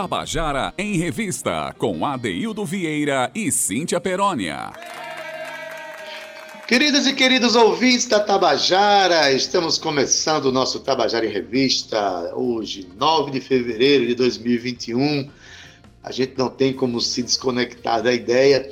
Tabajara 0.00 0.72
em 0.78 0.96
Revista, 0.96 1.74
com 1.76 2.06
Adeildo 2.06 2.64
Vieira 2.64 3.32
e 3.34 3.50
Cíntia 3.50 4.00
Perónia. 4.00 4.70
Queridas 6.68 7.04
e 7.08 7.12
queridos 7.12 7.56
ouvintes 7.56 8.06
da 8.06 8.20
Tabajara, 8.20 9.32
estamos 9.32 9.76
começando 9.76 10.44
o 10.44 10.52
nosso 10.52 10.78
Tabajara 10.78 11.26
em 11.26 11.32
Revista, 11.32 12.32
hoje, 12.36 12.86
9 12.96 13.32
de 13.32 13.40
fevereiro 13.40 14.06
de 14.06 14.14
2021. 14.14 15.28
A 16.04 16.12
gente 16.12 16.38
não 16.38 16.48
tem 16.48 16.72
como 16.72 17.00
se 17.00 17.20
desconectar 17.20 18.00
da 18.00 18.12
ideia 18.12 18.70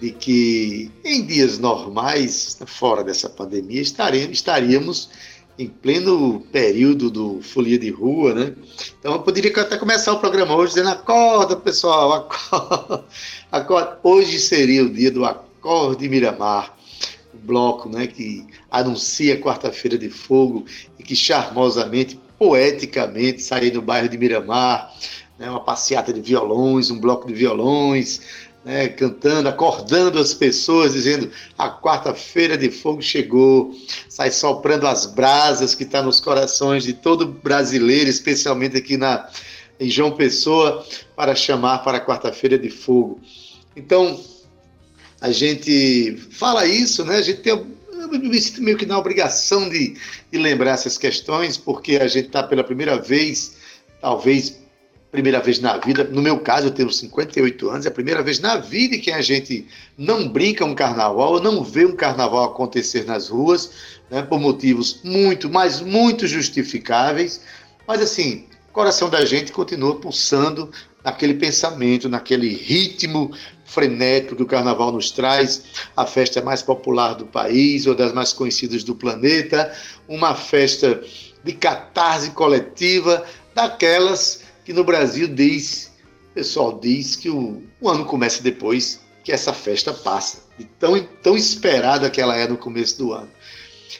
de 0.00 0.10
que 0.10 0.90
em 1.04 1.22
dias 1.26 1.58
normais, 1.58 2.58
fora 2.64 3.04
dessa 3.04 3.28
pandemia, 3.28 3.82
estaríamos 3.82 5.10
em 5.58 5.68
pleno 5.68 6.40
período 6.52 7.10
do 7.10 7.40
Folia 7.42 7.78
de 7.78 7.90
Rua, 7.90 8.34
né? 8.34 8.54
Então 8.98 9.12
eu 9.12 9.20
poderia 9.20 9.52
até 9.60 9.76
começar 9.76 10.12
o 10.12 10.18
programa 10.18 10.54
hoje 10.54 10.74
dizendo: 10.74 10.90
acorda, 10.90 11.56
pessoal, 11.56 12.12
acorda. 12.12 13.04
acorda. 13.50 13.98
Hoje 14.02 14.38
seria 14.38 14.84
o 14.84 14.90
dia 14.90 15.10
do 15.10 15.24
Acorde 15.24 16.08
Miramar 16.08 16.76
bloco 17.42 17.88
né, 17.88 18.06
que 18.06 18.46
anuncia 18.70 19.40
Quarta-feira 19.40 19.98
de 19.98 20.08
Fogo 20.08 20.64
e 20.98 21.02
que 21.02 21.16
charmosamente, 21.16 22.18
poeticamente, 22.38 23.42
sai 23.42 23.70
no 23.70 23.82
bairro 23.82 24.08
de 24.08 24.18
Miramar, 24.18 24.92
né, 25.38 25.50
uma 25.50 25.60
passeata 25.60 26.12
de 26.12 26.20
violões, 26.20 26.90
um 26.90 26.98
bloco 26.98 27.26
de 27.26 27.34
violões, 27.34 28.20
né, 28.64 28.88
cantando, 28.88 29.48
acordando 29.48 30.18
as 30.18 30.32
pessoas, 30.34 30.92
dizendo 30.92 31.30
a 31.58 31.68
quarta-feira 31.70 32.56
de 32.56 32.70
fogo 32.70 33.02
chegou, 33.02 33.74
sai 34.08 34.30
soprando 34.30 34.86
as 34.86 35.06
brasas 35.06 35.74
que 35.74 35.82
está 35.82 36.02
nos 36.02 36.20
corações 36.20 36.84
de 36.84 36.92
todo 36.92 37.26
brasileiro, 37.26 38.08
especialmente 38.08 38.76
aqui 38.76 38.96
na, 38.96 39.28
em 39.80 39.90
João 39.90 40.12
Pessoa, 40.12 40.86
para 41.16 41.34
chamar 41.34 41.78
para 41.78 41.98
a 41.98 42.04
quarta-feira 42.04 42.58
de 42.58 42.70
fogo. 42.70 43.20
Então, 43.76 44.20
a 45.20 45.30
gente 45.32 46.16
fala 46.30 46.66
isso, 46.66 47.04
né? 47.04 47.16
A 47.16 47.22
gente 47.22 47.40
tem 47.40 47.52
me 48.10 48.40
sinto 48.40 48.62
meio 48.62 48.76
que 48.76 48.84
na 48.84 48.98
obrigação 48.98 49.68
de, 49.68 49.96
de 50.30 50.38
lembrar 50.38 50.72
essas 50.72 50.98
questões, 50.98 51.56
porque 51.56 51.96
a 51.96 52.08
gente 52.08 52.26
está 52.26 52.42
pela 52.42 52.64
primeira 52.64 52.98
vez, 52.98 53.56
talvez 54.00 54.61
primeira 55.12 55.40
vez 55.40 55.60
na 55.60 55.76
vida, 55.76 56.04
no 56.04 56.22
meu 56.22 56.40
caso 56.40 56.68
eu 56.68 56.70
tenho 56.70 56.90
58 56.90 57.68
anos, 57.68 57.84
é 57.84 57.90
a 57.90 57.92
primeira 57.92 58.22
vez 58.22 58.40
na 58.40 58.56
vida 58.56 58.96
que 58.96 59.12
a 59.12 59.20
gente 59.20 59.66
não 59.96 60.26
brinca 60.26 60.64
um 60.64 60.74
carnaval, 60.74 61.38
não 61.38 61.62
vê 61.62 61.84
um 61.84 61.94
carnaval 61.94 62.44
acontecer 62.44 63.04
nas 63.04 63.28
ruas, 63.28 63.70
né, 64.10 64.22
por 64.22 64.40
motivos 64.40 65.00
muito, 65.04 65.50
mas 65.50 65.82
muito 65.82 66.26
justificáveis, 66.26 67.42
mas 67.86 68.00
assim, 68.00 68.46
o 68.70 68.72
coração 68.72 69.10
da 69.10 69.22
gente 69.22 69.52
continua 69.52 69.96
pulsando 69.96 70.70
naquele 71.04 71.34
pensamento, 71.34 72.08
naquele 72.08 72.48
ritmo 72.48 73.32
frenético 73.66 74.36
que 74.36 74.42
o 74.42 74.46
carnaval 74.46 74.92
nos 74.92 75.10
traz, 75.10 75.64
a 75.94 76.06
festa 76.06 76.40
mais 76.40 76.62
popular 76.62 77.14
do 77.14 77.26
país, 77.26 77.86
ou 77.86 77.94
das 77.94 78.14
mais 78.14 78.32
conhecidas 78.32 78.82
do 78.82 78.94
planeta, 78.94 79.74
uma 80.08 80.34
festa 80.34 81.02
de 81.44 81.52
catarse 81.52 82.30
coletiva, 82.30 83.26
daquelas 83.54 84.41
que 84.64 84.72
no 84.72 84.84
Brasil 84.84 85.28
diz, 85.28 85.92
o 86.30 86.34
pessoal 86.34 86.78
diz 86.78 87.16
que 87.16 87.28
o, 87.28 87.62
o 87.80 87.88
ano 87.88 88.04
começa 88.04 88.42
depois 88.42 89.00
que 89.24 89.32
essa 89.32 89.52
festa 89.52 89.92
passa, 89.92 90.42
de 90.58 90.64
tão, 90.64 91.00
tão 91.22 91.36
esperada 91.36 92.10
que 92.10 92.20
ela 92.20 92.36
é 92.36 92.46
no 92.46 92.56
começo 92.56 92.98
do 92.98 93.12
ano. 93.12 93.30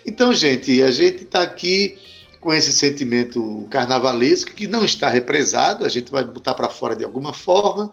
Então, 0.05 0.33
gente, 0.33 0.83
a 0.83 0.91
gente 0.91 1.25
está 1.25 1.43
aqui 1.43 1.99
com 2.41 2.53
esse 2.53 2.73
sentimento 2.73 3.67
carnavalesco 3.71 4.53
que 4.53 4.67
não 4.67 4.85
está 4.85 5.09
represado, 5.09 5.85
a 5.85 5.89
gente 5.89 6.11
vai 6.11 6.25
botar 6.25 6.55
para 6.55 6.69
fora 6.69 6.97
de 6.97 7.05
alguma 7.05 7.33
forma, 7.33 7.93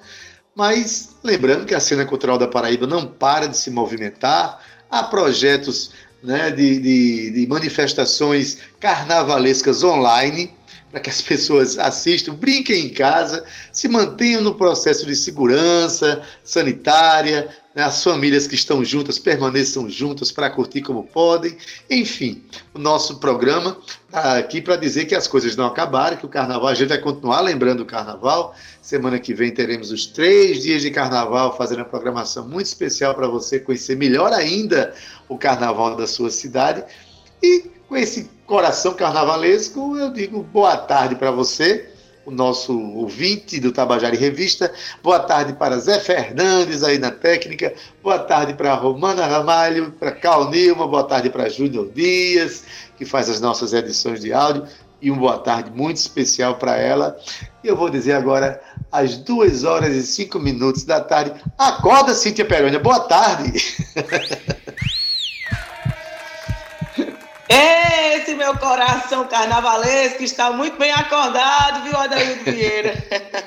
mas 0.56 1.16
lembrando 1.24 1.66
que 1.66 1.76
a 1.76 1.80
cena 1.80 2.04
cultural 2.04 2.38
da 2.38 2.48
Paraíba 2.48 2.88
não 2.88 3.06
para 3.06 3.48
de 3.48 3.56
se 3.56 3.70
movimentar, 3.70 4.60
há 4.90 5.04
projetos 5.04 5.92
né, 6.24 6.50
de, 6.50 6.80
de, 6.80 7.32
de 7.32 7.48
manifestações 7.48 8.58
carnavalescas 8.80 9.84
online 9.84 10.52
para 10.92 11.00
que 11.00 11.10
as 11.10 11.22
pessoas 11.22 11.78
assistam, 11.78 12.34
brinquem 12.34 12.86
em 12.86 12.90
casa, 12.90 13.46
se 13.72 13.88
mantenham 13.88 14.42
no 14.42 14.56
processo 14.56 15.06
de 15.06 15.16
segurança 15.16 16.22
sanitária, 16.44 17.50
né, 17.76 17.84
as 17.84 18.04
famílias 18.04 18.48
que 18.48 18.56
estão 18.56 18.84
juntas 18.84 19.20
permaneçam 19.20 19.88
juntas 19.88 20.32
para 20.32 20.50
curtir 20.50 20.82
como 20.82 21.04
podem. 21.04 21.56
Enfim, 21.90 22.44
o 22.74 22.80
nosso 22.80 23.20
programa 23.20 23.78
está 24.08 24.38
aqui 24.38 24.62
para 24.62 24.76
dizer 24.76 25.06
que 25.06 25.14
as 25.14 25.28
coisas 25.28 25.56
não 25.56 25.68
acabaram, 25.68 26.18
que 26.18 26.26
o 26.26 26.30
carnaval, 26.30 26.68
a 26.68 26.74
gente 26.74 26.90
vai 26.90 26.98
continuar 26.98 27.42
lembrando 27.42 27.82
o 27.82 27.86
carnaval. 27.86 28.56
Semana 28.82 29.20
que 29.20 29.34
vem 29.34 29.52
teremos 29.52 29.92
os 29.92 30.08
três 30.08 30.64
dias 30.64 30.82
de 30.82 30.90
carnaval, 30.90 31.56
fazendo 31.56 31.80
uma 31.80 31.86
programação 31.86 32.48
muito 32.48 32.66
especial 32.66 33.14
para 33.14 33.28
você 33.28 33.60
conhecer 33.60 33.96
melhor 33.96 34.34
ainda 34.34 34.94
o 35.28 35.38
carnaval 35.38 35.96
da 35.96 36.08
sua 36.08 36.32
cidade. 36.32 36.84
E 37.42 37.79
com 37.90 37.98
esse 37.98 38.30
coração 38.46 38.94
carnavalesco, 38.94 39.98
eu 39.98 40.14
digo 40.14 40.44
boa 40.44 40.78
tarde 40.78 41.16
para 41.16 41.32
você, 41.32 41.90
o 42.24 42.30
nosso 42.30 42.80
ouvinte 42.80 43.60
do 43.60 43.72
Tabajara 43.72 44.16
Revista. 44.16 44.72
Boa 45.02 45.20
tarde 45.20 45.54
para 45.54 45.80
Zé 45.80 46.00
Fernandes 46.00 46.84
aí 46.84 47.00
na 47.00 47.10
técnica. 47.10 47.74
Boa 48.04 48.20
tarde 48.20 48.54
para 48.54 48.76
Romana 48.76 49.26
Ramalho, 49.26 49.92
para 49.94 50.12
Cal 50.12 50.52
Nilma. 50.52 50.88
Boa 50.88 51.04
tarde 51.04 51.32
para 51.32 51.50
Júnior 51.50 51.90
Dias, 51.92 52.64
que 52.96 53.06
faz 53.06 53.28
as 53.28 53.42
nossas 53.42 53.74
edições 53.74 54.20
de 54.20 54.32
áudio. 54.32 54.68
E 55.02 55.10
uma 55.10 55.22
boa 55.22 55.38
tarde 55.40 55.72
muito 55.72 55.98
especial 55.98 56.58
para 56.58 56.78
ela. 56.78 57.18
E 57.64 57.68
eu 57.68 57.76
vou 57.76 57.90
dizer 57.90 58.14
agora, 58.14 58.62
às 58.92 59.18
duas 59.18 59.64
horas 59.64 59.96
e 59.96 60.04
cinco 60.04 60.38
minutos 60.38 60.84
da 60.84 61.02
tarde. 61.02 61.34
Acorda, 61.58 62.14
Cíntia 62.14 62.46
Perônia. 62.46 62.80
Boa 62.80 63.00
tarde. 63.00 63.54
Esse 67.52 68.36
meu 68.36 68.56
coração 68.60 69.28
carnavalesco 69.28 70.22
está 70.22 70.52
muito 70.52 70.78
bem 70.78 70.92
acordado, 70.92 71.84
viu, 71.84 71.98
Adaildo 71.98 72.44
Vieira? 72.44 72.94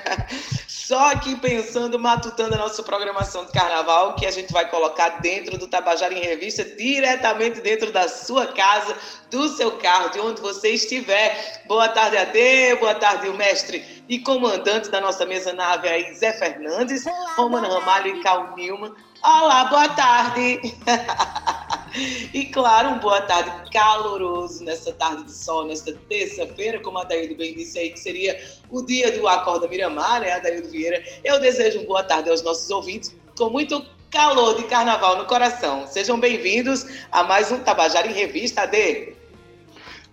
Só 0.67 1.13
aqui 1.13 1.37
pensando, 1.37 2.01
matutando 2.01 2.57
a 2.57 2.59
nossa 2.59 2.83
programação 2.83 3.47
de 3.47 3.53
carnaval, 3.53 4.17
que 4.17 4.27
a 4.27 4.31
gente 4.33 4.53
vai 4.53 4.69
colocar 4.69 5.21
dentro 5.21 5.57
do 5.57 5.69
Tabajara 5.69 6.13
em 6.13 6.21
Revista, 6.21 6.65
diretamente 6.65 7.61
dentro 7.61 7.93
da 7.93 8.09
sua 8.09 8.49
casa, 8.49 8.97
do 9.31 9.49
seu 9.51 9.79
carro, 9.79 10.11
de 10.11 10.19
onde 10.19 10.41
você 10.41 10.71
estiver. 10.71 11.63
Boa 11.69 11.89
tarde, 11.89 12.17
Ade, 12.17 12.75
boa 12.81 12.97
tarde, 12.97 13.29
o 13.29 13.35
mestre 13.35 14.03
e 14.09 14.19
comandante 14.19 14.91
da 14.91 15.01
nossa 15.01 15.25
mesa 15.25 15.53
nave 15.53 15.89
aí, 15.89 16.13
Zé 16.13 16.33
Fernandes, 16.33 17.05
Romana 17.37 17.69
Ramalho 17.69 18.17
e 18.17 18.21
Cal 18.21 18.53
Nilman. 18.57 18.93
Olá, 19.23 19.67
boa 19.67 19.89
tarde! 19.91 20.61
e 22.33 22.47
claro, 22.47 22.91
um 22.91 22.99
boa 22.99 23.21
tarde 23.23 23.71
caloroso 23.71 24.65
nessa 24.65 24.93
tarde 24.93 25.25
de 25.25 25.33
sol, 25.33 25.67
nesta 25.67 25.93
terça-feira, 26.09 26.81
como 26.81 26.99
a 26.99 27.05
Daíldo 27.05 27.37
bem 27.37 27.55
disse 27.55 27.79
aí, 27.79 27.91
que 27.91 28.01
seria 28.01 28.41
o 28.71 28.83
dia 28.83 29.13
do 29.13 29.29
Acorda 29.29 29.69
Miramar, 29.69 30.21
né, 30.21 30.41
Daíldo 30.41 30.71
Vieira? 30.71 31.03
Eu 31.23 31.41
desejo 31.41 31.81
uma 31.81 31.87
boa 31.87 32.03
tarde 32.03 32.31
aos 32.31 32.43
nossos 32.43 32.69
ouvintes, 32.71 33.15
com 33.37 33.51
muito 33.51 33.85
calor 34.11 34.57
de 34.57 34.65
carnaval 34.65 35.19
no 35.19 35.27
coração. 35.27 35.87
Sejam 35.87 36.19
bem-vindos 36.19 36.87
a 37.11 37.23
mais 37.23 37.51
um 37.53 37.59
Tabajara 37.59 38.07
em 38.07 38.13
Revista, 38.13 38.63
Ade. 38.63 39.15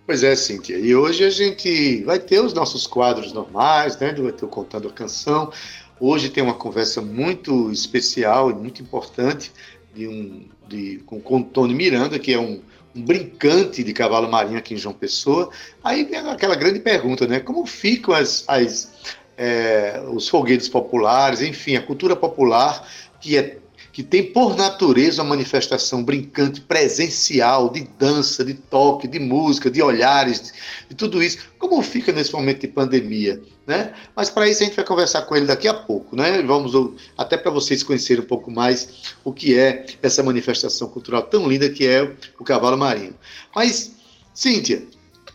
Pois 0.06 0.24
é, 0.24 0.36
Cíntia. 0.36 0.78
E 0.78 0.96
hoje 0.96 1.24
a 1.24 1.30
gente 1.30 2.04
vai 2.04 2.18
ter 2.18 2.40
os 2.40 2.54
nossos 2.54 2.88
quadros 2.88 3.32
normais, 3.32 3.98
né? 4.00 4.14
Vai 4.14 4.32
ter 4.32 4.44
o 4.44 4.48
Contando 4.48 4.88
a 4.88 4.92
Canção. 4.92 5.52
Hoje 6.00 6.30
tem 6.30 6.42
uma 6.42 6.56
conversa 6.56 7.02
muito 7.02 7.70
especial 7.72 8.50
e 8.50 8.54
muito 8.54 8.82
importante 8.82 9.52
de 9.94 10.08
um, 10.08 10.50
de, 10.70 11.02
com, 11.06 11.20
com 11.20 11.42
Tony 11.42 11.74
Miranda, 11.74 12.18
que 12.20 12.34
é 12.34 12.40
um, 12.40 12.62
um 12.96 13.02
brincante 13.02 13.84
de 13.84 13.94
cavalo 13.94 14.30
marinho 14.30 14.58
aqui 14.58 14.74
em 14.74 14.78
João 14.78 14.96
Pessoa. 14.96 15.50
Aí 15.84 16.06
vem 16.06 16.20
aquela 16.20 16.56
grande 16.56 16.80
pergunta, 16.80 17.28
né? 17.28 17.40
Como 17.40 17.66
ficam 17.66 18.14
as, 18.14 18.46
as 18.48 18.92
é, 19.38 20.02
os 20.12 20.28
foguetes 20.28 20.68
populares, 20.68 21.42
enfim, 21.42 21.78
a 21.78 21.82
cultura 21.82 22.14
popular 22.14 22.86
que 23.22 23.38
é 23.38 23.58
que 24.00 24.04
tem 24.04 24.24
por 24.24 24.56
natureza 24.56 25.22
uma 25.22 25.32
manifestação 25.32 26.02
brincante, 26.02 26.62
presencial, 26.62 27.70
de 27.70 27.82
dança, 28.00 28.46
de 28.46 28.54
toque, 28.54 29.10
de 29.10 29.20
música, 29.20 29.70
de 29.70 29.82
olhares, 29.82 30.54
de, 30.88 30.96
tudo 30.96 31.22
isso. 31.22 31.40
Como 31.60 31.82
fica 31.82 32.14
nesse 32.14 32.32
momento 32.32 32.62
de 32.62 32.70
pandemia? 32.70 33.42
Né? 33.68 33.94
Mas 34.16 34.30
para 34.30 34.48
isso 34.48 34.64
a 34.64 34.68
gente 34.68 34.78
vai 34.78 34.86
conversar 34.86 35.24
com 35.24 35.36
ele 35.36 35.48
daqui 35.48 35.68
a 35.68 35.74
pouco. 35.74 36.16
Né? 36.16 36.42
Vamos 36.44 36.94
até 37.18 37.36
para 37.36 37.52
vocês 37.52 37.84
conhecerem 37.84 38.24
um 38.24 38.26
pouco 38.26 38.50
mais 38.50 39.12
o 39.22 39.34
que 39.34 39.60
é 39.60 39.86
essa 40.02 40.24
manifestação 40.24 40.88
cultural 40.88 41.24
tão 41.24 41.46
linda 41.46 41.70
que 41.70 41.86
é 41.86 42.10
o 42.40 42.44
cavalo 42.46 42.78
marinho. 42.78 43.16
Mas, 43.54 43.92
Cíntia, 44.34 44.82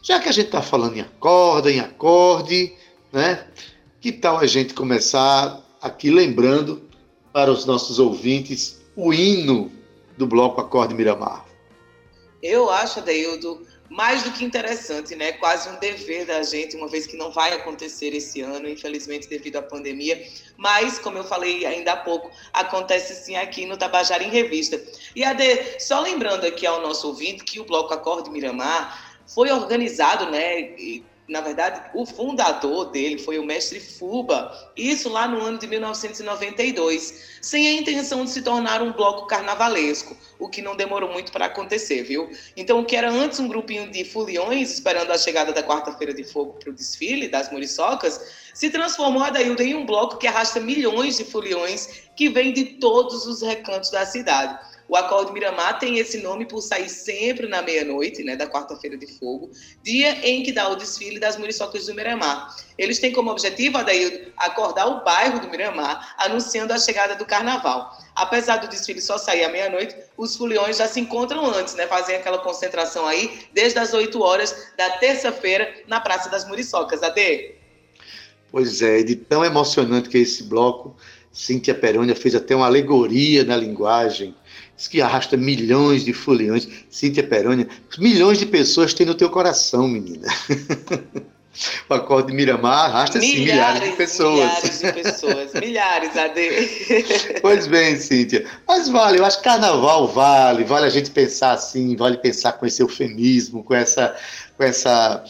já 0.03 0.19
que 0.21 0.31
a 0.31 0.33
gente 0.33 0.47
está 0.47 0.63
falando 0.63 0.97
em 0.97 1.03
acorda, 1.03 1.71
em 1.71 1.81
acorde, 1.81 2.73
né? 3.13 3.45
que 4.01 4.11
tal 4.11 4.39
a 4.39 4.47
gente 4.47 4.73
começar 4.73 5.63
aqui 5.83 6.11
lembrando 6.11 6.94
para 7.35 7.51
os 7.51 7.65
nossos 7.65 7.99
ouvintes 7.99 8.81
o 8.95 9.13
hino 9.13 9.73
do 10.17 10.25
Bloco 10.25 10.61
Acorde 10.61 10.95
Miramar? 10.95 11.45
Eu 12.41 12.71
acho, 12.71 13.01
Adeildo, 13.01 13.67
mais 13.91 14.23
do 14.23 14.31
que 14.31 14.45
interessante, 14.45 15.17
né? 15.17 15.33
Quase 15.33 15.69
um 15.69 15.77
dever 15.81 16.27
da 16.27 16.45
gente, 16.45 16.77
uma 16.77 16.87
vez 16.87 17.09
que 17.09 17.17
não 17.17 17.33
vai 17.33 17.53
acontecer 17.53 18.15
esse 18.15 18.41
ano, 18.41 18.69
infelizmente 18.69 19.29
devido 19.29 19.57
à 19.57 19.63
pandemia. 19.63 20.25
Mas, 20.57 21.01
como 21.01 21.19
eu 21.19 21.25
falei 21.25 21.67
ainda 21.67 21.95
há 21.95 21.97
pouco, 21.97 22.31
acontece 22.53 23.25
sim 23.25 23.35
aqui 23.35 23.67
no 23.67 23.77
Tabajara 23.77 24.23
em 24.23 24.31
Revista. 24.31 24.81
E 25.17 25.25
Ade, 25.25 25.81
só 25.81 26.01
lembrando 26.03 26.45
aqui 26.45 26.65
ao 26.65 26.83
nosso 26.83 27.09
ouvinte 27.09 27.43
que 27.43 27.59
o 27.59 27.65
Bloco 27.65 27.93
Acorde 27.93 28.31
Miramar 28.31 29.19
foi 29.27 29.51
organizado, 29.51 30.31
né? 30.31 30.77
Na 31.27 31.41
verdade, 31.41 31.83
o 31.95 32.05
fundador 32.05 32.91
dele 32.91 33.19
foi 33.19 33.39
o 33.39 33.45
mestre 33.45 33.81
Fuba, 33.81 34.53
isso 34.77 35.09
lá 35.09 35.27
no 35.27 35.41
ano 35.41 35.59
de 35.59 35.67
1992, 35.67 37.39
sem 37.41 37.67
a 37.67 37.73
intenção 37.73 38.25
de 38.25 38.31
se 38.31 38.43
tornar 38.43 38.83
um 38.83 38.93
bloco 38.93 39.27
carnavalesco, 39.27 40.17
o 40.39 40.49
que 40.49 40.61
não 40.61 40.77
demorou 40.77 41.11
muito 41.11 41.33
para 41.33 41.47
acontecer, 41.47 42.03
viu? 42.03 42.31
Então, 42.55 42.81
o 42.81 42.85
que 42.85 42.95
era 42.95 43.11
antes 43.11 43.41
um 43.41 43.49
grupinho 43.49 43.91
de 43.91 44.05
foliões 44.05 44.71
esperando 44.71 45.11
a 45.13 45.19
chegada 45.19 45.53
da 45.53 45.63
quarta-feira 45.63 46.13
de 46.13 46.25
fogo 46.25 46.59
para 46.59 46.71
o 46.71 46.75
desfile 46.75 47.29
das 47.29 47.51
muriçocas, 47.51 48.21
se 48.53 48.69
transformou 48.69 49.23
a 49.23 49.31
em 49.43 49.75
um 49.75 49.87
bloco 49.87 50.19
que 50.19 50.27
arrasta 50.27 50.61
milhões 50.61 51.17
de 51.17 51.25
foliões 51.25 52.05
que 52.15 52.29
vêm 52.29 52.53
de 52.53 52.65
todos 52.65 53.27
os 53.27 53.43
recantos 53.43 53.91
da 53.91 54.05
cidade. 54.05 54.74
O 54.87 54.97
Acorde 54.97 55.33
Miramar 55.33 55.79
tem 55.79 55.99
esse 55.99 56.19
nome 56.19 56.45
por 56.45 56.61
sair 56.61 56.89
sempre 56.89 57.47
na 57.47 57.63
meia-noite, 57.63 58.23
né, 58.23 58.37
da 58.37 58.47
quarta-feira 58.47 58.97
de 58.97 59.07
fogo, 59.19 59.51
dia 59.83 60.27
em 60.27 60.43
que 60.43 60.53
dá 60.53 60.69
o 60.69 60.77
desfile 60.77 61.19
das 61.19 61.37
muriçocas 61.37 61.87
do 61.87 61.95
Miramar. 61.95 62.55
Eles 62.77 62.99
têm 62.99 63.13
como 63.13 63.31
objetivo, 63.31 63.79
Adair, 63.79 64.33
acordar 64.37 64.87
o 64.87 65.03
bairro 65.03 65.41
do 65.41 65.49
Miramar, 65.49 66.15
anunciando 66.19 66.73
a 66.73 66.79
chegada 66.79 67.15
do 67.15 67.25
carnaval. 67.25 67.97
Apesar 68.15 68.59
do 68.59 68.69
desfile 68.69 69.01
só 69.01 69.17
sair 69.17 69.45
à 69.45 69.49
meia-noite, 69.49 69.97
os 70.17 70.37
foliões 70.37 70.77
já 70.77 70.87
se 70.87 71.01
encontram 71.01 71.47
antes, 71.47 71.75
né? 71.75 71.87
Fazem 71.87 72.17
aquela 72.17 72.39
concentração 72.39 73.07
aí 73.07 73.49
desde 73.53 73.79
as 73.79 73.95
8 73.95 74.21
horas 74.23 74.73
da 74.77 74.91
terça-feira 74.99 75.73
na 75.87 76.01
Praça 76.01 76.29
das 76.29 76.47
Muriçocas. 76.47 77.03
Ade? 77.03 77.55
Pois 78.51 78.83
é, 78.83 79.03
de 79.03 79.17
tão 79.17 79.45
emocionante 79.45 80.09
que 80.09 80.19
é 80.19 80.21
esse 80.21 80.45
bloco, 80.45 80.95
Cíntia 81.33 81.75
Perônia 81.75 82.15
fez 82.15 82.37
até 82.37 82.55
uma 82.55 82.67
alegoria 82.67 83.43
na 83.43 83.57
linguagem 83.57 84.37
Diz 84.77 84.89
que 84.89 85.01
arrasta 85.01 85.37
milhões 85.37 86.05
de 86.05 86.13
foliões. 86.13 86.69
Cíntia 86.91 87.23
Perônia, 87.23 87.69
milhões 87.99 88.39
de 88.39 88.47
pessoas 88.47 88.95
tem 88.95 89.07
no 89.07 89.15
teu 89.15 89.31
coração, 89.31 89.89
menina. 89.89 90.29
O 91.89 91.95
acorde 91.95 92.29
de 92.29 92.35
Miramar 92.35 92.87
arrasta 92.87 93.19
milhares, 93.19 93.39
sim, 93.39 93.45
milhares 93.45 93.91
de 93.91 93.97
pessoas. 93.97 94.35
Milhares 94.35 94.81
de 94.81 94.93
pessoas, 94.93 95.55
milhares, 95.55 96.17
Ade. 96.17 97.39
Pois 97.41 97.67
bem, 97.67 97.97
Cíntia. 97.97 98.45
Mas 98.67 98.89
vale, 98.89 99.19
eu 99.19 99.25
acho 99.25 99.39
que 99.39 99.45
carnaval 99.45 100.09
vale, 100.09 100.65
vale 100.65 100.87
a 100.87 100.91
gente 100.91 101.11
pensar 101.11 101.53
assim, 101.53 101.95
vale 101.95 102.17
pensar 102.19 102.55
com 102.55 102.67
esse 102.67 102.83
eufemismo, 102.83 103.63
com 103.63 103.75
essa, 103.75 104.17
com 104.57 104.65
essa 104.65 105.23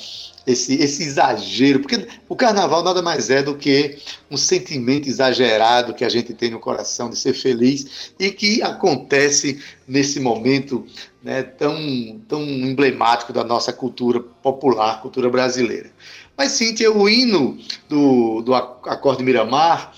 esse, 0.46 0.74
esse 0.74 1.02
exagero, 1.02 1.80
porque 1.80 2.06
o 2.28 2.36
carnaval 2.36 2.82
nada 2.82 3.00
mais 3.00 3.30
é 3.30 3.42
do 3.42 3.56
que 3.56 3.98
um 4.30 4.36
sentimento 4.36 5.08
exagerado 5.08 5.94
que 5.94 6.04
a 6.04 6.08
gente 6.08 6.34
tem 6.34 6.50
no 6.50 6.60
coração 6.60 7.08
de 7.08 7.16
ser 7.16 7.32
feliz 7.32 8.12
e 8.18 8.30
que 8.30 8.62
acontece 8.62 9.62
nesse 9.88 10.20
momento 10.20 10.86
né, 11.22 11.42
tão, 11.42 12.20
tão 12.28 12.42
emblemático 12.42 13.32
da 13.32 13.42
nossa 13.42 13.72
cultura 13.72 14.20
popular, 14.20 15.00
cultura 15.00 15.30
brasileira. 15.30 15.90
Mas, 16.36 16.52
Cíntia, 16.52 16.92
o 16.92 17.08
hino 17.08 17.56
do, 17.88 18.42
do 18.42 18.54
Acorde 18.54 19.22
Miramar, 19.22 19.92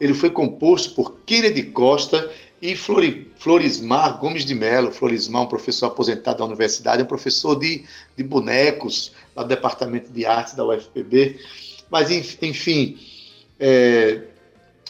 ele 0.00 0.14
foi 0.14 0.30
composto 0.30 0.94
por 0.94 1.16
Kennedy 1.26 1.64
Costa 1.64 2.30
e 2.60 2.76
Florismar 2.76 4.18
Gomes 4.18 4.44
de 4.44 4.54
Mello, 4.54 4.90
Florismar, 4.90 5.42
um 5.42 5.46
professor 5.46 5.86
aposentado 5.86 6.38
da 6.38 6.44
universidade, 6.44 7.00
é 7.00 7.04
um 7.04 7.08
professor 7.08 7.56
de, 7.56 7.84
de 8.16 8.24
bonecos 8.24 9.12
lá 9.38 9.42
do 9.44 9.48
Departamento 9.48 10.10
de 10.12 10.26
Artes 10.26 10.54
da 10.54 10.66
UFPB. 10.66 11.38
Mas, 11.90 12.10
enfim, 12.10 12.98
é, 13.58 14.22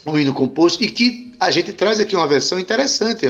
um 0.05 0.17
hino 0.17 0.33
composto 0.33 0.83
e 0.83 0.89
que 0.89 1.33
a 1.39 1.51
gente 1.51 1.71
traz 1.71 1.99
aqui 1.99 2.15
uma 2.15 2.27
versão 2.27 2.59
interessante. 2.59 3.25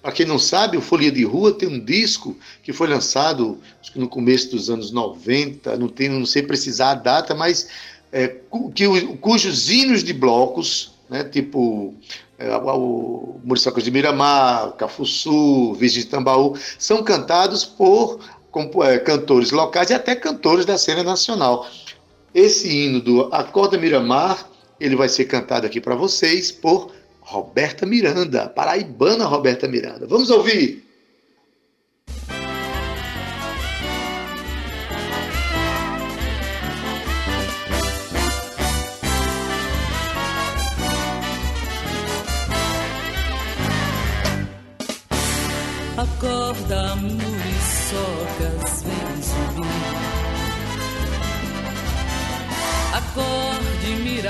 Para 0.00 0.12
quem 0.12 0.24
não 0.24 0.38
sabe, 0.38 0.78
o 0.78 0.80
Folia 0.80 1.12
de 1.12 1.24
Rua 1.24 1.52
tem 1.52 1.68
um 1.68 1.84
disco 1.84 2.36
que 2.62 2.72
foi 2.72 2.88
lançado 2.88 3.58
no 3.94 4.08
começo 4.08 4.50
dos 4.50 4.70
anos 4.70 4.90
90, 4.90 5.76
não, 5.76 5.88
tenho, 5.88 6.18
não 6.18 6.24
sei 6.24 6.42
precisar 6.42 6.92
a 6.92 6.94
data, 6.94 7.34
mas 7.34 7.68
é, 8.10 8.36
que, 8.74 8.86
cujos 9.18 9.70
hinos 9.70 10.02
de 10.02 10.14
blocos, 10.14 10.92
né, 11.10 11.22
tipo 11.24 11.94
é, 12.38 12.56
o 12.56 13.38
de 13.82 13.90
Miramar, 13.90 14.72
Cafuçu, 14.72 15.74
Virgem 15.74 16.04
de 16.04 16.08
Tambaú, 16.08 16.56
são 16.78 17.02
cantados 17.02 17.62
por 17.64 18.20
é, 18.84 18.98
cantores 18.98 19.50
locais 19.50 19.90
e 19.90 19.94
até 19.94 20.14
cantores 20.14 20.64
da 20.64 20.76
cena 20.76 21.02
nacional. 21.02 21.66
Esse 22.34 22.68
hino 22.68 23.00
do 23.00 23.28
Acorda 23.32 23.76
Miramar, 23.76 24.48
ele 24.78 24.96
vai 24.96 25.08
ser 25.08 25.24
cantado 25.24 25.66
aqui 25.66 25.80
para 25.80 25.94
vocês 25.94 26.50
por 26.52 26.92
Roberta 27.20 27.86
Miranda, 27.86 28.48
paraibana 28.48 29.24
Roberta 29.24 29.68
Miranda. 29.68 30.06
Vamos 30.06 30.30
ouvir! 30.30 30.84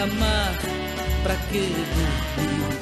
Miramar, 0.01 0.55
pra 1.23 1.35
que 1.51 1.59
dormir? 1.59 2.79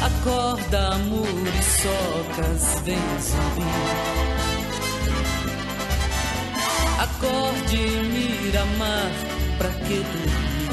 Acorda, 0.00 0.98
muriçocas, 0.98 2.80
vem 2.84 2.98
subir. 3.20 3.64
Acorde, 7.00 7.82
Miramar, 8.12 9.10
pra 9.58 9.70
que 9.70 10.04
dormir? 10.04 10.70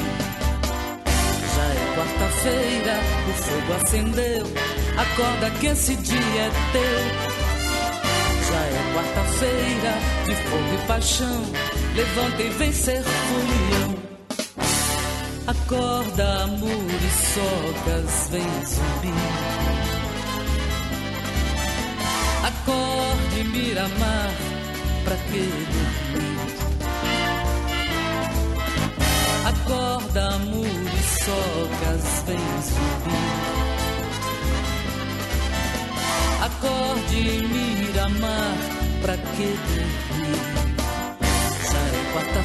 Já 1.56 1.64
é 1.64 1.94
quarta-feira, 1.96 2.96
o 3.28 3.32
fogo 3.32 3.72
acendeu 3.82 4.46
Acorda 4.96 5.50
que 5.58 5.66
esse 5.66 5.96
dia 5.96 6.16
é 6.16 6.50
teu. 6.70 7.00
Já 8.48 8.60
é 8.60 8.92
quarta-feira 8.94 9.92
de 10.24 10.34
fogo 10.36 10.72
e 10.72 10.86
paixão. 10.86 11.75
Levanta 11.96 12.42
e 12.42 12.50
vem 12.50 12.72
ser. 12.72 13.02
Acorda, 15.46 16.46
muriçocas, 16.48 18.28
vem 18.30 18.66
subir. 18.66 19.14
Acorde, 22.44 23.44
Miramar, 23.44 24.30
pra 25.04 25.16
que 25.16 25.40
dormir? 25.72 26.36
Acorda, 29.46 30.38
muriçocas, 30.40 32.04
vem 32.26 32.38
subir. 32.60 33.26
Acorde, 36.44 37.22
Miramar, 37.48 38.56
pra 39.00 39.16
que 39.16 39.46
dormir? 39.46 40.55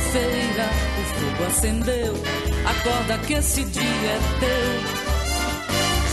Quarta-feira, 0.02 0.70
o 0.98 1.04
fogo 1.20 1.44
acendeu. 1.48 2.14
Acorda 2.66 3.18
que 3.20 3.34
esse 3.34 3.64
dia 3.66 3.82
é 3.82 4.20
teu. 4.40 4.72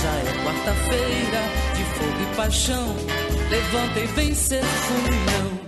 Já 0.03 0.15
é 0.15 0.45
quarta-feira, 0.45 1.43
de 1.75 1.85
fogo 1.97 2.23
e 2.23 2.37
paixão. 2.37 2.97
Levanta 3.51 4.01
e 4.01 4.07
vem 4.09 4.35
ser 4.35 4.63
funião. 4.63 5.68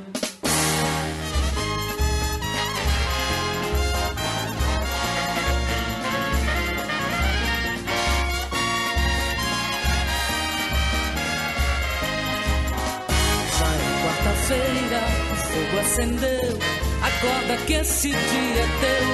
Que 17.70 17.74
esse 17.74 18.08
dia 18.08 18.16
é 18.16 18.66
teu. 18.80 19.06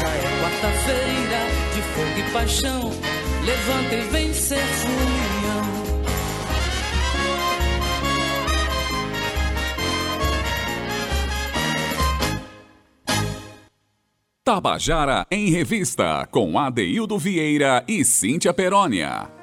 Já 0.00 0.08
é 0.08 0.20
quarta-feira 0.42 1.40
de 1.74 1.80
fogo 1.94 2.18
e 2.18 2.30
paixão. 2.30 2.90
Levanta 3.42 3.94
e 3.94 4.00
vem 4.10 4.34
ser 4.34 4.58
funião. 4.58 5.86
Tabajara 14.44 15.26
em 15.30 15.50
Revista, 15.50 16.28
com 16.30 16.58
Adeildo 16.58 17.18
Vieira 17.18 17.82
e 17.88 18.04
Cíntia 18.04 18.52
Perónia. 18.52 19.35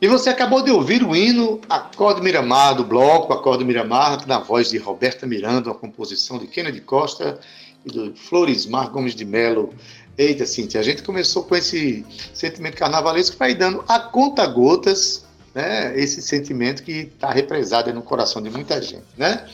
E 0.00 0.08
você 0.08 0.30
acabou 0.30 0.62
de 0.62 0.70
ouvir 0.70 1.02
o 1.02 1.14
hino 1.14 1.60
Acorde 1.68 2.22
Miramar, 2.22 2.74
do 2.74 2.84
bloco 2.84 3.34
Acorde 3.34 3.62
Miramar, 3.66 4.26
na 4.26 4.38
voz 4.38 4.70
de 4.70 4.78
Roberta 4.78 5.26
Miranda, 5.26 5.68
uma 5.68 5.74
composição 5.74 6.38
de 6.38 6.46
Kennedy 6.46 6.80
Costa 6.80 7.38
e 7.84 7.92
do 7.92 8.16
Florismar 8.16 8.90
Gomes 8.90 9.14
de 9.14 9.26
Melo. 9.26 9.74
Eita, 10.16 10.46
Cintia, 10.46 10.80
a 10.80 10.82
gente 10.82 11.02
começou 11.02 11.44
com 11.44 11.54
esse 11.54 12.04
sentimento 12.32 12.78
carnavalesco, 12.78 13.36
vai 13.36 13.54
dando 13.54 13.84
a 13.86 14.00
conta 14.00 14.46
gotas, 14.46 15.26
né, 15.54 15.92
esse 15.94 16.22
sentimento 16.22 16.82
que 16.82 17.10
está 17.14 17.30
represado 17.30 17.92
no 17.92 18.02
coração 18.02 18.40
de 18.40 18.48
muita 18.48 18.80
gente, 18.80 19.04
né? 19.18 19.46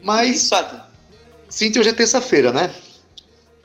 Mas, 0.00 0.44
Isso, 0.44 0.54
Cintia, 1.48 1.80
hoje 1.80 1.90
é 1.90 1.92
terça-feira, 1.92 2.52
né? 2.52 2.72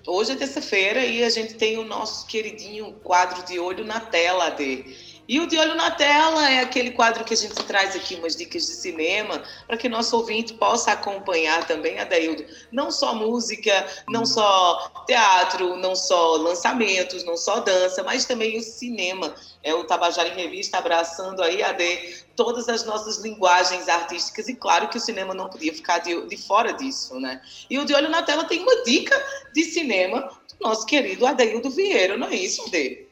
Hoje 0.07 0.31
é 0.31 0.35
terça-feira 0.35 1.05
e 1.05 1.23
a 1.23 1.29
gente 1.29 1.53
tem 1.53 1.77
o 1.77 1.85
nosso 1.85 2.25
queridinho 2.25 2.93
quadro 3.03 3.45
de 3.45 3.59
olho 3.59 3.85
na 3.85 3.99
tela, 3.99 4.49
de 4.49 5.10
e 5.31 5.39
o 5.39 5.47
De 5.47 5.57
Olho 5.57 5.75
na 5.75 5.89
Tela 5.89 6.51
é 6.51 6.59
aquele 6.59 6.91
quadro 6.91 7.23
que 7.23 7.33
a 7.33 7.37
gente 7.37 7.55
traz 7.63 7.95
aqui 7.95 8.15
umas 8.15 8.35
dicas 8.35 8.65
de 8.65 8.73
cinema 8.73 9.41
para 9.65 9.77
que 9.77 9.87
nosso 9.87 10.17
ouvinte 10.17 10.53
possa 10.55 10.91
acompanhar 10.91 11.65
também, 11.65 11.97
Adaildo, 11.97 12.43
não 12.69 12.91
só 12.91 13.15
música, 13.15 13.87
não 14.09 14.25
só 14.25 15.05
teatro, 15.07 15.77
não 15.77 15.95
só 15.95 16.35
lançamentos, 16.35 17.23
não 17.23 17.37
só 17.37 17.61
dança, 17.61 18.03
mas 18.03 18.25
também 18.25 18.57
o 18.57 18.61
cinema. 18.61 19.33
É 19.63 19.73
o 19.73 19.85
Tabajara 19.85 20.27
em 20.27 20.35
Revista 20.35 20.79
abraçando 20.79 21.41
aí, 21.41 21.63
Ade, 21.63 22.25
todas 22.35 22.67
as 22.67 22.83
nossas 22.83 23.19
linguagens 23.19 23.87
artísticas 23.87 24.49
e 24.49 24.55
claro 24.55 24.89
que 24.89 24.97
o 24.97 25.01
cinema 25.01 25.33
não 25.33 25.49
podia 25.49 25.73
ficar 25.73 25.99
de, 25.99 26.27
de 26.27 26.35
fora 26.35 26.73
disso, 26.73 27.17
né? 27.21 27.41
E 27.69 27.79
o 27.79 27.85
De 27.85 27.93
Olho 27.93 28.09
na 28.09 28.21
Tela 28.21 28.43
tem 28.43 28.59
uma 28.59 28.83
dica 28.83 29.15
de 29.53 29.63
cinema 29.63 30.29
do 30.49 30.67
nosso 30.67 30.85
querido 30.85 31.25
Adaildo 31.25 31.69
Vieira, 31.69 32.17
não 32.17 32.27
é 32.27 32.35
isso, 32.35 32.65
Ade? 32.67 33.10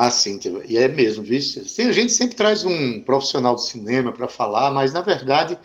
Ah, 0.00 0.12
sim, 0.12 0.38
e 0.68 0.78
é 0.78 0.86
mesmo, 0.86 1.24
viu? 1.24 1.40
A 1.40 1.92
gente 1.92 2.12
sempre 2.12 2.36
traz 2.36 2.64
um 2.64 3.00
profissional 3.00 3.56
do 3.56 3.60
cinema 3.60 4.12
para 4.12 4.28
falar, 4.28 4.70
mas 4.70 4.92
na 4.92 5.00
verdade 5.00 5.58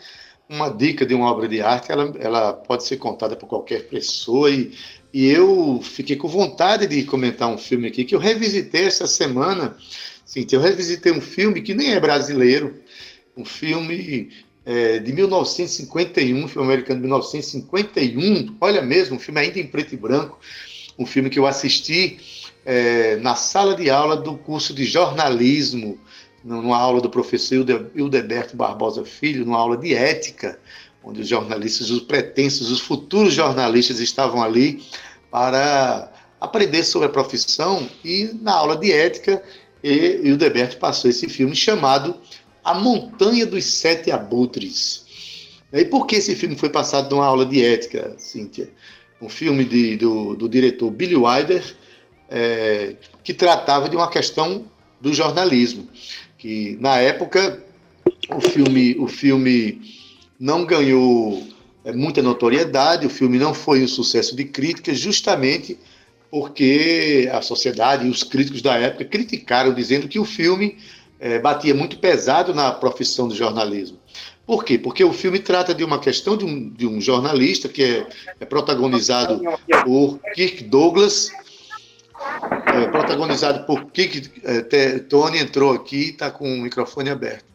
uma 0.50 0.70
dica 0.70 1.06
de 1.06 1.14
uma 1.14 1.32
obra 1.32 1.48
de 1.48 1.62
arte 1.62 1.92
ela, 1.92 2.12
ela 2.20 2.52
pode 2.52 2.84
ser 2.84 2.98
contada 2.98 3.36
por 3.36 3.48
qualquer 3.48 3.88
pessoa 3.88 4.50
e, 4.50 4.72
e 5.14 5.28
eu 5.28 5.80
fiquei 5.84 6.16
com 6.16 6.28
vontade 6.28 6.88
de 6.88 7.04
comentar 7.04 7.48
um 7.48 7.60
filme 7.60 7.88
aqui 7.88 8.04
que 8.04 8.16
eu 8.16 8.20
revisitei 8.20 8.86
essa 8.86 9.06
semana. 9.06 9.78
Sim, 10.26 10.48
eu 10.52 10.60
revisitei 10.60 11.12
um 11.12 11.22
filme 11.22 11.62
que 11.62 11.76
nem 11.76 11.94
é 11.94 12.00
brasileiro, 12.00 12.76
um 13.38 13.46
filme 13.46 14.32
é, 14.66 14.98
de 14.98 15.14
1951, 15.14 16.44
um 16.44 16.48
filme 16.48 16.68
americano 16.68 17.00
de 17.00 17.06
1951, 17.06 18.58
olha 18.60 18.82
mesmo, 18.82 19.18
um 19.18 19.20
filme 19.20 19.42
ainda 19.42 19.60
em 19.60 19.68
preto 19.68 19.94
e 19.94 19.98
branco, 19.98 20.40
um 20.98 21.06
filme 21.06 21.30
que 21.30 21.38
eu 21.38 21.46
assisti 21.46 22.18
é, 22.66 23.18
na 23.18 23.36
sala 23.36 23.76
de 23.76 23.90
aula 23.90 24.16
do 24.16 24.38
curso 24.38 24.74
de 24.74 24.86
jornalismo, 24.86 26.00
numa 26.44 26.78
aula 26.78 27.00
do 27.00 27.10
professor 27.10 27.66
Hildeberto 27.96 28.56
Barbosa 28.56 29.06
Filho, 29.06 29.46
numa 29.46 29.58
aula 29.58 29.78
de 29.78 29.94
ética, 29.94 30.60
onde 31.04 31.22
os 31.22 31.28
jornalistas, 31.28 31.90
os 31.90 32.02
pretensos, 32.02 32.72
os 32.72 32.80
futuros 32.80 33.34
jornalistas 33.34 34.00
estavam 34.00 34.42
ali 34.42 34.84
para 35.30 36.12
aprender 36.40 36.84
sobre 36.84 37.08
a 37.08 37.12
profissão 37.12 37.88
e 38.04 38.30
na 38.42 38.54
aula 38.54 38.76
de 38.76 38.92
ética 38.92 39.42
Hildeberto 39.84 40.78
passou 40.78 41.10
esse 41.10 41.28
filme 41.28 41.56
chamado 41.56 42.16
A 42.64 42.74
Montanha 42.74 43.46
dos 43.46 43.66
Sete 43.66 44.12
Abutres. 44.12 45.04
E 45.74 45.84
por 45.84 46.06
que 46.06 46.18
esse 46.18 46.36
filme 46.36 46.56
foi 46.56 46.70
passado 46.70 47.10
numa 47.14 47.26
aula 47.26 47.46
de 47.46 47.64
ética, 47.64 48.14
Cíntia? 48.18 48.70
Um 49.22 49.28
filme 49.28 49.66
de, 49.66 49.98
do, 49.98 50.36
do 50.36 50.48
diretor 50.48 50.90
Billy 50.92 51.16
Wilder, 51.16 51.64
é, 52.34 52.96
que 53.24 53.32
tratava 53.32 53.88
de 53.88 53.96
uma 53.96 54.10
questão 54.10 54.66
do 55.00 55.14
jornalismo, 55.14 55.88
que 56.36 56.76
na 56.82 56.98
época 56.98 57.64
o 58.28 58.42
filme, 58.42 58.96
o 58.98 59.08
filme 59.08 59.80
não 60.40 60.66
ganhou 60.66 61.44
é, 61.86 61.92
muita 61.92 62.24
notoriedade, 62.24 63.06
o 63.06 63.10
filme 63.10 63.38
não 63.38 63.54
foi 63.54 63.84
um 63.84 63.88
sucesso 63.88 64.36
de 64.36 64.46
crítica, 64.46 64.96
justamente 64.96 65.78
porque 66.32 67.30
a 67.32 67.44
sociedade 67.44 68.08
e 68.08 68.10
os 68.10 68.24
críticos 68.24 68.64
da 68.64 68.74
época 68.80 69.06
criticaram, 69.06 69.72
dizendo 69.72 70.08
que 70.08 70.18
o 70.18 70.26
filme 70.26 70.78
é, 71.20 71.38
batia 71.38 71.76
muito 71.76 72.00
pesado 72.00 72.52
na 72.52 72.72
profissão 72.72 73.28
do 73.28 73.36
jornalismo. 73.36 74.00
Por 74.44 74.66
quê? 74.66 74.80
Porque 74.80 75.04
o 75.04 75.14
filme 75.14 75.38
trata 75.38 75.74
de 75.74 75.84
uma 75.84 76.00
questão 76.00 76.36
de 76.36 76.44
um, 76.44 76.70
de 76.70 76.88
um 76.88 77.00
jornalista 77.00 77.70
que 77.70 77.84
é, 77.84 78.08
é 78.40 78.46
protagonizado 78.46 79.40
por 79.86 80.20
Kirk 80.34 80.64
Douglas, 80.64 81.30
é, 82.74 82.88
protagonizado 82.88 83.66
por 83.66 83.86
Kirk. 83.92 84.32
É, 84.44 85.00
Tony 85.00 85.40
entrou 85.40 85.74
aqui 85.74 86.10
está 86.10 86.32
com 86.32 86.46
o 86.46 86.62
microfone 86.62 87.10
aberto. 87.10 87.46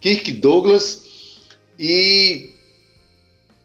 Kirk 0.00 0.32
Douglas 0.32 1.02
e 1.78 2.50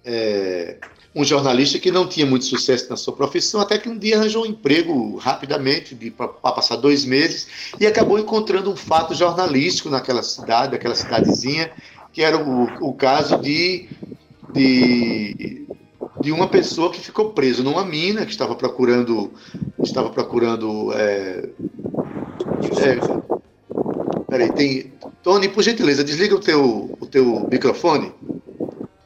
é, 0.04 0.77
um 1.15 1.24
jornalista 1.24 1.80
que 1.80 1.92
não 1.92 2.08
tinha 2.08 2.25
muito 2.25 2.46
sucesso 2.46 2.89
na 2.89 2.98
sua 2.98 3.15
profissão, 3.15 3.62
até 3.62 3.77
que 3.77 3.88
um 3.88 3.98
dia 3.98 4.18
arranjou 4.18 4.44
um 4.44 4.46
emprego 4.46 5.15
rapidamente, 5.15 5.96
para 6.12 6.27
passar 6.27 6.75
dois 6.75 7.06
meses, 7.06 7.48
e 7.80 7.88
acabou 7.88 8.20
encontrando 8.20 8.70
um 8.70 8.75
fato 8.75 9.15
jornalístico 9.15 9.89
naquela 9.89 10.22
cidade, 10.22 10.75
aquela 10.75 10.94
cidadezinha, 10.94 11.72
que 12.12 12.22
era 12.22 12.38
o, 12.38 12.89
o 12.89 12.94
caso 12.94 13.38
de, 13.38 13.88
de 14.54 15.65
de 16.25 16.32
uma 16.32 16.48
pessoa 16.48 16.92
que 16.92 17.00
ficou 17.00 17.32
preso 17.32 17.63
numa 17.63 17.86
mina, 17.86 18.25
que 18.25 18.32
estava 18.32 18.56
procurando. 18.56 19.32
Estava 19.86 20.10
procurando. 20.10 20.92
É, 20.94 21.50
é, 22.82 23.00
peraí, 24.27 24.51
tem. 24.51 24.94
Tony, 25.24 25.48
por 25.48 25.63
gentileza, 25.63 26.04
desliga 26.04 26.36
o 26.36 26.39
teu, 26.39 26.98
o 27.00 27.06
teu 27.06 27.48
microfone. 27.50 28.12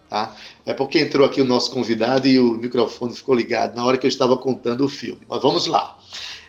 Tá? 0.10 0.36
É 0.66 0.74
porque 0.74 1.00
entrou 1.00 1.26
aqui 1.26 1.42
o 1.42 1.46
nosso 1.46 1.72
convidado 1.72 2.28
e 2.28 2.40
o 2.40 2.54
microfone 2.54 3.14
ficou 3.14 3.36
ligado 3.36 3.76
na 3.76 3.86
hora 3.86 3.98
que 3.98 4.08
eu 4.08 4.10
estava 4.10 4.36
contando 4.36 4.84
o 4.84 4.90
filme. 4.90 5.22
Mas 5.30 5.42
vamos 5.42 5.68
lá. 5.68 5.98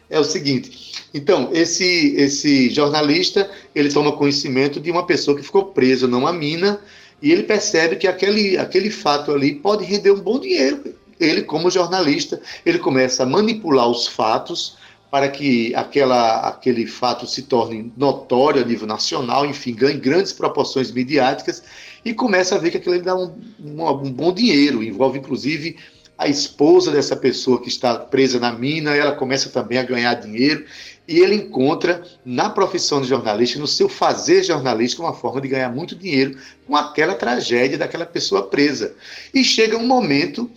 É 0.08 0.18
o 0.18 0.24
seguinte. 0.24 1.04
Então, 1.12 1.50
esse, 1.52 2.14
esse 2.16 2.70
jornalista, 2.70 3.50
ele 3.74 3.92
toma 3.92 4.12
conhecimento 4.12 4.80
de 4.80 4.90
uma 4.90 5.04
pessoa 5.06 5.36
que 5.36 5.42
ficou 5.42 5.66
presa 5.66 6.06
numa 6.06 6.32
mina 6.32 6.80
e 7.20 7.30
ele 7.30 7.42
percebe 7.42 7.96
que 7.96 8.08
aquele, 8.08 8.56
aquele 8.56 8.90
fato 8.90 9.32
ali 9.32 9.54
pode 9.54 9.84
render 9.84 10.10
um 10.10 10.20
bom 10.20 10.38
dinheiro. 10.38 10.82
Ele, 11.20 11.42
como 11.42 11.70
jornalista, 11.70 12.40
ele 12.64 12.78
começa 12.78 13.22
a 13.22 13.26
manipular 13.26 13.86
os 13.88 14.06
fatos 14.06 14.78
para 15.10 15.28
que 15.28 15.74
aquela, 15.74 16.48
aquele 16.48 16.86
fato 16.86 17.26
se 17.26 17.42
torne 17.42 17.92
notório 17.96 18.62
a 18.62 18.64
nível 18.64 18.86
nacional, 18.86 19.44
enfim, 19.44 19.74
ganhe 19.74 19.98
grandes 19.98 20.32
proporções 20.32 20.90
midiáticas 20.90 21.62
e 22.04 22.14
começa 22.14 22.54
a 22.54 22.58
ver 22.58 22.70
que 22.70 22.76
aquilo 22.76 23.00
dá 23.02 23.16
um, 23.16 23.34
um, 23.60 23.88
um 23.88 24.12
bom 24.12 24.32
dinheiro, 24.32 24.82
envolve 24.82 25.18
inclusive 25.18 25.76
a 26.16 26.28
esposa 26.28 26.90
dessa 26.90 27.16
pessoa 27.16 27.60
que 27.62 27.68
está 27.68 27.98
presa 27.98 28.38
na 28.38 28.52
mina, 28.52 28.94
ela 28.94 29.12
começa 29.12 29.48
também 29.48 29.78
a 29.78 29.82
ganhar 29.82 30.12
dinheiro 30.14 30.66
e 31.08 31.18
ele 31.18 31.34
encontra 31.34 32.04
na 32.22 32.50
profissão 32.50 33.00
de 33.00 33.08
jornalista, 33.08 33.58
no 33.58 33.66
seu 33.66 33.88
fazer 33.88 34.42
jornalístico, 34.42 35.02
uma 35.02 35.14
forma 35.14 35.40
de 35.40 35.48
ganhar 35.48 35.70
muito 35.70 35.96
dinheiro 35.96 36.38
com 36.66 36.76
aquela 36.76 37.14
tragédia 37.14 37.78
daquela 37.78 38.04
pessoa 38.04 38.46
presa. 38.46 38.94
E 39.32 39.42
chega 39.42 39.78
um 39.78 39.86
momento 39.86 40.50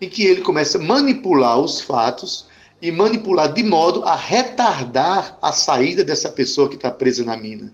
em 0.00 0.08
que 0.08 0.24
ele 0.24 0.42
começa 0.42 0.78
a 0.78 0.82
manipular 0.82 1.58
os 1.58 1.80
fatos 1.80 2.46
e 2.80 2.90
manipular 2.92 3.52
de 3.52 3.62
modo 3.62 4.04
a 4.04 4.14
retardar 4.14 5.38
a 5.40 5.52
saída 5.52 6.04
dessa 6.04 6.30
pessoa 6.30 6.68
que 6.68 6.76
está 6.76 6.90
presa 6.90 7.24
na 7.24 7.36
mina. 7.36 7.72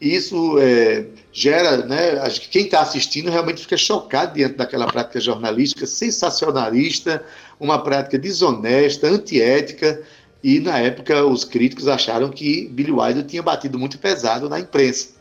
E 0.00 0.14
isso 0.14 0.58
é, 0.58 1.04
gera, 1.30 1.84
né, 1.84 2.18
acho 2.20 2.40
que 2.40 2.48
quem 2.48 2.64
está 2.64 2.80
assistindo 2.80 3.30
realmente 3.30 3.60
fica 3.60 3.76
chocado 3.76 4.34
diante 4.34 4.54
daquela 4.56 4.86
prática 4.86 5.20
jornalística 5.20 5.86
sensacionalista, 5.86 7.22
uma 7.60 7.78
prática 7.82 8.18
desonesta, 8.18 9.08
antiética, 9.08 10.02
e 10.42 10.58
na 10.58 10.78
época 10.78 11.24
os 11.26 11.44
críticos 11.44 11.86
acharam 11.86 12.30
que 12.30 12.66
Billy 12.68 12.90
Wilder 12.90 13.24
tinha 13.24 13.42
batido 13.42 13.78
muito 13.78 13.98
pesado 13.98 14.48
na 14.48 14.58
imprensa. 14.58 15.20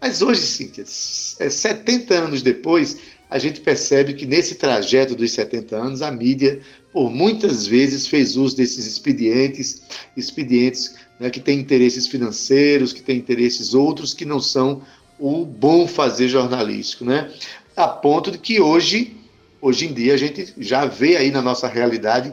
Mas 0.00 0.20
hoje, 0.20 0.40
Cíntia, 0.40 0.84
70 0.84 2.12
é, 2.12 2.16
anos 2.18 2.42
depois, 2.42 2.98
a 3.28 3.38
gente 3.38 3.60
percebe 3.60 4.14
que 4.14 4.24
nesse 4.24 4.54
trajeto 4.54 5.14
dos 5.16 5.32
70 5.32 5.76
anos, 5.76 6.02
a 6.02 6.10
mídia, 6.10 6.60
por 6.92 7.10
muitas 7.10 7.66
vezes, 7.66 8.06
fez 8.06 8.36
uso 8.36 8.56
desses 8.56 8.86
expedientes, 8.86 9.82
expedientes 10.16 10.94
né, 11.18 11.28
que 11.28 11.40
têm 11.40 11.58
interesses 11.58 12.06
financeiros, 12.06 12.92
que 12.92 13.02
têm 13.02 13.18
interesses 13.18 13.74
outros 13.74 14.14
que 14.14 14.24
não 14.24 14.40
são 14.40 14.82
o 15.18 15.44
bom 15.44 15.88
fazer 15.88 16.28
jornalístico, 16.28 17.04
né? 17.04 17.30
A 17.76 17.88
ponto 17.88 18.30
de 18.30 18.38
que 18.38 18.60
hoje, 18.60 19.16
hoje 19.60 19.86
em 19.86 19.92
dia, 19.92 20.14
a 20.14 20.16
gente 20.16 20.54
já 20.58 20.84
vê 20.84 21.16
aí 21.16 21.30
na 21.30 21.42
nossa 21.42 21.66
realidade 21.66 22.32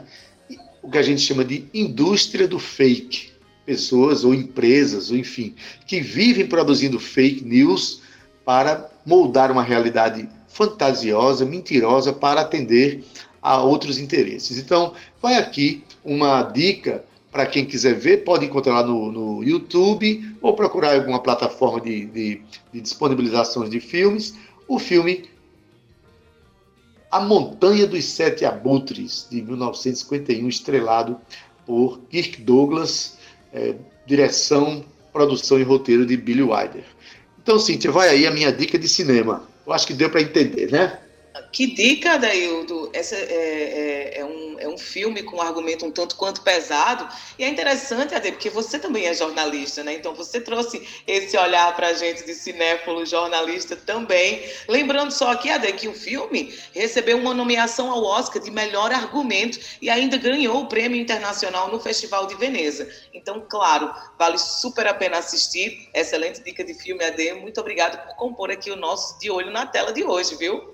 o 0.82 0.90
que 0.90 0.98
a 0.98 1.02
gente 1.02 1.22
chama 1.22 1.44
de 1.44 1.64
indústria 1.72 2.46
do 2.46 2.58
fake. 2.58 3.32
Pessoas 3.66 4.24
ou 4.24 4.34
empresas, 4.34 5.10
ou 5.10 5.16
enfim, 5.16 5.54
que 5.86 5.98
vivem 5.98 6.46
produzindo 6.46 7.00
fake 7.00 7.42
news 7.42 8.02
para 8.44 8.90
moldar 9.06 9.50
uma 9.50 9.62
realidade 9.62 10.28
fantasiosa, 10.54 11.44
mentirosa, 11.44 12.12
para 12.12 12.40
atender 12.40 13.04
a 13.42 13.60
outros 13.60 13.98
interesses. 13.98 14.56
Então, 14.56 14.94
vai 15.20 15.34
aqui 15.34 15.84
uma 16.04 16.42
dica 16.42 17.04
para 17.30 17.44
quem 17.44 17.66
quiser 17.66 17.94
ver, 17.94 18.18
pode 18.18 18.46
encontrar 18.46 18.74
lá 18.74 18.86
no, 18.86 19.10
no 19.10 19.42
YouTube 19.42 20.36
ou 20.40 20.54
procurar 20.54 20.94
alguma 20.94 21.18
plataforma 21.18 21.80
de, 21.80 22.06
de, 22.06 22.40
de 22.72 22.80
disponibilizações 22.80 23.68
de 23.68 23.80
filmes. 23.80 24.36
O 24.68 24.78
filme 24.78 25.28
A 27.10 27.18
Montanha 27.18 27.88
dos 27.88 28.04
Sete 28.04 28.44
Abutres, 28.44 29.26
de 29.28 29.42
1951, 29.42 30.48
estrelado 30.48 31.18
por 31.66 31.98
Kirk 32.08 32.40
Douglas, 32.42 33.18
é, 33.52 33.74
direção, 34.06 34.84
produção 35.12 35.58
e 35.58 35.64
roteiro 35.64 36.06
de 36.06 36.16
Billy 36.16 36.42
Wilder. 36.42 36.84
Então, 37.42 37.58
Cíntia, 37.58 37.90
vai 37.90 38.10
aí 38.10 38.28
a 38.28 38.30
minha 38.30 38.52
dica 38.52 38.78
de 38.78 38.88
cinema. 38.88 39.42
Eu 39.66 39.72
acho 39.72 39.86
que 39.86 39.94
deu 39.94 40.10
para 40.10 40.20
entender, 40.20 40.70
né? 40.70 40.98
Que 41.50 41.66
dica, 41.66 42.16
Daildo! 42.16 42.90
Essa 42.92 43.16
é, 43.16 43.18
é, 43.18 44.18
é, 44.20 44.24
um, 44.24 44.56
é 44.60 44.68
um 44.68 44.78
filme 44.78 45.20
com 45.24 45.38
um 45.38 45.42
argumento 45.42 45.84
um 45.84 45.90
tanto 45.90 46.14
quanto 46.14 46.42
pesado. 46.42 47.08
E 47.36 47.42
é 47.42 47.48
interessante, 47.48 48.14
Ade, 48.14 48.30
porque 48.30 48.48
você 48.48 48.78
também 48.78 49.06
é 49.06 49.14
jornalista, 49.14 49.82
né? 49.82 49.94
Então 49.94 50.14
você 50.14 50.40
trouxe 50.40 50.86
esse 51.08 51.36
olhar 51.36 51.74
para 51.74 51.88
a 51.88 51.92
gente 51.92 52.24
de 52.24 52.34
cinéfilo 52.34 53.04
jornalista 53.04 53.74
também. 53.74 54.48
Lembrando 54.68 55.10
só 55.10 55.32
aqui, 55.32 55.50
Ade, 55.50 55.72
que 55.72 55.88
o 55.88 55.92
filme 55.92 56.54
recebeu 56.72 57.18
uma 57.18 57.34
nomeação 57.34 57.90
ao 57.90 58.04
Oscar 58.04 58.40
de 58.40 58.52
melhor 58.52 58.92
argumento 58.92 59.58
e 59.82 59.90
ainda 59.90 60.16
ganhou 60.16 60.62
o 60.62 60.68
prêmio 60.68 61.00
internacional 61.00 61.68
no 61.68 61.80
Festival 61.80 62.28
de 62.28 62.36
Veneza. 62.36 62.88
Então, 63.12 63.44
claro, 63.48 63.92
vale 64.16 64.38
super 64.38 64.86
a 64.86 64.94
pena 64.94 65.18
assistir. 65.18 65.88
Excelente 65.92 66.44
dica 66.44 66.62
de 66.62 66.74
filme, 66.74 67.04
Ade. 67.04 67.32
Muito 67.34 67.60
obrigado 67.60 68.06
por 68.06 68.14
compor 68.14 68.52
aqui 68.52 68.70
o 68.70 68.76
nosso 68.76 69.18
De 69.18 69.32
Olho 69.32 69.50
na 69.50 69.66
Tela 69.66 69.92
de 69.92 70.04
hoje, 70.04 70.36
viu? 70.36 70.73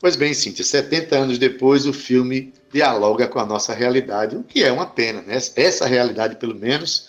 Pois 0.00 0.14
bem, 0.14 0.32
Cíntia, 0.32 0.64
70 0.64 1.16
anos 1.16 1.38
depois 1.38 1.84
o 1.84 1.92
filme 1.92 2.52
dialoga 2.72 3.26
com 3.26 3.40
a 3.40 3.46
nossa 3.46 3.74
realidade, 3.74 4.36
o 4.36 4.44
que 4.44 4.62
é 4.62 4.70
uma 4.70 4.86
pena, 4.86 5.22
né? 5.22 5.36
Essa 5.56 5.86
realidade, 5.86 6.36
pelo 6.36 6.54
menos, 6.54 7.08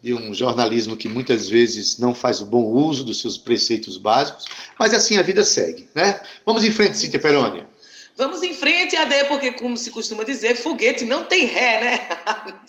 de 0.00 0.14
um 0.14 0.32
jornalismo 0.32 0.96
que 0.96 1.08
muitas 1.08 1.48
vezes 1.48 1.98
não 1.98 2.14
faz 2.14 2.40
o 2.40 2.46
bom 2.46 2.64
uso 2.64 3.04
dos 3.04 3.20
seus 3.20 3.36
preceitos 3.36 3.96
básicos, 3.96 4.44
mas 4.78 4.94
assim 4.94 5.18
a 5.18 5.22
vida 5.22 5.44
segue, 5.44 5.88
né? 5.94 6.20
Vamos 6.46 6.64
em 6.64 6.70
frente, 6.70 6.96
Cíntia 6.96 7.18
Perônia. 7.18 7.67
Vamos 8.18 8.42
em 8.42 8.52
frente, 8.52 8.96
AD, 8.96 9.26
porque, 9.26 9.52
como 9.52 9.76
se 9.76 9.92
costuma 9.92 10.24
dizer, 10.24 10.56
foguete 10.56 11.04
não 11.04 11.22
tem 11.22 11.44
ré, 11.44 11.80
né? 11.80 12.08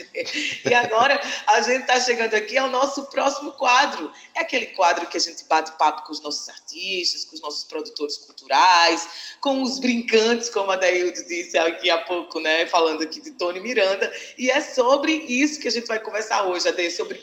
e 0.63 0.72
agora 0.75 1.20
a 1.48 1.60
gente 1.62 1.82
está 1.82 2.00
chegando 2.00 2.36
aqui 2.36 2.56
ao 2.56 2.70
nosso 2.70 3.08
próximo 3.08 3.53
quadro. 3.53 4.12
É 4.36 4.41
aquele 4.41 4.68
quadro 4.68 5.08
que 5.08 5.18
a 5.18 5.20
gente 5.20 5.44
bate 5.46 5.72
papo 5.72 6.06
com 6.06 6.12
os 6.12 6.22
nossos 6.22 6.48
artistas, 6.50 7.25
com 7.25 7.34
os 7.34 7.41
nossos 7.41 7.63
produtores 7.63 8.18
culturais, 8.18 9.08
com 9.41 9.63
os 9.63 9.79
brincantes, 9.79 10.51
como 10.51 10.70
a 10.70 10.75
Daildo 10.75 11.25
disse 11.25 11.58
aqui 11.58 11.89
há 11.89 11.98
pouco, 11.98 12.39
né? 12.39 12.68
Falando 12.68 13.01
aqui 13.01 13.20
de 13.20 13.32
Tony 13.32 13.60
Miranda. 13.60 14.13
E 14.38 14.51
é 14.51 14.62
sobre 14.62 15.13
isso 15.13 15.60
que 15.60 15.68
a 15.68 15.72
gente 15.72 15.88
vai 15.88 16.00
conversar 16.00 16.44
hoje, 16.44 16.68
AD, 16.68 16.91
sobre 16.91 17.18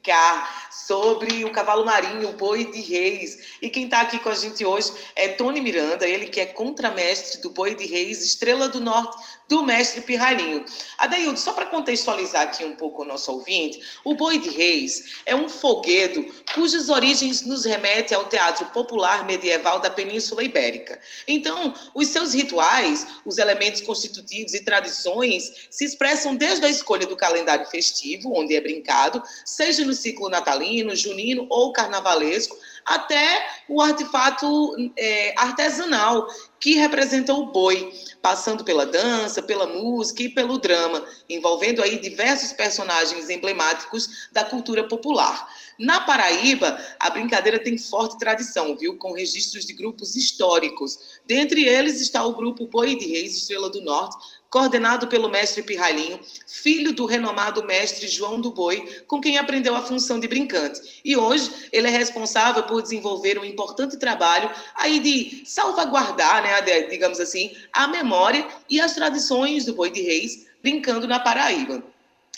brincar, 0.00 0.68
sobre 0.70 1.44
o 1.44 1.52
cavalo 1.52 1.84
marinho, 1.84 2.30
o 2.30 2.32
boi 2.32 2.64
de 2.70 2.80
reis. 2.80 3.56
E 3.62 3.68
quem 3.68 3.84
está 3.84 4.00
aqui 4.00 4.18
com 4.18 4.30
a 4.30 4.34
gente 4.34 4.64
hoje 4.64 4.92
é 5.14 5.28
Tony 5.28 5.60
Miranda, 5.60 6.06
ele 6.06 6.26
que 6.26 6.40
é 6.40 6.46
contramestre 6.46 7.40
do 7.42 7.50
Boi 7.50 7.74
de 7.74 7.86
Reis, 7.86 8.24
Estrela 8.24 8.68
do 8.68 8.80
Norte, 8.80 9.16
do 9.50 9.64
mestre 9.64 10.00
Pirralhinho. 10.00 10.64
Adaildo, 10.96 11.36
só 11.36 11.52
para 11.52 11.66
contextualizar 11.66 12.42
aqui 12.42 12.64
um 12.64 12.76
pouco 12.76 13.02
o 13.02 13.04
nosso 13.04 13.32
ouvinte, 13.32 13.82
o 14.04 14.14
Boi 14.14 14.38
de 14.38 14.48
Reis 14.48 15.16
é 15.26 15.34
um 15.34 15.48
foguedo 15.48 16.24
cujas 16.54 16.88
origens 16.88 17.42
nos 17.42 17.64
remete 17.64 18.14
ao 18.14 18.26
teatro 18.26 18.64
popular 18.66 19.26
medieval 19.26 19.80
da 19.80 19.90
Península 19.90 20.44
Ibérica. 20.44 21.00
Então, 21.26 21.74
os 21.92 22.06
seus 22.06 22.32
rituais, 22.32 23.04
os 23.26 23.38
elementos 23.38 23.80
constitutivos 23.80 24.54
e 24.54 24.64
tradições 24.64 25.66
se 25.68 25.84
expressam 25.84 26.36
desde 26.36 26.64
a 26.64 26.68
escolha 26.68 27.06
do 27.06 27.16
calendário 27.16 27.66
festivo, 27.66 28.32
onde 28.32 28.54
é 28.54 28.60
brincado, 28.60 29.20
seja 29.44 29.84
no 29.84 29.94
ciclo 29.94 30.28
natalino, 30.28 30.94
junino 30.94 31.46
ou 31.50 31.72
carnavalesco, 31.72 32.56
até 32.84 33.46
o 33.68 33.80
artefato 33.80 34.74
é, 34.96 35.34
artesanal 35.36 36.26
que 36.58 36.74
representa 36.74 37.32
o 37.32 37.46
boi, 37.46 37.90
passando 38.20 38.62
pela 38.62 38.84
dança, 38.84 39.42
pela 39.42 39.66
música 39.66 40.22
e 40.22 40.28
pelo 40.28 40.58
drama, 40.58 41.02
envolvendo 41.28 41.82
aí 41.82 41.98
diversos 41.98 42.52
personagens 42.52 43.30
emblemáticos 43.30 44.28
da 44.30 44.44
cultura 44.44 44.86
popular. 44.86 45.48
Na 45.78 46.00
Paraíba, 46.00 46.78
a 46.98 47.08
brincadeira 47.08 47.58
tem 47.58 47.78
forte 47.78 48.18
tradição, 48.18 48.76
viu, 48.76 48.98
com 48.98 49.12
registros 49.12 49.64
de 49.64 49.72
grupos 49.72 50.14
históricos. 50.14 51.20
Dentre 51.26 51.64
eles 51.66 52.02
está 52.02 52.22
o 52.22 52.34
grupo 52.34 52.66
Boi 52.66 52.94
de 52.96 53.06
Reis 53.06 53.34
Estrela 53.34 53.70
do 53.70 53.80
Norte, 53.80 54.18
coordenado 54.50 55.06
pelo 55.06 55.30
mestre 55.30 55.62
Pirralhinho, 55.62 56.18
filho 56.46 56.92
do 56.92 57.06
renomado 57.06 57.64
mestre 57.64 58.08
João 58.08 58.40
do 58.40 58.50
Boi, 58.50 59.02
com 59.06 59.20
quem 59.20 59.38
aprendeu 59.38 59.76
a 59.76 59.82
função 59.82 60.18
de 60.18 60.26
brincante. 60.26 61.00
E 61.04 61.16
hoje 61.16 61.68
ele 61.72 61.86
é 61.86 61.90
responsável 61.90 62.64
por 62.64 62.82
desenvolver 62.82 63.38
um 63.38 63.44
importante 63.44 63.96
trabalho 63.96 64.50
aí 64.74 64.98
de 64.98 65.42
salvaguardar, 65.46 66.42
né, 66.42 66.82
digamos 66.90 67.20
assim, 67.20 67.56
a 67.72 67.86
memória 67.86 68.46
e 68.68 68.80
as 68.80 68.94
tradições 68.94 69.64
do 69.64 69.74
Boi 69.74 69.90
de 69.90 70.02
Reis, 70.02 70.46
brincando 70.60 71.06
na 71.06 71.20
Paraíba 71.20 71.82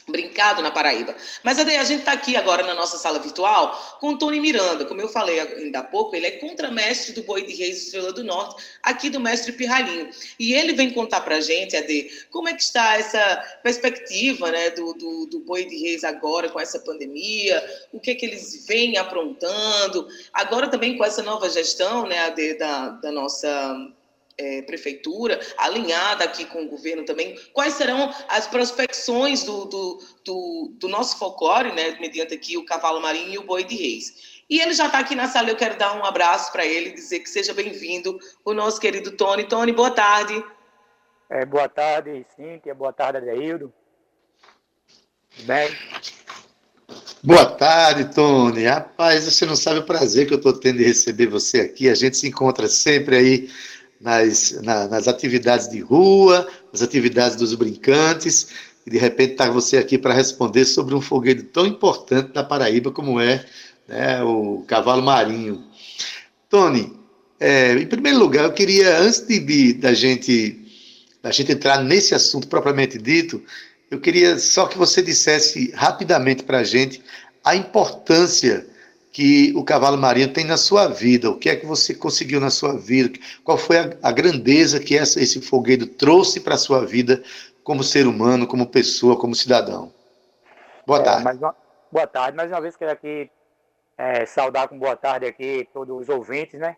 brincado 0.08 0.62
na 0.62 0.70
Paraíba. 0.70 1.14
Mas 1.42 1.58
a 1.58 1.64
gente 1.84 2.00
está 2.00 2.12
aqui 2.12 2.36
agora 2.36 2.62
na 2.62 2.74
nossa 2.74 2.98
sala 2.98 3.18
virtual 3.18 3.98
com 4.00 4.10
o 4.10 4.18
Tony 4.18 4.40
Miranda. 4.40 4.84
Como 4.84 5.00
eu 5.00 5.08
falei 5.08 5.38
ainda 5.40 5.80
há 5.80 5.82
pouco, 5.82 6.16
ele 6.16 6.26
é 6.26 6.30
contramestre 6.32 7.12
do 7.12 7.22
Boi 7.22 7.42
de 7.42 7.54
Reis 7.54 7.84
Estrela 7.84 8.12
do 8.12 8.24
Norte, 8.24 8.62
aqui 8.82 9.08
do 9.08 9.20
mestre 9.20 9.52
Pirralhinho. 9.52 10.10
E 10.38 10.54
ele 10.54 10.72
vem 10.72 10.90
contar 10.90 11.20
para 11.20 11.36
a 11.36 11.40
gente, 11.40 11.76
Ade, 11.76 12.10
como 12.30 12.48
é 12.48 12.54
que 12.54 12.62
está 12.62 12.96
essa 12.96 13.36
perspectiva 13.62 14.50
né, 14.50 14.70
do, 14.70 14.92
do, 14.94 15.26
do, 15.26 15.40
Boi 15.40 15.64
de 15.64 15.76
Reis 15.76 16.04
agora 16.04 16.48
com 16.48 16.60
essa 16.60 16.78
pandemia, 16.80 17.62
o 17.92 18.00
que 18.00 18.10
é 18.10 18.14
que 18.14 18.26
eles 18.26 18.66
vêm 18.66 18.96
aprontando, 18.96 20.08
agora 20.32 20.68
também 20.68 20.96
com 20.96 21.04
essa 21.04 21.22
nova 21.22 21.48
gestão, 21.48 22.06
né, 22.06 22.18
Ade, 22.26 22.54
da, 22.54 22.88
da 22.90 23.12
nossa 23.12 23.92
é, 24.38 24.62
prefeitura, 24.62 25.40
alinhada 25.57 26.25
aqui 26.25 26.45
com 26.45 26.64
o 26.64 26.68
governo 26.68 27.05
também, 27.05 27.38
quais 27.53 27.75
serão 27.75 28.12
as 28.29 28.47
prospecções 28.47 29.45
do, 29.45 29.64
do, 29.66 29.99
do, 30.25 30.73
do 30.79 30.88
nosso 30.88 31.18
folclore, 31.18 31.73
né, 31.73 31.97
mediante 32.01 32.35
aqui 32.35 32.57
o 32.57 32.64
cavalo 32.64 33.01
marinho 33.01 33.33
e 33.33 33.38
o 33.38 33.45
boi 33.45 33.64
de 33.64 33.77
reis. 33.77 34.42
E 34.49 34.61
ele 34.61 34.75
já 34.75 34.87
está 34.87 34.99
aqui 34.99 35.14
na 35.14 35.29
sala, 35.29 35.49
eu 35.49 35.57
quero 35.57 35.79
dar 35.79 35.97
um 35.97 36.05
abraço 36.05 36.53
para 36.53 36.66
ele, 36.66 36.92
dizer 36.92 37.21
que 37.21 37.31
seja 37.31 37.55
bem-vindo, 37.55 38.18
o 38.45 38.53
nosso 38.53 38.81
querido 38.81 39.12
Tony. 39.12 39.45
Tony, 39.45 39.73
boa 39.73 39.90
tarde. 39.90 40.45
É, 41.31 41.47
boa 41.47 41.68
tarde, 41.68 42.27
Cíntia, 42.37 42.75
boa 42.75 42.92
tarde, 42.92 43.18
Adeildo. 43.18 43.73
Bem? 45.45 45.71
Boa 47.23 47.47
tarde, 47.47 48.12
Tony. 48.12 48.64
Rapaz, 48.64 49.25
você 49.25 49.47
não 49.47 49.57
sabe 49.57 49.79
o 49.79 49.87
prazer 49.87 50.27
que 50.27 50.35
eu 50.35 50.38
estou 50.38 50.53
tendo 50.53 50.79
de 50.79 50.85
receber 50.85 51.29
você 51.29 51.61
aqui. 51.61 51.88
A 51.88 51.95
gente 51.95 52.16
se 52.16 52.29
encontra 52.29 52.68
sempre 52.68 53.16
aí 53.16 53.51
nas, 54.02 54.60
na, 54.62 54.88
nas 54.88 55.06
atividades 55.06 55.68
de 55.68 55.80
rua, 55.80 56.46
nas 56.72 56.82
atividades 56.82 57.36
dos 57.36 57.54
brincantes, 57.54 58.48
e 58.84 58.90
de 58.90 58.98
repente 58.98 59.32
está 59.32 59.48
você 59.48 59.78
aqui 59.78 59.96
para 59.96 60.12
responder 60.12 60.64
sobre 60.64 60.94
um 60.94 61.00
foguete 61.00 61.44
tão 61.44 61.64
importante 61.64 62.32
da 62.32 62.42
Paraíba 62.42 62.90
como 62.90 63.20
é 63.20 63.44
né, 63.86 64.22
o 64.22 64.64
cavalo 64.66 65.02
marinho. 65.02 65.64
Tony, 66.50 66.92
é, 67.38 67.74
em 67.74 67.86
primeiro 67.86 68.18
lugar, 68.18 68.44
eu 68.44 68.52
queria, 68.52 68.98
antes 68.98 69.20
de, 69.26 69.38
de, 69.38 69.72
da, 69.74 69.94
gente, 69.94 70.60
da 71.22 71.30
gente 71.30 71.52
entrar 71.52 71.82
nesse 71.82 72.14
assunto 72.14 72.48
propriamente 72.48 72.98
dito, 72.98 73.40
eu 73.88 74.00
queria 74.00 74.38
só 74.38 74.66
que 74.66 74.76
você 74.76 75.00
dissesse 75.00 75.70
rapidamente 75.74 76.42
para 76.42 76.58
a 76.58 76.64
gente 76.64 77.02
a 77.44 77.54
importância 77.54 78.66
que 79.12 79.53
o 79.55 79.62
cavalo 79.62 79.98
marinho 79.98 80.33
tem 80.33 80.44
na 80.44 80.57
sua 80.57 80.88
vida, 80.88 81.31
o 81.31 81.38
que 81.38 81.51
é 81.51 81.57
que 81.57 81.66
você 81.66 81.94
conseguiu 81.94 82.40
na 82.40 82.48
sua 82.48 82.77
vida, 82.79 83.18
qual 83.44 83.59
foi 83.59 83.79
a, 83.79 83.96
a 84.03 84.11
grandeza 84.11 84.81
que 84.81 84.96
essa, 84.96 85.20
esse 85.20 85.40
fogueiro 85.42 85.87
trouxe 85.87 86.40
para 86.40 86.55
a 86.55 86.59
sua 86.59 86.87
vida 86.87 87.22
como 87.62 87.85
ser 87.85 88.07
humano, 88.07 88.46
como 88.46 88.66
pessoa, 88.66 89.18
como 89.18 89.35
cidadão. 89.35 89.92
Boa 90.87 91.01
é, 91.01 91.03
tarde. 91.03 91.38
Uma, 91.38 91.57
boa 91.92 92.07
tarde. 92.07 92.37
Mais 92.37 92.51
uma 92.51 92.61
vez 92.61 92.75
quero 92.75 92.90
aqui 92.90 93.31
é, 93.98 94.25
saudar 94.25 94.66
com 94.66 94.79
boa 94.79 94.96
tarde 94.96 95.27
aqui 95.27 95.68
todos 95.75 96.01
os 96.01 96.09
ouvintes, 96.09 96.59
né, 96.59 96.77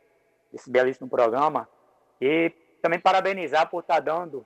desse 0.52 0.68
belíssimo 0.68 1.08
programa 1.08 1.68
e 2.20 2.52
também 2.82 2.98
parabenizar 2.98 3.70
por 3.70 3.80
estar 3.80 4.00
dando 4.00 4.44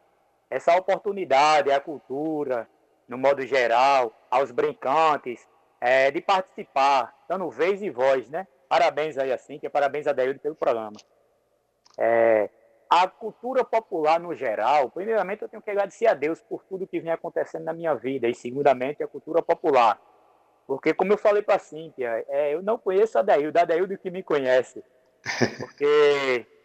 essa 0.50 0.76
oportunidade 0.76 1.72
à 1.72 1.80
cultura, 1.80 2.68
no 3.08 3.16
modo 3.16 3.44
geral, 3.46 4.12
aos 4.30 4.50
brincantes, 4.50 5.46
é, 5.80 6.10
de 6.10 6.20
participar, 6.20 7.14
dando 7.28 7.50
vez 7.50 7.82
e 7.82 7.90
voz, 7.90 8.28
né? 8.28 8.46
Parabéns 8.68 9.18
aí, 9.18 9.32
assim, 9.32 9.58
que 9.58 9.66
é 9.66 9.70
parabéns 9.70 10.06
a 10.06 10.12
Deildo 10.12 10.40
pelo 10.40 10.54
programa. 10.54 10.96
É, 11.98 12.48
a 12.88 13.06
cultura 13.06 13.64
popular 13.64 14.18
no 14.18 14.34
geral, 14.34 14.90
primeiramente 14.90 15.42
eu 15.42 15.48
tenho 15.48 15.62
que 15.62 15.70
agradecer 15.70 16.06
a 16.06 16.14
Deus 16.14 16.40
por 16.40 16.64
tudo 16.64 16.86
que 16.86 17.00
vem 17.00 17.12
acontecendo 17.12 17.64
na 17.64 17.72
minha 17.72 17.94
vida, 17.94 18.28
e 18.28 18.34
segundamente 18.34 19.02
a 19.02 19.08
cultura 19.08 19.42
popular. 19.42 20.00
Porque, 20.66 20.92
como 20.92 21.12
eu 21.12 21.18
falei 21.18 21.42
para 21.42 21.58
Cíntia, 21.58 22.24
é, 22.28 22.54
eu 22.54 22.62
não 22.62 22.78
conheço 22.78 23.18
a 23.18 23.22
Deildo, 23.22 23.58
a 23.58 23.64
Deildo 23.64 23.96
que 23.98 24.10
me 24.10 24.22
conhece. 24.22 24.84
Porque 25.58 26.46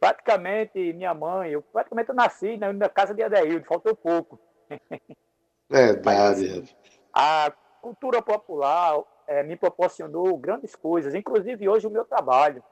praticamente 0.00 0.92
minha 0.92 1.14
mãe, 1.14 1.52
eu 1.52 1.62
praticamente 1.62 2.08
eu 2.10 2.14
nasci 2.14 2.56
na, 2.56 2.72
na 2.72 2.88
casa 2.88 3.14
de 3.14 3.22
Adeildo, 3.22 3.66
faltou 3.66 3.94
pouco. 3.94 4.38
Verdade. 5.70 6.04
Mas, 6.04 6.42
assim, 6.42 6.76
a 7.12 7.52
cultura 7.80 8.20
popular 8.20 9.02
é, 9.26 9.42
me 9.42 9.56
proporcionou 9.56 10.36
grandes 10.36 10.74
coisas, 10.74 11.14
inclusive 11.14 11.68
hoje 11.68 11.86
o 11.86 11.90
meu 11.90 12.04
trabalho, 12.04 12.62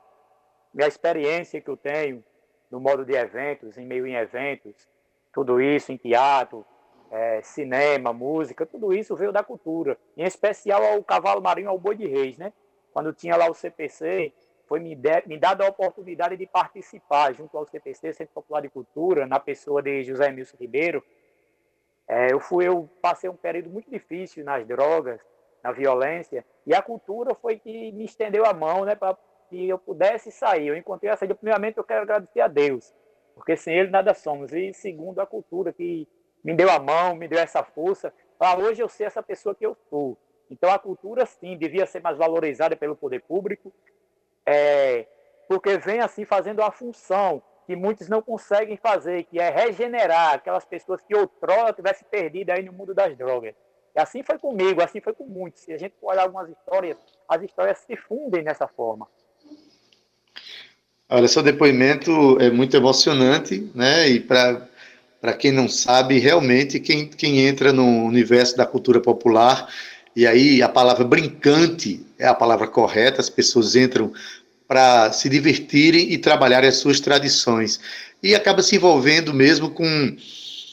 minha 0.73 0.89
experiência 0.89 1.61
que 1.61 1.69
eu 1.69 1.77
tenho 1.77 2.25
no 2.71 2.81
modo 2.81 3.05
de 3.05 3.13
eventos, 3.15 3.77
em 3.77 3.87
meio 3.87 4.07
em 4.07 4.15
eventos, 4.15 4.89
tudo 5.33 5.61
isso 5.61 5.93
em 5.93 5.97
teatro, 5.97 6.65
é, 7.11 7.43
cinema, 7.43 8.13
música, 8.13 8.65
tudo 8.65 8.93
isso 8.95 9.15
veio 9.15 9.31
da 9.31 9.43
cultura, 9.43 9.99
em 10.17 10.25
especial 10.25 10.83
ao 10.83 11.05
cavalo 11.05 11.43
marinho, 11.43 11.69
ao 11.69 11.79
boi 11.79 11.95
de 11.95 12.07
reis, 12.07 12.39
né? 12.39 12.53
Quando 12.93 13.13
tinha 13.13 13.37
lá 13.37 13.51
o 13.51 13.55
CPC, 13.55 14.33
foi 14.67 14.81
me, 14.81 14.95
de, 14.95 15.23
me 15.27 15.39
dada 15.39 15.65
a 15.65 15.69
oportunidade 15.69 16.37
de 16.37 16.47
participar 16.47 17.35
junto 17.35 17.57
ao 17.59 17.67
CPC, 17.67 18.15
Centro 18.15 18.33
Popular 18.33 18.63
de 18.63 18.71
Cultura, 18.71 19.27
na 19.27 19.39
pessoa 19.39 19.83
de 19.83 20.03
José 20.03 20.29
Emilson 20.29 20.57
Ribeiro. 20.59 21.05
É, 22.09 22.33
eu 22.33 22.41
fui, 22.41 22.67
eu 22.67 22.89
passei 23.03 23.29
um 23.29 23.37
período 23.37 23.69
muito 23.69 23.91
difícil 23.91 24.43
nas 24.45 24.67
drogas, 24.67 25.21
na 25.63 25.73
violência, 25.73 26.45
e 26.67 26.75
a 26.75 26.83
cultura 26.83 27.35
foi 27.35 27.59
que 27.59 27.93
me 27.93 28.05
estendeu 28.05 28.45
a 28.45 28.53
mão, 28.53 28.85
né, 28.85 28.95
para 28.95 29.17
que 29.49 29.69
eu 29.69 29.79
pudesse 29.79 30.31
sair. 30.31 30.69
Eu 30.69 30.77
encontrei 30.77 31.11
essa 31.11 31.27
primeiramente 31.35 31.79
eu 31.79 31.85
quero 31.85 32.03
agradecer 32.03 32.41
a 32.41 32.49
Deus, 32.49 32.93
porque 33.35 33.57
sem 33.57 33.77
ele 33.77 33.91
nada 33.91 34.15
somos. 34.15 34.53
E 34.53 34.73
segundo 34.73 35.21
a 35.21 35.27
cultura 35.27 35.73
que 35.73 36.09
me 36.43 36.55
deu 36.55 36.71
a 36.71 36.79
mão, 36.79 37.15
me 37.15 37.29
deu 37.29 37.39
essa 37.39 37.63
força, 37.63 38.13
para 38.39 38.59
hoje 38.59 38.83
eu 38.83 38.89
ser 38.89 39.05
essa 39.05 39.23
pessoa 39.23 39.55
que 39.55 39.65
eu 39.65 39.77
sou. 39.89 40.19
Então 40.51 40.71
a 40.71 40.79
cultura 40.79 41.25
sim 41.27 41.57
devia 41.57 41.87
ser 41.87 42.03
mais 42.03 42.19
valorizada 42.19 42.77
pelo 42.77 42.97
poder 42.97 43.21
público, 43.21 43.73
é, 44.45 45.07
porque 45.49 45.79
vem 45.79 46.01
assim 46.01 46.25
fazendo 46.25 46.63
a 46.63 46.71
função 46.71 47.43
que 47.67 47.77
muitos 47.77 48.09
não 48.09 48.21
conseguem 48.21 48.77
fazer, 48.77 49.25
que 49.25 49.39
é 49.39 49.49
regenerar 49.49 50.35
aquelas 50.35 50.65
pessoas 50.65 51.01
que 51.01 51.15
outrora 51.15 51.73
tivessem 51.73 52.07
perdido 52.11 52.51
aí 52.51 52.63
no 52.63 52.73
mundo 52.73 52.93
das 52.93 53.17
drogas. 53.17 53.55
E 53.95 54.01
assim 54.01 54.23
foi 54.23 54.39
comigo, 54.39 54.83
assim 54.83 55.01
foi 55.01 55.13
com 55.13 55.25
muitos. 55.25 55.63
Se 55.63 55.73
a 55.73 55.79
gente 55.79 55.95
olhar 56.01 56.23
algumas 56.23 56.49
histórias, 56.49 56.97
as 57.29 57.43
histórias 57.43 57.79
se 57.79 57.97
fundem 57.97 58.43
dessa 58.43 58.67
forma. 58.67 59.07
Olha, 61.09 61.29
seu 61.29 61.43
depoimento 61.43 62.39
é 62.41 62.51
muito 62.51 62.75
emocionante, 62.75 63.71
né? 63.75 64.09
E 64.09 64.19
para 64.19 65.35
quem 65.39 65.53
não 65.53 65.69
sabe, 65.69 66.19
realmente 66.19 66.81
quem, 66.81 67.07
quem 67.07 67.41
entra 67.41 67.71
no 67.71 68.05
universo 68.05 68.57
da 68.57 68.65
cultura 68.65 68.99
popular, 68.99 69.69
e 70.17 70.27
aí 70.27 70.63
a 70.63 70.69
palavra 70.71 71.05
brincante 71.05 72.05
é 72.19 72.27
a 72.27 72.35
palavra 72.35 72.67
correta, 72.67 73.21
as 73.21 73.29
pessoas 73.29 73.77
entram 73.77 74.13
para 74.67 75.13
se 75.13 75.29
divertirem 75.29 76.13
e 76.13 76.17
trabalhar 76.17 76.65
as 76.65 76.77
suas 76.77 76.99
tradições. 76.99 77.79
E 78.23 78.35
acaba 78.35 78.63
se 78.63 78.77
envolvendo 78.77 79.35
mesmo 79.35 79.71
com, 79.71 80.17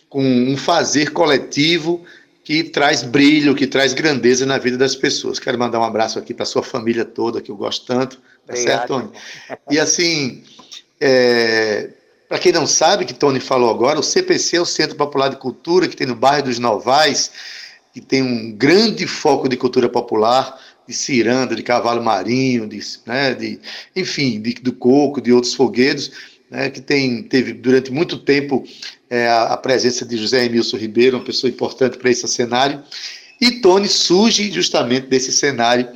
com 0.08 0.24
um 0.24 0.56
fazer 0.56 1.12
coletivo 1.12 2.06
que 2.50 2.64
traz 2.64 3.04
brilho, 3.04 3.54
que 3.54 3.68
traz 3.68 3.94
grandeza 3.94 4.44
na 4.44 4.58
vida 4.58 4.76
das 4.76 4.96
pessoas. 4.96 5.38
Quero 5.38 5.60
mandar 5.60 5.80
um 5.80 5.84
abraço 5.84 6.18
aqui 6.18 6.34
para 6.34 6.48
sua 6.48 6.64
família 6.64 7.06
toda, 7.06 7.44
que 7.44 7.52
eu 7.52 7.56
gosto 7.56 7.86
tanto. 7.86 8.18
Tá 8.18 8.56
Obrigado. 8.56 8.66
certo, 8.66 8.88
Tony? 8.88 9.10
E 9.70 9.80
assim, 9.80 10.44
é, 11.00 11.92
para 12.28 12.40
quem 12.40 12.52
não 12.52 12.66
sabe, 12.66 13.06
que 13.06 13.14
Tony 13.14 13.40
falou 13.40 13.70
agora, 13.70 14.00
o 14.00 14.04
CPC 14.04 14.58
é 14.58 14.62
o 14.62 14.66
Centro 14.66 14.96
Popular 14.96 15.30
de 15.30 15.36
Cultura, 15.36 15.88
que 15.88 15.96
tem 15.96 16.08
no 16.08 16.16
bairro 16.16 16.46
dos 16.46 16.58
Novais, 16.58 17.32
que 17.94 18.02
tem 18.02 18.24
um 18.24 18.52
grande 18.52 19.06
foco 19.06 19.48
de 19.48 19.56
cultura 19.56 19.88
popular, 19.88 20.60
de 20.88 20.94
ciranda, 20.96 21.56
de 21.56 21.62
cavalo 21.62 22.04
marinho, 22.04 22.68
de, 22.68 22.80
né, 23.06 23.36
de 23.36 23.60
enfim, 23.96 24.42
de, 24.42 24.56
do 24.56 24.74
coco, 24.74 25.22
de 25.22 25.32
outros 25.32 25.54
foguedos, 25.54 26.12
né, 26.50 26.70
que 26.70 26.82
tem, 26.82 27.24
teve 27.24 27.54
durante 27.54 27.92
muito 27.92 28.18
tempo 28.18 28.64
é, 29.10 29.28
a, 29.28 29.54
a, 29.54 29.58
presença 29.58 30.06
de 30.06 30.18
José 30.18 30.46
Emilson 30.46 30.78
Ribeiro, 30.78 31.18
uma 31.18 31.26
pessoa 31.26 31.50
importante 31.50 31.98
para 31.98 32.10
esse 32.10 32.28
cenário, 32.28 32.82
e 33.40 33.62
Tony 33.62 33.88
surge 33.88 34.52
justamente 34.52 35.08
desse 35.08 35.32
cenário 35.32 35.88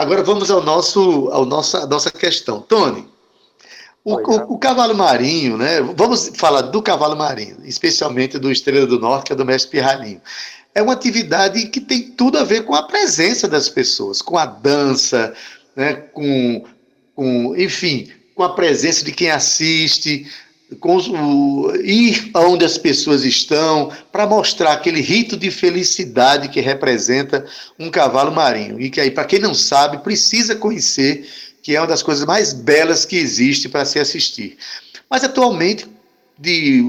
Agora 0.00 0.22
vamos 0.22 0.50
ao 0.50 0.62
nosso, 0.62 1.28
ao 1.30 1.44
nossa, 1.44 1.86
nossa 1.86 2.10
questão. 2.10 2.62
Tony, 2.62 3.06
o, 4.02 4.14
o, 4.14 4.54
o, 4.54 4.58
cavalo 4.58 4.94
marinho, 4.94 5.58
né? 5.58 5.82
Vamos 5.94 6.30
falar 6.36 6.62
do 6.62 6.80
cavalo 6.80 7.14
marinho, 7.14 7.58
especialmente 7.64 8.38
do 8.38 8.50
Estrela 8.50 8.86
do 8.86 8.98
Norte, 8.98 9.26
que 9.26 9.32
é 9.34 9.36
do 9.36 9.44
mestre 9.44 9.72
Pirralhinho. 9.72 10.22
É 10.74 10.80
uma 10.80 10.94
atividade 10.94 11.66
que 11.66 11.82
tem 11.82 12.12
tudo 12.12 12.38
a 12.38 12.44
ver 12.44 12.64
com 12.64 12.74
a 12.74 12.84
presença 12.84 13.46
das 13.46 13.68
pessoas, 13.68 14.22
com 14.22 14.38
a 14.38 14.46
dança, 14.46 15.34
né? 15.76 15.92
com, 15.92 16.64
com 17.14 17.54
enfim, 17.54 18.10
com 18.40 18.44
a 18.44 18.54
presença 18.54 19.04
de 19.04 19.12
quem 19.12 19.30
assiste, 19.30 20.26
com 20.80 20.96
o, 20.96 21.76
ir 21.76 22.30
aonde 22.32 22.64
as 22.64 22.78
pessoas 22.78 23.22
estão, 23.22 23.92
para 24.10 24.26
mostrar 24.26 24.72
aquele 24.72 25.02
rito 25.02 25.36
de 25.36 25.50
felicidade 25.50 26.48
que 26.48 26.58
representa 26.58 27.44
um 27.78 27.90
cavalo 27.90 28.32
marinho. 28.32 28.80
E 28.80 28.88
que 28.88 28.98
aí, 28.98 29.10
para 29.10 29.26
quem 29.26 29.40
não 29.40 29.52
sabe, 29.52 29.98
precisa 29.98 30.56
conhecer 30.56 31.28
que 31.62 31.76
é 31.76 31.80
uma 31.82 31.86
das 31.86 32.02
coisas 32.02 32.24
mais 32.24 32.54
belas 32.54 33.04
que 33.04 33.16
existe 33.16 33.68
para 33.68 33.84
se 33.84 33.98
assistir. 33.98 34.56
Mas 35.10 35.22
atualmente, 35.22 35.86
de 36.38 36.82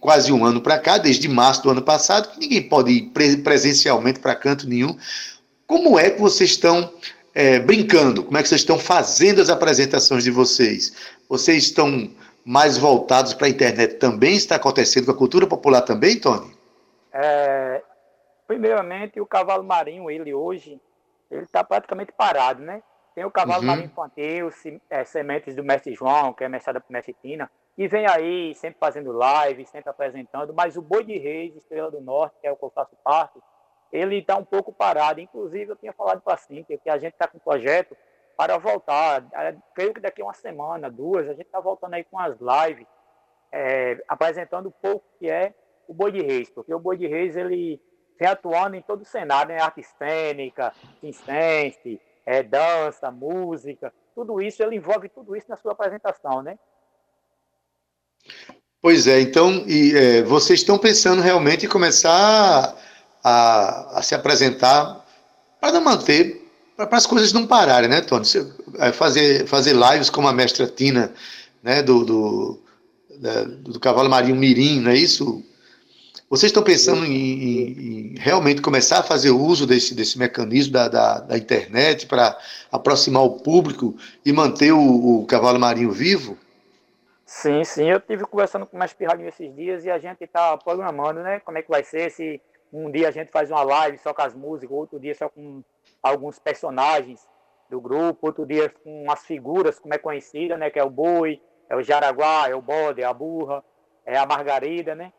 quase 0.00 0.30
um 0.30 0.44
ano 0.44 0.60
para 0.60 0.78
cá, 0.78 0.98
desde 0.98 1.26
março 1.28 1.62
do 1.62 1.70
ano 1.70 1.80
passado, 1.80 2.30
que 2.30 2.40
ninguém 2.40 2.60
pode 2.60 2.92
ir 2.92 3.02
pre 3.04 3.38
presencialmente 3.38 4.20
para 4.20 4.34
canto 4.34 4.68
nenhum. 4.68 4.94
Como 5.66 5.98
é 5.98 6.10
que 6.10 6.20
vocês 6.20 6.50
estão 6.50 6.92
é, 7.34 7.58
brincando? 7.58 8.24
Como 8.24 8.36
é 8.36 8.42
que 8.42 8.48
vocês 8.48 8.60
estão 8.60 8.78
fazendo 8.78 9.40
as 9.40 9.50
apresentações 9.50 10.24
de 10.24 10.30
vocês? 10.30 11.16
Vocês 11.28 11.64
estão 11.64 12.10
mais 12.44 12.78
voltados 12.78 13.34
para 13.34 13.46
a 13.46 13.50
internet 13.50 13.94
também 13.96 14.34
está 14.34 14.56
acontecendo 14.56 15.06
com 15.06 15.12
a 15.12 15.16
cultura 15.16 15.46
popular 15.46 15.82
também, 15.82 16.18
Tony? 16.18 16.56
É, 17.12 17.82
primeiramente, 18.46 19.20
o 19.20 19.26
cavalo 19.26 19.62
marinho, 19.62 20.10
ele 20.10 20.34
hoje, 20.34 20.80
ele 21.30 21.44
está 21.44 21.62
praticamente 21.62 22.12
parado, 22.12 22.62
né? 22.62 22.82
Tem 23.14 23.24
o 23.24 23.30
cavalo 23.30 23.60
uhum. 23.60 23.66
marinho 23.66 23.86
infantil, 23.86 24.50
é, 24.88 25.04
sementes 25.04 25.54
do 25.54 25.64
mestre 25.64 25.94
João, 25.94 26.32
que 26.32 26.44
é 26.44 26.48
mestrada 26.48 26.80
por 26.80 26.92
mestre 26.92 27.14
Tina, 27.20 27.50
que 27.76 27.86
vem 27.88 28.06
aí 28.06 28.54
sempre 28.54 28.78
fazendo 28.78 29.12
live, 29.12 29.66
sempre 29.66 29.90
apresentando, 29.90 30.54
mas 30.54 30.76
o 30.76 30.82
Boi 30.82 31.04
de 31.04 31.18
Reis, 31.18 31.54
Estrela 31.56 31.90
do 31.90 32.00
Norte, 32.00 32.36
que 32.40 32.46
é 32.46 32.52
o 32.52 32.56
que 32.56 32.64
eu 32.64 32.72
faço 32.74 32.96
parte, 33.04 33.38
ele 33.92 34.18
está 34.18 34.36
um 34.36 34.44
pouco 34.44 34.72
parado. 34.72 35.20
Inclusive, 35.20 35.72
eu 35.72 35.76
tinha 35.76 35.92
falado 35.92 36.20
para 36.20 36.34
a 36.34 36.38
Cíntia 36.38 36.78
que 36.78 36.90
a 36.90 36.98
gente 36.98 37.12
está 37.12 37.26
com 37.26 37.38
um 37.38 37.40
projeto 37.40 37.96
para 38.36 38.56
voltar. 38.58 39.26
É, 39.34 39.54
creio 39.74 39.94
que 39.94 40.00
daqui 40.00 40.22
a 40.22 40.24
uma 40.24 40.34
semana, 40.34 40.90
duas, 40.90 41.28
a 41.28 41.32
gente 41.32 41.46
está 41.46 41.60
voltando 41.60 41.94
aí 41.94 42.04
com 42.04 42.18
as 42.18 42.36
lives, 42.40 42.86
é, 43.52 44.02
apresentando 44.08 44.68
um 44.68 44.72
pouco 44.82 45.04
que 45.18 45.28
é 45.28 45.54
o 45.86 45.94
Boi 45.94 46.12
de 46.12 46.22
Reis, 46.22 46.48
porque 46.48 46.72
o 46.72 46.78
Boi 46.78 46.96
de 46.96 47.06
Reis 47.06 47.36
ele 47.36 47.80
vem 48.18 48.28
atuando 48.28 48.76
em 48.76 48.82
todo 48.82 49.02
o 49.02 49.04
cenário, 49.04 49.54
né? 49.54 49.60
arte 49.60 49.82
cênica, 49.82 50.72
circense, 51.00 52.00
é, 52.24 52.42
dança, 52.42 53.10
música, 53.10 53.92
tudo 54.14 54.40
isso, 54.40 54.62
ele 54.62 54.76
envolve 54.76 55.08
tudo 55.08 55.34
isso 55.34 55.48
na 55.48 55.56
sua 55.56 55.72
apresentação, 55.72 56.42
né? 56.42 56.58
Pois 58.80 59.06
é, 59.06 59.20
então, 59.20 59.64
e, 59.66 59.96
é, 59.96 60.22
vocês 60.22 60.60
estão 60.60 60.78
pensando 60.78 61.20
realmente 61.20 61.66
em 61.66 61.68
começar 61.68 62.76
a, 63.22 63.98
a 63.98 64.02
se 64.02 64.14
apresentar 64.14 65.04
para 65.60 65.72
não 65.72 65.80
manter 65.82 66.40
para 66.86 66.96
as 66.96 67.06
coisas 67.06 67.32
não 67.32 67.46
pararem, 67.46 67.88
né, 67.88 68.00
Tony? 68.00 68.24
É, 68.78 68.92
fazer, 68.92 69.46
fazer 69.46 69.74
lives 69.74 70.08
como 70.08 70.28
a 70.28 70.32
mestra 70.32 70.66
Tina, 70.66 71.12
né, 71.62 71.82
do, 71.82 72.04
do, 72.04 72.62
do 73.60 73.80
Cavalo 73.80 74.08
Marinho 74.08 74.36
Mirim, 74.36 74.80
não 74.80 74.90
é 74.90 74.96
isso? 74.96 75.44
Vocês 76.28 76.50
estão 76.50 76.62
pensando 76.62 77.04
em, 77.04 77.12
em, 77.12 78.12
em, 78.12 78.14
realmente 78.16 78.62
começar 78.62 79.00
a 79.00 79.02
fazer 79.02 79.30
uso 79.30 79.66
desse, 79.66 79.94
desse 79.94 80.16
mecanismo 80.16 80.72
da, 80.72 80.86
da, 80.86 81.18
da 81.18 81.36
internet 81.36 82.06
para 82.06 82.38
aproximar 82.70 83.24
o 83.24 83.40
público 83.40 83.96
e 84.24 84.32
manter 84.32 84.70
o, 84.70 85.22
o, 85.22 85.26
cavalo 85.26 85.58
marinho 85.58 85.90
vivo? 85.90 86.38
Sim, 87.26 87.64
sim. 87.64 87.90
Eu 87.90 88.00
tive 88.00 88.24
conversando 88.24 88.64
com 88.64 88.76
o 88.76 88.80
Mestre 88.80 88.98
Pirralhinho 88.98 89.28
esses 89.28 89.54
dias 89.56 89.84
e 89.84 89.90
a 89.90 89.98
gente 89.98 90.22
está 90.22 90.56
programando, 90.56 91.20
né? 91.20 91.40
Como 91.40 91.58
é 91.58 91.62
que 91.62 91.68
vai 91.68 91.82
ser, 91.82 92.10
se 92.12 92.40
um 92.72 92.90
dia 92.90 93.08
a 93.08 93.10
gente 93.10 93.30
faz 93.30 93.50
uma 93.50 93.62
live 93.62 93.98
só 93.98 94.14
com 94.14 94.22
as 94.22 94.34
músicas, 94.34 94.76
outro 94.76 95.00
dia 95.00 95.14
só 95.14 95.28
com 95.28 95.62
alguns 96.02 96.38
personagens 96.38 97.28
do 97.68 97.80
grupo, 97.80 98.26
outro 98.26 98.46
dia 98.46 98.68
com 98.68 99.10
as 99.10 99.24
figuras, 99.24 99.78
como 99.78 99.94
é 99.94 99.98
conhecida, 99.98 100.56
né? 100.56 100.70
Que 100.70 100.78
é 100.78 100.84
o 100.84 100.90
boi, 100.90 101.40
é 101.68 101.76
o 101.76 101.82
jaraguá, 101.82 102.48
é 102.48 102.54
o 102.54 102.62
bode, 102.62 103.02
é 103.02 103.04
a 103.04 103.12
burra, 103.12 103.64
é 104.04 104.16
a 104.16 104.26
margarida, 104.26 104.94
né? 104.94 105.12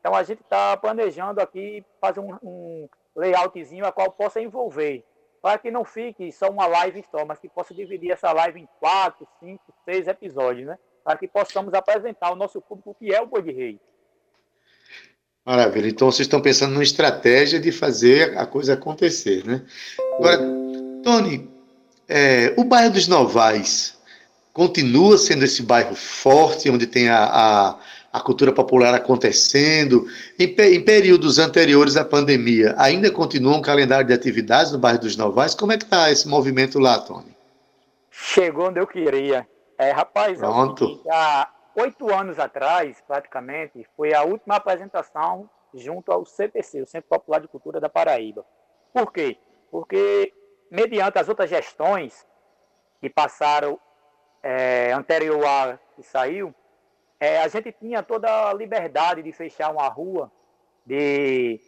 Então 0.00 0.14
a 0.14 0.22
gente 0.22 0.42
está 0.42 0.76
planejando 0.76 1.40
aqui 1.40 1.84
fazer 2.00 2.20
um, 2.20 2.36
um 2.42 2.88
layoutzinho 3.14 3.84
a 3.84 3.92
qual 3.92 4.10
possa 4.12 4.40
envolver, 4.40 5.04
para 5.42 5.58
que 5.58 5.70
não 5.70 5.84
fique 5.84 6.32
só 6.32 6.48
uma 6.48 6.66
live 6.66 7.04
só, 7.10 7.24
mas 7.24 7.38
que 7.38 7.48
possa 7.48 7.74
dividir 7.74 8.12
essa 8.12 8.32
live 8.32 8.60
em 8.60 8.68
quatro, 8.80 9.26
cinco, 9.40 9.72
seis 9.84 10.08
episódios, 10.08 10.66
né? 10.66 10.78
Para 11.04 11.18
que 11.18 11.28
possamos 11.28 11.74
apresentar 11.74 12.28
ao 12.28 12.36
nosso 12.36 12.60
público 12.60 12.90
o 12.90 12.94
que 12.94 13.14
é 13.14 13.20
o 13.20 13.26
Boi 13.26 13.42
de 13.42 13.52
Rei. 13.52 13.80
Maravilha. 15.48 15.88
Então 15.88 16.12
vocês 16.12 16.26
estão 16.26 16.42
pensando 16.42 16.72
numa 16.72 16.82
estratégia 16.82 17.58
de 17.58 17.72
fazer 17.72 18.36
a 18.36 18.44
coisa 18.44 18.74
acontecer, 18.74 19.46
né? 19.46 19.62
Agora, 20.18 20.42
Tony, 21.02 21.48
é, 22.06 22.52
o 22.58 22.64
bairro 22.64 22.92
dos 22.92 23.08
Novais 23.08 23.96
continua 24.52 25.16
sendo 25.16 25.46
esse 25.46 25.62
bairro 25.62 25.94
forte, 25.94 26.68
onde 26.68 26.86
tem 26.86 27.08
a, 27.08 27.24
a, 27.24 27.78
a 28.12 28.20
cultura 28.20 28.52
popular 28.52 28.92
acontecendo. 28.92 30.06
Em, 30.38 30.54
em, 30.54 30.82
períodos 30.82 31.38
anteriores 31.38 31.96
à 31.96 32.04
pandemia, 32.04 32.74
ainda 32.76 33.10
continua 33.10 33.56
um 33.56 33.62
calendário 33.62 34.06
de 34.06 34.12
atividades 34.12 34.72
no 34.72 34.78
bairro 34.78 34.98
dos 34.98 35.16
Novais? 35.16 35.54
Como 35.54 35.72
é 35.72 35.78
que 35.78 35.84
está 35.84 36.12
esse 36.12 36.28
movimento 36.28 36.78
lá, 36.78 36.98
Tony? 36.98 37.34
Chegou 38.10 38.68
onde 38.68 38.80
eu 38.80 38.86
queria. 38.86 39.48
É, 39.78 39.92
rapaz, 39.92 40.36
Pronto. 40.36 41.00
há 41.10 41.48
oito 41.78 42.12
anos 42.12 42.38
atrás, 42.38 43.00
praticamente, 43.06 43.86
foi 43.96 44.12
a 44.12 44.22
última 44.22 44.56
apresentação 44.56 45.48
junto 45.72 46.10
ao 46.10 46.24
CPC, 46.24 46.82
o 46.82 46.86
Centro 46.86 47.08
Popular 47.08 47.40
de 47.40 47.48
Cultura 47.48 47.80
da 47.80 47.88
Paraíba. 47.88 48.44
Por 48.92 49.12
quê? 49.12 49.38
Porque, 49.70 50.32
mediante 50.70 51.18
as 51.18 51.28
outras 51.28 51.48
gestões 51.48 52.26
que 53.00 53.08
passaram 53.08 53.78
é, 54.42 54.92
anterior 54.92 55.44
a 55.44 55.78
que 55.94 56.02
saiu, 56.02 56.54
é, 57.20 57.38
a 57.38 57.48
gente 57.48 57.72
tinha 57.72 58.02
toda 58.02 58.50
a 58.50 58.54
liberdade 58.54 59.22
de 59.22 59.32
fechar 59.32 59.70
uma 59.70 59.88
rua, 59.88 60.30
de 60.84 61.60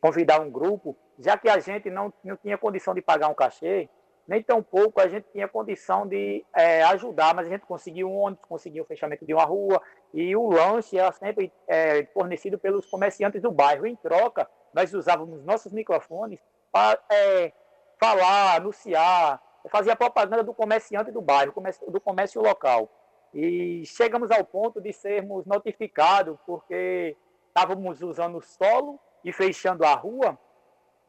convidar 0.00 0.40
um 0.40 0.50
grupo, 0.50 0.96
já 1.18 1.36
que 1.36 1.48
a 1.48 1.58
gente 1.58 1.90
não, 1.90 2.12
não 2.22 2.36
tinha 2.36 2.58
condição 2.58 2.94
de 2.94 3.00
pagar 3.00 3.28
um 3.28 3.34
cachê, 3.34 3.88
nem 4.28 4.42
tão 4.42 4.62
pouco 4.62 5.00
a 5.00 5.08
gente 5.08 5.26
tinha 5.32 5.48
condição 5.48 6.06
de 6.06 6.44
é, 6.54 6.82
ajudar, 6.84 7.34
mas 7.34 7.46
a 7.46 7.50
gente 7.50 7.64
conseguiu 7.64 8.10
um 8.10 8.18
ônibus, 8.18 8.44
conseguiu 8.46 8.84
o 8.84 8.86
fechamento 8.86 9.24
de 9.24 9.32
uma 9.32 9.44
rua, 9.44 9.80
e 10.12 10.36
o 10.36 10.50
lanche 10.50 10.98
era 10.98 11.10
sempre 11.12 11.50
é, 11.66 12.04
fornecido 12.12 12.58
pelos 12.58 12.84
comerciantes 12.84 13.40
do 13.40 13.50
bairro. 13.50 13.86
Em 13.86 13.96
troca, 13.96 14.46
nós 14.74 14.92
usávamos 14.92 15.42
nossos 15.46 15.72
microfones 15.72 16.38
para 16.70 17.00
é, 17.10 17.52
falar, 17.98 18.56
anunciar, 18.56 19.42
fazer 19.70 19.92
a 19.92 19.96
propaganda 19.96 20.44
do 20.44 20.52
comerciante 20.52 21.10
do 21.10 21.22
bairro, 21.22 21.54
do 21.88 22.00
comércio 22.00 22.42
local. 22.42 22.90
E 23.32 23.82
chegamos 23.86 24.30
ao 24.30 24.44
ponto 24.44 24.78
de 24.78 24.92
sermos 24.92 25.46
notificados 25.46 26.38
porque 26.46 27.16
estávamos 27.46 28.02
usando 28.02 28.42
solo 28.42 29.00
e 29.24 29.32
fechando 29.32 29.84
a 29.86 29.94
rua 29.94 30.38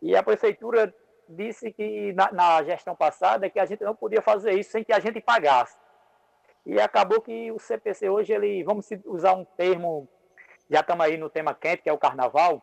e 0.02 0.16
a 0.16 0.24
prefeitura 0.24 0.94
disse 1.30 1.72
que 1.72 2.12
na, 2.14 2.32
na, 2.32 2.64
gestão 2.64 2.96
passada 2.96 3.50
que 3.50 3.60
a 3.60 3.66
gente 3.66 3.84
não 3.84 3.96
podia 3.96 4.22
fazer 4.22 4.54
isso 4.54 4.72
sem 4.72 4.84
que 4.84 4.92
a 4.92 5.00
gente 5.00 5.22
pagasse. 5.22 5.78
E 6.66 6.80
acabou 6.80 7.22
que 7.22 7.52
o 7.52 7.60
CPC 7.60 8.10
hoje, 8.10 8.34
ele, 8.34 8.64
vamos 8.64 8.88
usar 9.06 9.34
um 9.34 9.46
termo, 9.46 10.08
já 10.70 10.82
estamos 10.82 11.06
aí 11.06 11.18
no 11.18 11.30
tema 11.30 11.54
quente, 11.54 11.84
que 11.84 11.90
é 11.90 11.94
o 11.94 11.98
carnaval, 11.98 12.62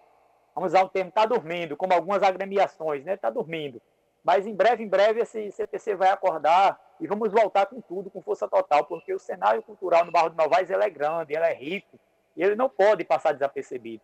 vamos 0.54 0.72
usar 0.72 0.84
o 0.84 0.88
termo 0.88 1.08
está 1.08 1.24
dormindo, 1.24 1.76
como 1.76 1.94
algumas 1.94 2.22
agremiações, 2.22 3.04
né? 3.04 3.14
Está 3.14 3.30
dormindo. 3.30 3.80
Mas 4.22 4.46
em 4.46 4.54
breve, 4.54 4.82
em 4.82 4.88
breve, 4.88 5.20
esse 5.20 5.52
CPC 5.52 5.94
vai 5.94 6.10
acordar 6.10 6.80
e 7.00 7.06
vamos 7.06 7.30
voltar 7.30 7.66
com 7.66 7.80
tudo, 7.80 8.10
com 8.10 8.20
força 8.20 8.48
total, 8.48 8.84
porque 8.84 9.14
o 9.14 9.18
cenário 9.18 9.62
cultural 9.62 10.04
no 10.04 10.10
Barro 10.10 10.30
de 10.30 10.36
Novaes 10.36 10.68
ele 10.68 10.82
é 10.82 10.90
grande, 10.90 11.32
ele 11.32 11.44
é 11.44 11.54
rico, 11.54 11.98
e 12.36 12.42
ele 12.42 12.56
não 12.56 12.68
pode 12.68 13.04
passar 13.04 13.32
desapercebido. 13.32 14.02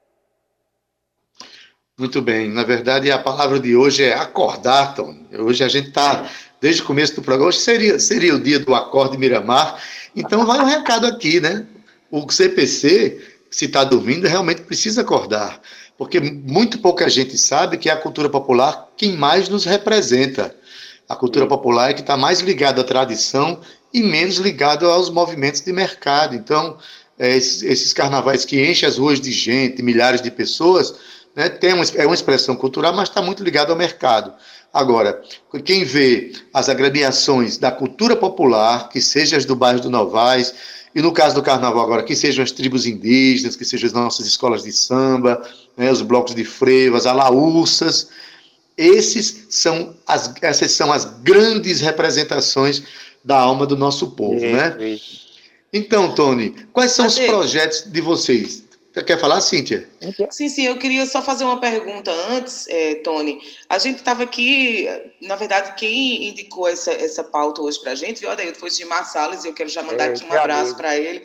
Muito 2.02 2.20
bem. 2.20 2.48
Na 2.48 2.64
verdade, 2.64 3.12
a 3.12 3.18
palavra 3.18 3.60
de 3.60 3.76
hoje 3.76 4.02
é 4.02 4.12
acordar, 4.12 4.92
Tony. 4.96 5.24
Hoje 5.38 5.62
a 5.62 5.68
gente 5.68 5.90
está, 5.90 6.28
desde 6.60 6.82
o 6.82 6.84
começo 6.84 7.14
do 7.14 7.22
programa, 7.22 7.50
hoje 7.50 7.60
seria, 7.60 7.96
seria 8.00 8.34
o 8.34 8.40
dia 8.40 8.58
do 8.58 8.74
acorde 8.74 9.16
Miramar. 9.16 9.80
Então, 10.16 10.44
vai 10.44 10.58
um 10.58 10.64
recado 10.64 11.06
aqui, 11.06 11.38
né? 11.38 11.64
O 12.10 12.28
CPC, 12.28 13.20
se 13.48 13.66
está 13.66 13.84
dormindo, 13.84 14.26
realmente 14.26 14.62
precisa 14.62 15.02
acordar. 15.02 15.60
Porque 15.96 16.18
muito 16.18 16.80
pouca 16.80 17.08
gente 17.08 17.38
sabe 17.38 17.78
que 17.78 17.88
é 17.88 17.92
a 17.92 17.96
cultura 17.96 18.28
popular 18.28 18.88
quem 18.96 19.12
mais 19.12 19.48
nos 19.48 19.64
representa. 19.64 20.52
A 21.08 21.14
cultura 21.14 21.46
popular 21.46 21.90
é 21.90 21.94
que 21.94 22.00
está 22.00 22.16
mais 22.16 22.40
ligada 22.40 22.80
à 22.80 22.84
tradição 22.84 23.60
e 23.94 24.02
menos 24.02 24.38
ligada 24.38 24.86
aos 24.86 25.08
movimentos 25.08 25.60
de 25.60 25.72
mercado. 25.72 26.34
Então, 26.34 26.78
é, 27.16 27.36
esses, 27.36 27.62
esses 27.62 27.92
carnavais 27.92 28.44
que 28.44 28.60
enchem 28.60 28.88
as 28.88 28.98
ruas 28.98 29.20
de 29.20 29.30
gente, 29.30 29.84
milhares 29.84 30.20
de 30.20 30.32
pessoas, 30.32 30.92
né, 31.34 31.48
tem 31.48 31.72
uma, 31.72 31.84
é 31.94 32.06
uma 32.06 32.14
expressão 32.14 32.54
cultural, 32.54 32.94
mas 32.94 33.08
está 33.08 33.22
muito 33.22 33.42
ligado 33.42 33.70
ao 33.70 33.76
mercado. 33.76 34.32
Agora, 34.72 35.22
quem 35.64 35.84
vê 35.84 36.32
as 36.52 36.68
agremiações 36.68 37.58
da 37.58 37.70
cultura 37.70 38.16
popular, 38.16 38.88
que 38.88 39.00
sejam 39.00 39.38
as 39.38 39.44
do 39.44 39.56
bairro 39.56 39.80
do 39.80 39.90
Novais, 39.90 40.54
e 40.94 41.00
no 41.00 41.12
caso 41.12 41.34
do 41.34 41.42
carnaval 41.42 41.84
agora, 41.84 42.02
que 42.02 42.14
sejam 42.14 42.42
as 42.42 42.52
tribos 42.52 42.86
indígenas, 42.86 43.56
que 43.56 43.64
sejam 43.64 43.86
as 43.86 43.92
nossas 43.92 44.26
escolas 44.26 44.62
de 44.62 44.72
samba, 44.72 45.42
né, 45.76 45.90
os 45.90 46.02
blocos 46.02 46.34
de 46.34 46.44
freivas, 46.44 47.06
alaúças, 47.06 48.08
esses 48.76 49.46
são 49.50 49.94
as, 50.06 50.32
essas 50.40 50.72
são 50.72 50.92
as 50.92 51.04
grandes 51.22 51.80
representações 51.80 52.82
da 53.24 53.38
alma 53.38 53.66
do 53.66 53.76
nosso 53.76 54.12
povo, 54.12 54.44
é, 54.44 54.52
né? 54.52 54.76
É. 54.80 54.96
Então, 55.72 56.14
Tony, 56.14 56.54
quais 56.72 56.92
são 56.92 57.06
os 57.06 57.18
projetos 57.18 57.84
de 57.90 58.00
vocês? 58.00 58.64
Você 58.92 59.02
quer 59.02 59.18
falar, 59.18 59.40
Cíntia? 59.40 59.88
Sim, 60.30 60.50
sim, 60.50 60.66
eu 60.66 60.78
queria 60.78 61.06
só 61.06 61.22
fazer 61.22 61.44
uma 61.44 61.58
pergunta 61.58 62.10
antes, 62.28 62.66
é, 62.68 62.96
Tony. 62.96 63.40
A 63.66 63.78
gente 63.78 63.96
estava 63.96 64.22
aqui, 64.22 64.86
na 65.20 65.34
verdade, 65.34 65.74
quem 65.76 66.28
indicou 66.28 66.68
essa, 66.68 66.92
essa 66.92 67.24
pauta 67.24 67.62
hoje 67.62 67.80
para 67.80 67.92
a 67.92 67.94
gente, 67.94 68.20
viu, 68.20 68.30
Adailton, 68.30 68.60
foi 68.60 68.68
o 68.68 68.72
Gilmar 68.72 69.10
Salles, 69.10 69.44
e 69.44 69.48
eu 69.48 69.54
quero 69.54 69.70
já 69.70 69.82
mandar 69.82 70.04
é, 70.04 70.08
aqui 70.08 70.24
um 70.24 70.32
abraço 70.32 70.76
para 70.76 70.94
ele. 70.98 71.22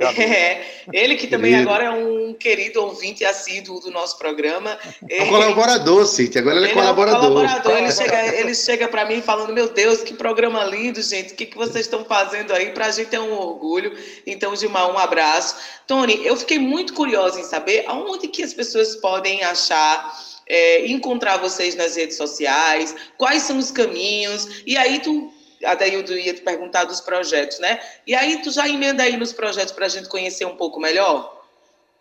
É, 0.00 0.64
ele 0.92 1.16
que 1.16 1.26
também 1.26 1.52
querido. 1.52 1.68
agora 1.68 1.84
é 1.84 1.90
um 1.90 2.32
querido 2.34 2.82
ouvinte 2.82 3.24
assíduo 3.24 3.80
do 3.80 3.90
nosso 3.90 4.18
programa. 4.18 4.78
É 5.08 5.22
um 5.22 5.28
colaborador, 5.28 6.06
Cíntia, 6.06 6.40
agora 6.40 6.56
ele, 6.56 6.66
é 6.66 6.70
ele 6.70 6.78
é 6.78 6.82
colaborador. 6.82 7.24
É 7.24 7.28
um 7.28 7.34
colaborador. 7.34 7.76
Ele 7.76 7.92
chega, 7.92 8.26
ele 8.36 8.54
chega 8.54 8.88
para 8.88 9.04
mim 9.04 9.20
falando, 9.20 9.52
meu 9.52 9.68
Deus, 9.68 10.02
que 10.02 10.14
programa 10.14 10.64
lindo, 10.64 11.02
gente, 11.02 11.34
o 11.34 11.36
que, 11.36 11.46
que 11.46 11.56
vocês 11.56 11.84
estão 11.84 12.04
fazendo 12.04 12.52
aí? 12.52 12.70
Para 12.70 12.86
a 12.86 12.90
gente 12.90 13.14
é 13.14 13.20
um 13.20 13.32
orgulho. 13.32 13.96
Então, 14.26 14.56
Gilmar, 14.56 14.90
um 14.90 14.98
abraço. 14.98 15.56
Tony, 15.86 16.20
eu 16.24 16.36
fiquei 16.36 16.58
muito 16.58 16.94
curiosa 16.94 17.40
em 17.40 17.44
saber 17.44 17.84
aonde 17.86 18.28
que 18.28 18.42
as 18.42 18.54
pessoas 18.54 18.96
podem 18.96 19.42
achar 19.42 20.16
é, 20.50 20.86
encontrar 20.88 21.36
vocês 21.36 21.76
nas 21.76 21.94
redes 21.94 22.16
sociais, 22.16 22.94
quais 23.16 23.44
são 23.44 23.56
os 23.56 23.70
caminhos, 23.70 24.62
e 24.66 24.76
aí 24.76 24.98
tu 24.98 25.32
Adaildo 25.64 26.16
ia 26.16 26.34
te 26.34 26.40
perguntar 26.40 26.84
dos 26.84 27.00
projetos, 27.00 27.58
né? 27.58 27.80
E 28.06 28.14
aí 28.14 28.40
tu 28.42 28.50
já 28.50 28.68
emenda 28.68 29.02
aí 29.02 29.16
nos 29.16 29.32
projetos 29.32 29.72
para 29.72 29.86
a 29.86 29.88
gente 29.88 30.08
conhecer 30.08 30.44
um 30.44 30.56
pouco 30.56 30.80
melhor? 30.80 31.44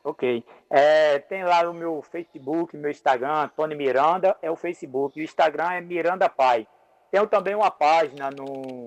Ok. 0.04 0.44
É, 0.70 1.20
tem 1.20 1.44
lá 1.44 1.68
o 1.70 1.74
meu 1.74 2.02
Facebook, 2.02 2.78
meu 2.78 2.92
Instagram, 2.92 3.50
Tony 3.56 3.76
Miranda 3.76 4.36
é 4.42 4.50
o 4.50 4.56
Facebook. 4.56 5.20
O 5.20 5.24
Instagram 5.24 5.74
é 5.74 5.82
Miranda 5.82 6.30
Pai. 6.30 6.68
Tenho 7.12 7.28
também 7.28 7.56
uma 7.56 7.72
página 7.72 8.30
no, 8.30 8.86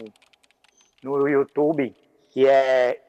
no 1.03 1.29
YouTube, 1.29 1.95
que 2.31 2.47
é 2.47 3.01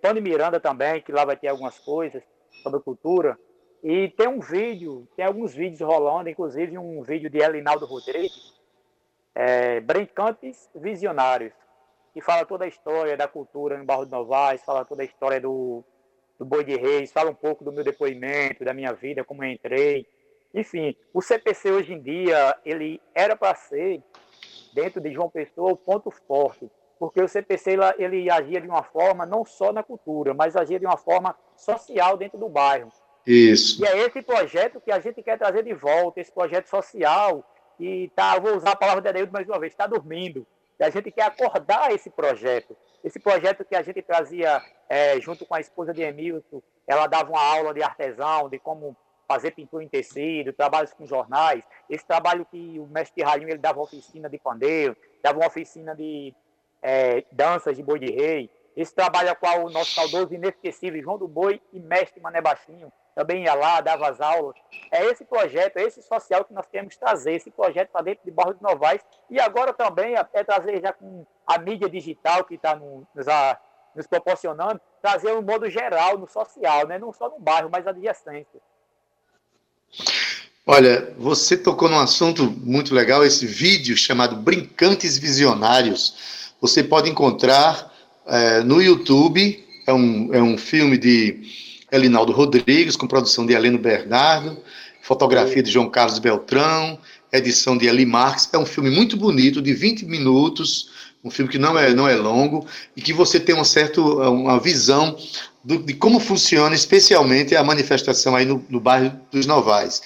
Tony 0.00 0.20
Miranda 0.20 0.60
também, 0.60 1.02
que 1.02 1.12
lá 1.12 1.24
vai 1.24 1.36
ter 1.36 1.48
algumas 1.48 1.78
coisas 1.78 2.22
sobre 2.62 2.80
cultura. 2.80 3.38
E 3.82 4.08
tem 4.10 4.28
um 4.28 4.40
vídeo, 4.40 5.08
tem 5.16 5.24
alguns 5.24 5.54
vídeos 5.54 5.80
rolando, 5.80 6.28
inclusive 6.28 6.78
um 6.78 7.02
vídeo 7.02 7.30
de 7.30 7.38
Elinaldo 7.38 7.86
Rodrigues, 7.86 8.57
é, 9.38 9.78
Brincantes 9.78 10.68
Visionários, 10.74 11.52
que 12.12 12.20
fala 12.20 12.44
toda 12.44 12.64
a 12.64 12.68
história 12.68 13.16
da 13.16 13.28
cultura 13.28 13.78
no 13.78 13.84
Barro 13.84 14.04
de 14.04 14.10
Novaes, 14.10 14.64
fala 14.64 14.84
toda 14.84 15.02
a 15.02 15.04
história 15.04 15.40
do, 15.40 15.84
do 16.36 16.44
Boi 16.44 16.64
de 16.64 16.74
Reis, 16.74 17.12
fala 17.12 17.30
um 17.30 17.34
pouco 17.34 17.64
do 17.64 17.70
meu 17.70 17.84
depoimento, 17.84 18.64
da 18.64 18.74
minha 18.74 18.92
vida, 18.92 19.22
como 19.22 19.44
eu 19.44 19.52
entrei. 19.52 20.04
Enfim, 20.52 20.96
o 21.14 21.22
CPC 21.22 21.70
hoje 21.70 21.92
em 21.92 22.02
dia, 22.02 22.52
ele 22.64 23.00
era 23.14 23.36
para 23.36 23.54
ser, 23.54 24.02
dentro 24.74 25.00
de 25.00 25.12
João 25.12 25.30
Pessoa, 25.30 25.70
o 25.70 25.76
ponto 25.76 26.10
forte, 26.10 26.68
porque 26.98 27.22
o 27.22 27.28
CPC 27.28 27.74
ele, 27.74 27.82
ele 27.98 28.30
agia 28.30 28.60
de 28.60 28.66
uma 28.66 28.82
forma 28.82 29.24
não 29.24 29.44
só 29.44 29.72
na 29.72 29.84
cultura, 29.84 30.34
mas 30.34 30.56
agia 30.56 30.80
de 30.80 30.86
uma 30.86 30.96
forma 30.96 31.36
social 31.54 32.16
dentro 32.16 32.38
do 32.38 32.48
bairro. 32.48 32.90
Isso. 33.24 33.84
E 33.84 33.86
é 33.86 33.98
esse 33.98 34.20
projeto 34.20 34.80
que 34.80 34.90
a 34.90 34.98
gente 34.98 35.22
quer 35.22 35.38
trazer 35.38 35.62
de 35.62 35.74
volta, 35.74 36.20
esse 36.20 36.32
projeto 36.32 36.66
social 36.66 37.44
que 37.78 38.12
tá, 38.14 38.38
vou 38.38 38.56
usar 38.56 38.72
a 38.72 38.76
palavra 38.76 39.00
de 39.00 39.08
Adeildo 39.08 39.32
mais 39.32 39.48
uma 39.48 39.58
vez, 39.58 39.72
está 39.72 39.86
dormindo. 39.86 40.44
E 40.78 40.84
a 40.84 40.90
gente 40.90 41.10
quer 41.10 41.22
acordar 41.22 41.92
esse 41.92 42.10
projeto. 42.10 42.76
Esse 43.02 43.18
projeto 43.20 43.64
que 43.64 43.76
a 43.76 43.82
gente 43.82 44.02
trazia 44.02 44.60
é, 44.88 45.18
junto 45.20 45.46
com 45.46 45.54
a 45.54 45.60
esposa 45.60 45.94
de 45.94 46.02
Emilton, 46.02 46.60
ela 46.86 47.06
dava 47.06 47.30
uma 47.30 47.42
aula 47.42 47.72
de 47.72 47.82
artesão, 47.82 48.48
de 48.48 48.58
como 48.58 48.96
fazer 49.26 49.52
pintura 49.52 49.84
em 49.84 49.88
tecido, 49.88 50.52
trabalhos 50.52 50.92
com 50.92 51.06
jornais. 51.06 51.62
Esse 51.88 52.04
trabalho 52.04 52.46
que 52.50 52.78
o 52.78 52.86
mestre 52.86 53.22
Rainho 53.22 53.48
ele 53.48 53.58
dava 53.58 53.80
oficina 53.80 54.28
de 54.28 54.38
pandeiro, 54.38 54.96
dava 55.22 55.38
uma 55.38 55.46
oficina 55.46 55.94
de 55.94 56.34
é, 56.82 57.24
danças 57.30 57.76
de 57.76 57.82
boi 57.82 57.98
de 57.98 58.10
rei. 58.10 58.50
Esse 58.76 58.94
trabalho 58.94 59.30
a 59.30 59.34
qual 59.34 59.64
o 59.64 59.70
nosso 59.70 59.92
saudoso 59.92 60.34
inesquecível 60.34 61.02
João 61.02 61.18
do 61.18 61.28
Boi 61.28 61.60
e 61.72 61.80
mestre 61.80 62.20
Mané 62.20 62.40
Baixinho 62.40 62.92
também 63.18 63.42
ia 63.42 63.54
lá, 63.54 63.80
dava 63.80 64.08
as 64.08 64.20
aulas. 64.20 64.54
É 64.92 65.04
esse 65.06 65.24
projeto, 65.24 65.76
é 65.76 65.82
esse 65.82 66.00
social 66.00 66.44
que 66.44 66.54
nós 66.54 66.66
queremos 66.70 66.96
trazer, 66.96 67.32
esse 67.32 67.50
projeto 67.50 67.88
para 67.88 68.02
dentro 68.02 68.24
de 68.24 68.30
Barro 68.30 68.54
de 68.54 68.62
Novais. 68.62 69.00
E 69.28 69.40
agora 69.40 69.72
também 69.72 70.14
é 70.14 70.44
trazer 70.44 70.80
já 70.80 70.92
com 70.92 71.26
a 71.44 71.58
mídia 71.58 71.90
digital 71.90 72.44
que 72.44 72.54
está 72.54 72.76
nos, 72.76 73.04
nos 73.92 74.06
proporcionando, 74.06 74.80
trazer 75.02 75.32
um 75.32 75.42
modo 75.42 75.68
geral 75.68 76.16
no 76.16 76.28
social, 76.28 76.86
né? 76.86 76.96
não 76.96 77.12
só 77.12 77.28
no 77.28 77.40
bairro, 77.40 77.68
mas 77.68 77.88
adjacência. 77.88 78.60
Olha, 80.64 81.12
você 81.18 81.56
tocou 81.56 81.88
num 81.88 81.98
assunto 81.98 82.44
muito 82.44 82.94
legal, 82.94 83.24
esse 83.24 83.46
vídeo 83.46 83.96
chamado 83.96 84.36
Brincantes 84.36 85.18
Visionários. 85.18 86.54
Você 86.60 86.84
pode 86.84 87.10
encontrar 87.10 87.92
é, 88.24 88.60
no 88.60 88.80
YouTube 88.80 89.66
é 89.88 89.92
um, 89.92 90.32
é 90.32 90.40
um 90.40 90.56
filme 90.56 90.96
de 90.96 91.67
Elinaldo 91.90 92.32
Rodrigues, 92.32 92.96
com 92.96 93.06
produção 93.06 93.46
de 93.46 93.54
Heleno 93.54 93.78
Bernardo, 93.78 94.58
fotografia 95.02 95.62
de 95.62 95.70
João 95.70 95.88
Carlos 95.88 96.18
Beltrão, 96.18 96.98
edição 97.32 97.76
de 97.76 97.86
Eli 97.86 98.04
Marques. 98.04 98.48
É 98.52 98.58
um 98.58 98.66
filme 98.66 98.90
muito 98.90 99.16
bonito, 99.16 99.62
de 99.62 99.72
20 99.72 100.04
minutos, 100.04 100.90
um 101.24 101.30
filme 101.30 101.50
que 101.50 101.58
não 101.58 101.78
é, 101.78 101.94
não 101.94 102.08
é 102.08 102.14
longo 102.14 102.66
e 102.96 103.02
que 103.02 103.12
você 103.12 103.40
tem 103.40 103.54
uma 103.54 103.64
certa 103.64 104.00
uma 104.00 104.60
visão 104.60 105.16
do, 105.64 105.78
de 105.78 105.94
como 105.94 106.20
funciona, 106.20 106.74
especialmente 106.74 107.56
a 107.56 107.64
manifestação 107.64 108.36
aí 108.36 108.44
no, 108.44 108.64
no 108.68 108.80
bairro 108.80 109.12
dos 109.30 109.46
Novais. 109.46 110.02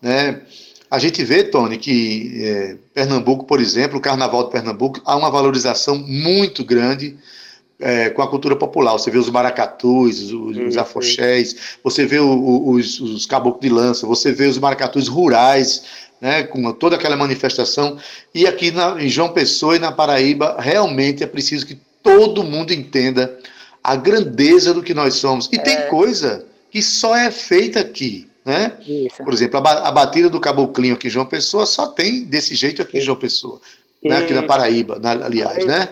Né? 0.00 0.42
A 0.90 0.98
gente 0.98 1.24
vê, 1.24 1.42
Tony, 1.42 1.78
que 1.78 2.32
é, 2.44 2.76
Pernambuco, 2.92 3.44
por 3.46 3.60
exemplo, 3.60 3.98
o 3.98 4.00
Carnaval 4.00 4.44
de 4.44 4.50
Pernambuco, 4.50 5.00
há 5.04 5.16
uma 5.16 5.30
valorização 5.30 5.96
muito 5.96 6.62
grande 6.64 7.16
é, 7.82 8.10
com 8.10 8.22
a 8.22 8.28
cultura 8.28 8.56
popular. 8.56 8.92
Você 8.92 9.10
vê 9.10 9.18
os 9.18 9.28
maracatus, 9.28 10.32
os, 10.32 10.56
os 10.56 10.76
afoxés, 10.76 11.76
você 11.82 12.06
vê 12.06 12.18
o, 12.18 12.30
o, 12.30 12.70
os, 12.72 13.00
os 13.00 13.26
caboclos 13.26 13.62
de 13.62 13.68
lança, 13.68 14.06
você 14.06 14.32
vê 14.32 14.46
os 14.46 14.58
maracatus 14.58 15.08
rurais, 15.08 15.82
né, 16.20 16.44
com 16.44 16.72
toda 16.72 16.96
aquela 16.96 17.16
manifestação. 17.16 17.98
E 18.32 18.46
aqui 18.46 18.70
na, 18.70 19.02
em 19.02 19.08
João 19.08 19.30
Pessoa 19.30 19.76
e 19.76 19.80
na 19.80 19.90
Paraíba, 19.90 20.56
realmente 20.58 21.24
é 21.24 21.26
preciso 21.26 21.66
que 21.66 21.76
todo 22.02 22.44
mundo 22.44 22.72
entenda 22.72 23.36
a 23.82 23.96
grandeza 23.96 24.72
do 24.72 24.82
que 24.82 24.94
nós 24.94 25.14
somos. 25.14 25.48
E 25.52 25.56
é... 25.56 25.58
tem 25.58 25.88
coisa 25.88 26.46
que 26.70 26.80
só 26.80 27.16
é 27.16 27.30
feita 27.30 27.80
aqui. 27.80 28.28
Né? 28.44 28.72
Por 29.18 29.32
exemplo, 29.32 29.58
a, 29.58 29.88
a 29.88 29.92
batida 29.92 30.28
do 30.28 30.40
caboclinho 30.40 30.94
aqui 30.94 31.06
em 31.06 31.10
João 31.10 31.26
Pessoa 31.26 31.64
só 31.64 31.86
tem 31.86 32.24
desse 32.24 32.54
jeito 32.54 32.82
aqui 32.82 32.98
em 32.98 33.00
João 33.02 33.16
Pessoa. 33.16 33.60
Né, 34.02 34.18
aqui 34.18 34.34
na 34.34 34.42
Paraíba, 34.42 34.98
na, 34.98 35.12
aliás, 35.12 35.64
né? 35.64 35.88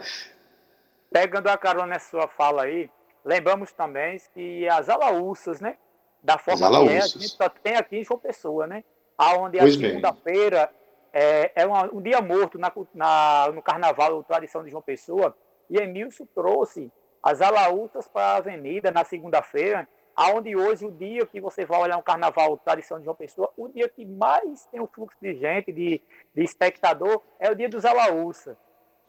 Pegando 1.10 1.48
a 1.48 1.58
carona 1.58 1.88
nessa 1.88 2.10
sua 2.10 2.28
fala 2.28 2.62
aí, 2.62 2.88
lembramos 3.24 3.72
também 3.72 4.20
que 4.32 4.68
as 4.68 4.88
alaúças, 4.88 5.60
né? 5.60 5.76
Da 6.22 6.38
forma 6.38 6.68
que 6.68 6.88
é, 6.88 6.98
a 6.98 7.06
gente 7.06 7.28
só 7.28 7.48
tem 7.48 7.76
aqui 7.76 7.96
em 7.96 8.04
João 8.04 8.20
Pessoa, 8.20 8.66
né? 8.66 8.84
Aonde 9.18 9.58
a 9.58 9.68
segunda-feira 9.70 10.70
é, 11.12 11.50
é 11.54 11.66
uma, 11.66 11.92
um 11.92 12.00
dia 12.00 12.20
morto 12.22 12.58
na, 12.58 12.72
na, 12.94 13.50
no 13.52 13.60
carnaval 13.60 14.22
tradição 14.22 14.62
de 14.62 14.70
João 14.70 14.82
Pessoa, 14.82 15.36
e 15.68 15.78
Emílcio 15.78 16.26
trouxe 16.34 16.90
as 17.22 17.40
alaúças 17.40 18.06
para 18.06 18.26
a 18.26 18.36
avenida 18.36 18.90
na 18.90 19.04
segunda-feira, 19.04 19.88
aonde 20.14 20.54
hoje 20.54 20.86
o 20.86 20.92
dia 20.92 21.26
que 21.26 21.40
você 21.40 21.64
vai 21.64 21.80
olhar 21.80 21.96
um 21.96 22.02
carnaval 22.02 22.56
tradição 22.58 22.98
de 22.98 23.04
João 23.04 23.16
Pessoa, 23.16 23.50
o 23.56 23.68
dia 23.68 23.88
que 23.88 24.04
mais 24.06 24.64
tem 24.66 24.80
um 24.80 24.86
fluxo 24.86 25.16
de 25.20 25.34
gente, 25.34 25.72
de, 25.72 26.00
de 26.34 26.42
espectador, 26.42 27.20
é 27.38 27.50
o 27.50 27.54
dia 27.54 27.68
dos 27.68 27.84
alaúças 27.84 28.56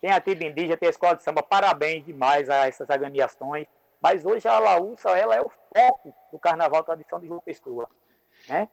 tem 0.02 0.12
a 0.12 0.20
tribo 0.20 0.44
indígena, 0.44 0.76
tem 0.76 0.88
a 0.88 0.90
escola 0.90 1.16
de 1.16 1.24
samba, 1.24 1.44
parabéns 1.44 2.04
demais 2.04 2.50
a 2.50 2.68
essas 2.68 2.90
agremiações. 2.90 3.68
Mas 4.02 4.26
hoje 4.26 4.48
a 4.48 4.58
Laúça 4.58 5.12
ela 5.12 5.36
é 5.36 5.42
o 5.42 5.50
foco 5.50 6.12
do 6.32 6.40
Carnaval 6.40 6.84
Tradição 6.84 7.20
de 7.20 7.28
João 7.28 7.40
Pessoa. 7.40 7.88
Né? 8.50 8.68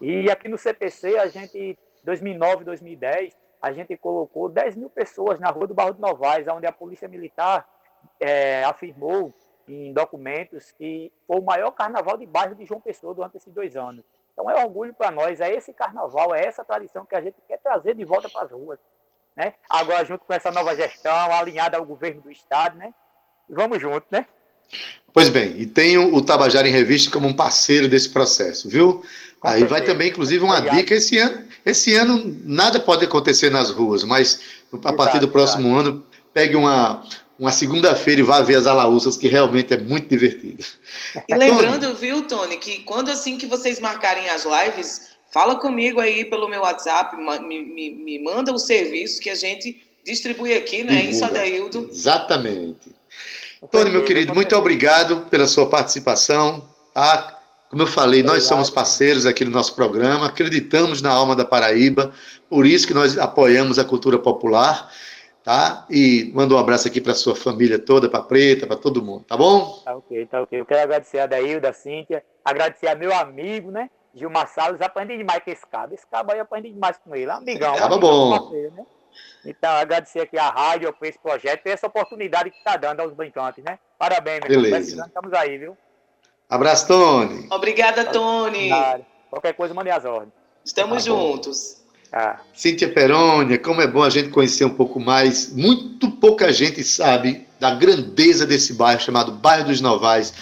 E 0.00 0.28
aqui 0.28 0.48
no 0.48 0.58
CPC, 0.58 1.16
a 1.18 1.28
gente, 1.28 1.78
2009, 2.02 2.64
2010, 2.64 3.36
a 3.62 3.70
gente 3.70 3.96
colocou 3.96 4.48
10 4.48 4.74
mil 4.74 4.90
pessoas 4.90 5.38
na 5.38 5.50
Rua 5.50 5.68
do 5.68 5.74
Barro 5.74 5.94
de 5.94 6.00
Novaes, 6.00 6.48
onde 6.48 6.66
a 6.66 6.72
Polícia 6.72 7.06
Militar 7.06 7.64
é, 8.18 8.64
afirmou 8.64 9.32
em 9.68 9.92
documentos 9.92 10.72
que 10.72 11.12
foi 11.28 11.38
o 11.38 11.44
maior 11.44 11.70
carnaval 11.70 12.16
de 12.16 12.26
bairro 12.26 12.56
de 12.56 12.64
João 12.64 12.80
Pessoa 12.80 13.14
durante 13.14 13.36
esses 13.36 13.52
dois 13.54 13.76
anos. 13.76 14.04
Então 14.32 14.50
é 14.50 14.58
um 14.58 14.64
orgulho 14.64 14.92
para 14.92 15.12
nós, 15.12 15.40
é 15.40 15.54
esse 15.54 15.72
carnaval, 15.72 16.34
é 16.34 16.44
essa 16.44 16.64
tradição 16.64 17.06
que 17.06 17.14
a 17.14 17.20
gente 17.20 17.36
quer 17.46 17.58
trazer 17.58 17.94
de 17.94 18.04
volta 18.04 18.28
para 18.28 18.42
as 18.42 18.50
ruas 18.50 18.80
né? 19.36 19.54
Agora, 19.68 20.04
junto 20.04 20.24
com 20.24 20.32
essa 20.32 20.50
nova 20.50 20.74
gestão, 20.76 21.32
alinhada 21.32 21.76
ao 21.76 21.84
governo 21.84 22.20
do 22.22 22.30
Estado, 22.30 22.76
né? 22.76 22.92
Vamos 23.48 23.80
junto, 23.80 24.06
né? 24.10 24.26
Pois 25.12 25.28
bem, 25.28 25.54
e 25.58 25.66
tenho 25.66 26.14
o 26.14 26.22
Tabajara 26.22 26.66
em 26.66 26.72
Revista 26.72 27.10
como 27.10 27.28
um 27.28 27.34
parceiro 27.34 27.86
desse 27.86 28.08
processo, 28.08 28.68
viu? 28.68 29.04
Com 29.38 29.48
Aí 29.48 29.60
certeza. 29.60 29.68
vai 29.68 29.82
também, 29.82 30.08
inclusive, 30.08 30.42
uma 30.42 30.60
dica. 30.60 30.94
Esse 30.94 31.18
ano, 31.18 31.44
esse 31.66 31.94
ano 31.94 32.40
nada 32.44 32.80
pode 32.80 33.04
acontecer 33.04 33.50
nas 33.50 33.70
ruas, 33.70 34.04
mas 34.04 34.40
a 34.84 34.92
partir 34.92 35.18
do 35.18 35.28
próximo 35.28 35.76
ano, 35.76 36.06
pegue 36.32 36.56
uma, 36.56 37.04
uma 37.38 37.52
segunda-feira 37.52 38.20
e 38.20 38.24
vá 38.24 38.40
ver 38.40 38.56
as 38.56 38.66
alaúças, 38.66 39.16
que 39.16 39.28
realmente 39.28 39.74
é 39.74 39.76
muito 39.76 40.08
divertido. 40.08 40.64
E 41.28 41.34
lembrando, 41.34 41.94
viu, 41.94 42.22
Tony, 42.22 42.56
que 42.56 42.80
quando 42.84 43.10
assim 43.10 43.36
que 43.36 43.46
vocês 43.46 43.80
marcarem 43.80 44.30
as 44.30 44.44
lives, 44.44 45.10
Fala 45.32 45.56
comigo 45.56 45.98
aí 45.98 46.26
pelo 46.26 46.46
meu 46.46 46.60
WhatsApp, 46.60 47.16
me, 47.16 47.64
me, 47.64 47.90
me 47.90 48.22
manda 48.22 48.52
o 48.52 48.58
serviço 48.58 49.18
que 49.18 49.30
a 49.30 49.34
gente 49.34 49.82
distribui 50.04 50.54
aqui, 50.54 50.84
né? 50.84 51.04
Isso, 51.04 51.24
Adaildo. 51.24 51.88
Exatamente. 51.90 52.94
Tony, 53.70 53.90
meu 53.90 54.04
querido, 54.04 54.34
muito 54.34 54.54
obrigado 54.54 55.26
pela 55.30 55.46
sua 55.46 55.70
participação. 55.70 56.68
Tá? 56.92 57.38
Como 57.70 57.82
eu 57.82 57.86
falei, 57.86 58.22
nós 58.22 58.42
somos 58.42 58.68
parceiros 58.68 59.24
aqui 59.24 59.42
no 59.42 59.50
nosso 59.50 59.74
programa, 59.74 60.26
acreditamos 60.26 61.00
na 61.00 61.10
alma 61.10 61.34
da 61.34 61.46
Paraíba, 61.46 62.12
por 62.50 62.66
isso 62.66 62.86
que 62.86 62.92
nós 62.92 63.16
apoiamos 63.16 63.78
a 63.78 63.84
cultura 63.86 64.18
popular, 64.18 64.92
tá? 65.42 65.86
E 65.88 66.30
mando 66.34 66.54
um 66.54 66.58
abraço 66.58 66.86
aqui 66.86 67.00
para 67.00 67.14
sua 67.14 67.34
família 67.34 67.78
toda, 67.78 68.10
para 68.10 68.22
Preta, 68.22 68.66
para 68.66 68.76
todo 68.76 69.02
mundo, 69.02 69.24
tá 69.26 69.38
bom? 69.38 69.80
Tá 69.82 69.96
ok, 69.96 70.26
tá 70.26 70.42
ok. 70.42 70.60
Eu 70.60 70.66
quero 70.66 70.82
agradecer 70.82 71.20
a 71.20 71.26
Daílda, 71.26 71.70
a 71.70 71.72
Cíntia, 71.72 72.22
agradecer 72.44 72.88
a 72.88 72.94
meu 72.94 73.14
amigo, 73.14 73.70
né? 73.70 73.88
Gilmar 74.14 74.48
Salles, 74.48 74.80
aprendi 74.80 75.16
demais 75.16 75.42
com 75.42 75.50
esse 75.50 75.66
cabo. 75.66 75.94
Esse 75.94 76.06
cabo 76.06 76.32
aí 76.32 76.38
eu 76.38 76.42
aprendi 76.42 76.70
demais 76.70 76.98
com 76.98 77.14
ele. 77.14 77.30
Amigão. 77.30 77.74
Tava 77.76 77.98
bom. 77.98 78.38
Parceiro, 78.38 78.72
né? 78.72 78.84
Então, 79.44 79.70
agradecer 79.70 80.20
aqui 80.20 80.38
a 80.38 80.48
rádio 80.48 80.92
por 80.92 81.06
esse 81.06 81.18
projeto 81.18 81.66
e 81.66 81.70
essa 81.70 81.86
oportunidade 81.86 82.50
que 82.50 82.58
está 82.58 82.76
dando 82.76 83.00
aos 83.00 83.12
brincantes, 83.12 83.64
né? 83.64 83.78
Parabéns, 83.98 84.40
meu 84.40 84.62
Beleza. 84.62 85.04
Estamos 85.06 85.32
aí, 85.32 85.58
viu? 85.58 85.76
Abraço, 86.48 86.86
Tony. 86.86 87.48
Obrigada, 87.50 88.04
Tony. 88.04 88.70
Qualquer 89.30 89.54
coisa, 89.54 89.74
mande 89.74 89.90
as 89.90 90.04
ordens. 90.04 90.32
Estamos 90.64 90.98
tá 90.98 91.10
juntos. 91.10 91.82
Ah. 92.12 92.40
Cíntia 92.52 92.92
Perônia, 92.92 93.58
como 93.58 93.80
é 93.80 93.86
bom 93.86 94.02
a 94.02 94.10
gente 94.10 94.28
conhecer 94.28 94.64
um 94.66 94.74
pouco 94.74 95.00
mais. 95.00 95.52
Muito 95.52 96.10
pouca 96.10 96.52
gente 96.52 96.84
sabe 96.84 97.48
da 97.58 97.74
grandeza 97.74 98.46
desse 98.46 98.74
bairro 98.74 99.00
chamado 99.00 99.32
Bairro 99.32 99.64
dos 99.64 99.80
Novais 99.80 100.34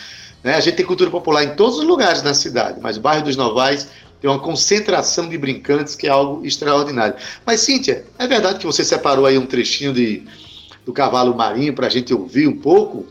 né? 0.43 0.55
A 0.55 0.61
gente 0.61 0.77
tem 0.77 0.87
cultura 0.87 1.11
popular 1.11 1.45
em 1.45 1.55
todos 1.55 1.79
os 1.79 1.85
lugares 1.85 2.23
da 2.23 2.35
cidade, 2.35 2.81
mas 2.81 2.97
o 2.97 3.01
bairro 3.01 3.25
dos 3.25 3.37
Novais 3.37 3.89
tem 4.21 4.29
uma 4.29 4.39
concentração 4.39 5.29
de 5.29 5.39
brincantes 5.39 5.95
que 5.95 6.07
é 6.07 6.11
algo 6.11 6.45
extraordinário. 6.45 7.17
Mas, 7.45 7.61
Cíntia, 7.61 8.05
é 8.19 8.27
verdade 8.27 8.59
que 8.59 8.67
você 8.67 8.85
separou 8.85 9.27
aí 9.27 9.39
um 9.39 9.47
trechinho 9.47 9.93
de, 9.93 10.23
do 10.85 10.93
cavalo 10.93 11.35
marinho 11.35 11.75
para 11.75 11.87
a 11.87 11.91
gente 11.91 12.13
ouvir 12.13 12.47
um 12.47 12.59
pouco? 12.59 13.07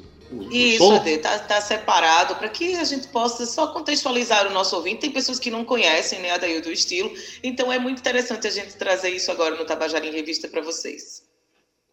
Isso, 0.52 0.92
Ade, 0.92 1.18
tá, 1.18 1.60
separado 1.60 2.36
para 2.36 2.50
que 2.50 2.76
a 2.76 2.84
gente 2.84 3.08
possa 3.08 3.48
só 3.48 3.68
contextualizar 3.68 4.46
o 4.46 4.54
nosso 4.54 4.76
ouvinte. 4.76 5.02
Tem 5.02 5.12
pessoas 5.12 5.40
que 5.40 5.50
não 5.50 5.66
conhecem, 5.66 6.20
né, 6.20 6.30
Adail 6.30 6.62
do 6.62 6.72
estilo, 6.72 7.12
então 7.44 7.74
é 7.74 7.80
muito 7.80 7.98
interessante 7.98 8.46
a 8.46 8.52
gente 8.52 8.76
trazer 8.76 9.10
isso 9.10 9.32
agora 9.32 9.56
no 9.56 9.66
Tabajara 9.66 10.06
em 10.06 10.12
Revista 10.12 10.48
para 10.48 10.62
vocês. 10.62 11.24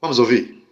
Vamos 0.02 0.18
ouvir. 0.18 0.65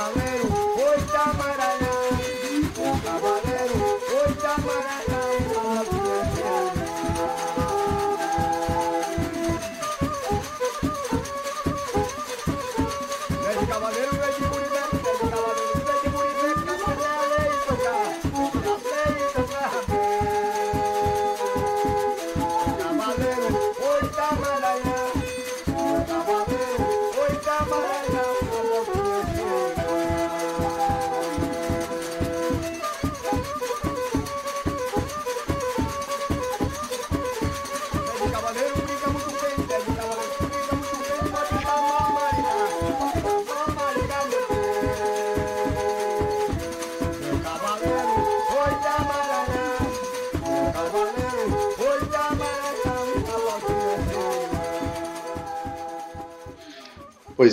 my 0.00 0.12
way. 0.14 0.29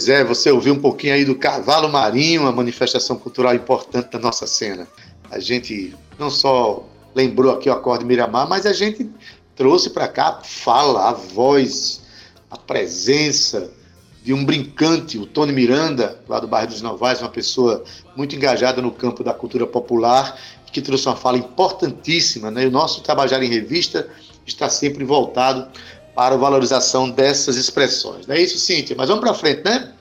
Pois 0.07 0.19
é, 0.19 0.23
você 0.23 0.49
ouviu 0.49 0.73
um 0.73 0.79
pouquinho 0.79 1.15
aí 1.15 1.25
do 1.25 1.35
Cavalo 1.35 1.89
Marinho, 1.89 2.43
uma 2.43 2.51
manifestação 2.53 3.17
cultural 3.17 3.53
importante 3.53 4.11
da 4.11 4.17
nossa 4.17 4.47
cena. 4.47 4.87
A 5.29 5.37
gente 5.37 5.93
não 6.17 6.29
só 6.29 6.85
lembrou 7.13 7.51
aqui 7.51 7.69
o 7.69 7.73
acorde 7.73 8.05
Miramar, 8.05 8.47
mas 8.47 8.65
a 8.65 8.71
gente 8.71 9.09
trouxe 9.53 9.89
para 9.89 10.07
cá 10.07 10.39
fala, 10.45 11.09
a 11.09 11.11
voz, 11.11 12.03
a 12.49 12.57
presença 12.57 13.69
de 14.23 14.33
um 14.33 14.45
brincante, 14.45 15.17
o 15.17 15.25
Tony 15.25 15.51
Miranda, 15.51 16.17
lá 16.25 16.39
do 16.39 16.47
bairro 16.47 16.69
dos 16.69 16.81
Novais, 16.81 17.19
uma 17.19 17.27
pessoa 17.27 17.83
muito 18.15 18.33
engajada 18.33 18.81
no 18.81 18.93
campo 18.93 19.25
da 19.25 19.33
cultura 19.33 19.67
popular, 19.67 20.39
que 20.71 20.81
trouxe 20.81 21.05
uma 21.05 21.17
fala 21.17 21.37
importantíssima. 21.37 22.49
Né? 22.49 22.63
E 22.63 22.67
o 22.67 22.71
nosso 22.71 23.03
Tabajara 23.03 23.43
em 23.43 23.49
Revista 23.49 24.07
está 24.45 24.69
sempre 24.69 25.03
voltado 25.03 25.67
para 26.15 26.35
a 26.35 26.37
valorização 26.37 27.09
dessas 27.09 27.57
expressões. 27.57 28.25
Não 28.25 28.35
é 28.35 28.41
isso, 28.41 28.57
Cíntia? 28.57 28.95
Mas 28.97 29.09
vamos 29.09 29.21
para 29.21 29.33
frente, 29.33 29.65
né? 29.65 29.95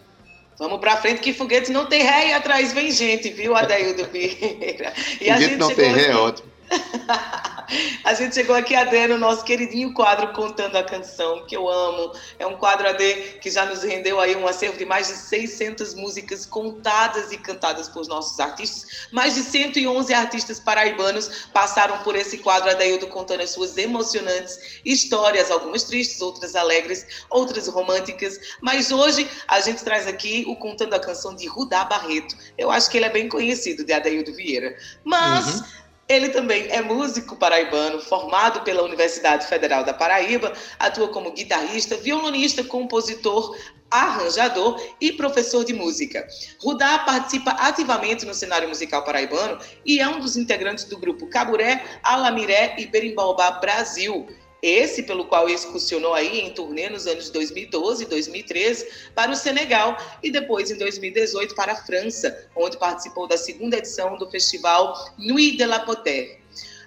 Vamos 0.58 0.80
para 0.80 0.96
frente 0.96 1.20
que 1.20 1.34
foguete 1.34 1.70
não 1.70 1.86
tem 1.86 2.02
ré 2.02 2.28
e 2.28 2.32
atrás 2.32 2.72
vem 2.72 2.90
gente, 2.90 3.28
viu, 3.30 3.54
Adaildo 3.54 4.06
Vieira? 4.06 4.92
E 5.20 5.30
foguete 5.30 5.56
não 5.56 5.74
tem 5.74 5.92
ré, 5.92 6.06
é 6.06 6.16
ótimo. 6.16 6.55
a 8.04 8.14
gente 8.14 8.34
chegou 8.34 8.54
aqui, 8.54 8.74
AD, 8.74 9.08
no 9.08 9.18
nosso 9.18 9.44
queridinho 9.44 9.92
quadro 9.92 10.32
Contando 10.32 10.76
a 10.76 10.82
Canção, 10.82 11.44
que 11.46 11.56
eu 11.56 11.68
amo. 11.68 12.12
É 12.38 12.46
um 12.46 12.56
quadro, 12.56 12.88
AD, 12.88 13.38
que 13.40 13.50
já 13.50 13.64
nos 13.64 13.82
rendeu 13.82 14.20
aí 14.20 14.36
um 14.36 14.46
acervo 14.46 14.76
de 14.76 14.84
mais 14.84 15.08
de 15.08 15.14
600 15.14 15.94
músicas 15.94 16.46
contadas 16.46 17.32
e 17.32 17.38
cantadas 17.38 17.88
por 17.88 18.06
nossos 18.06 18.38
artistas. 18.40 19.08
Mais 19.12 19.34
de 19.34 19.42
111 19.42 20.12
artistas 20.14 20.60
paraibanos 20.60 21.48
passaram 21.52 21.98
por 21.98 22.16
esse 22.16 22.38
quadro, 22.38 22.70
Adaildo, 22.70 23.06
contando 23.08 23.40
as 23.40 23.50
suas 23.50 23.76
emocionantes 23.76 24.80
histórias, 24.84 25.50
algumas 25.50 25.84
tristes, 25.84 26.20
outras 26.20 26.54
alegres, 26.54 27.06
outras 27.30 27.68
românticas. 27.68 28.38
Mas 28.60 28.90
hoje 28.90 29.28
a 29.48 29.60
gente 29.60 29.82
traz 29.82 30.06
aqui 30.06 30.44
o 30.46 30.56
Contando 30.56 30.94
a 30.94 31.00
Canção 31.00 31.34
de 31.34 31.46
Rudá 31.46 31.84
Barreto. 31.84 32.36
Eu 32.56 32.70
acho 32.70 32.90
que 32.90 32.96
ele 32.96 33.06
é 33.06 33.10
bem 33.10 33.28
conhecido, 33.28 33.84
de 33.84 33.92
Adaildo 33.92 34.34
Vieira. 34.34 34.76
Mas... 35.04 35.60
Uhum 35.60 35.85
ele 36.08 36.28
também 36.28 36.68
é 36.70 36.80
músico 36.80 37.36
paraibano, 37.36 38.00
formado 38.00 38.60
pela 38.62 38.82
Universidade 38.82 39.46
Federal 39.46 39.84
da 39.84 39.92
Paraíba, 39.92 40.52
atua 40.78 41.08
como 41.08 41.32
guitarrista, 41.32 41.96
violonista, 41.96 42.62
compositor, 42.62 43.56
arranjador 43.90 44.80
e 45.00 45.12
professor 45.12 45.64
de 45.64 45.72
música. 45.72 46.26
Rudá 46.60 47.00
participa 47.00 47.50
ativamente 47.52 48.24
no 48.24 48.34
cenário 48.34 48.68
musical 48.68 49.02
paraibano 49.04 49.58
e 49.84 50.00
é 50.00 50.08
um 50.08 50.20
dos 50.20 50.36
integrantes 50.36 50.84
do 50.84 50.98
grupo 50.98 51.26
Caburé, 51.28 51.84
Alamiré 52.02 52.76
e 52.78 52.86
Berimbaubá 52.86 53.52
Brasil 53.52 54.26
esse 54.68 55.02
pelo 55.04 55.26
qual 55.26 55.48
excursionou 55.48 56.12
aí 56.12 56.40
em 56.40 56.52
turnê 56.52 56.88
nos 56.88 57.06
anos 57.06 57.30
2012 57.30 58.02
e 58.02 58.06
2013 58.06 58.88
para 59.14 59.30
o 59.30 59.36
Senegal 59.36 59.96
e 60.22 60.30
depois 60.30 60.70
em 60.70 60.76
2018 60.76 61.54
para 61.54 61.72
a 61.72 61.76
França, 61.76 62.48
onde 62.54 62.76
participou 62.76 63.28
da 63.28 63.36
segunda 63.36 63.76
edição 63.76 64.16
do 64.16 64.28
festival 64.28 65.12
Nuit 65.16 65.56
de 65.56 65.64
la 65.64 65.80
Poter. 65.80 66.40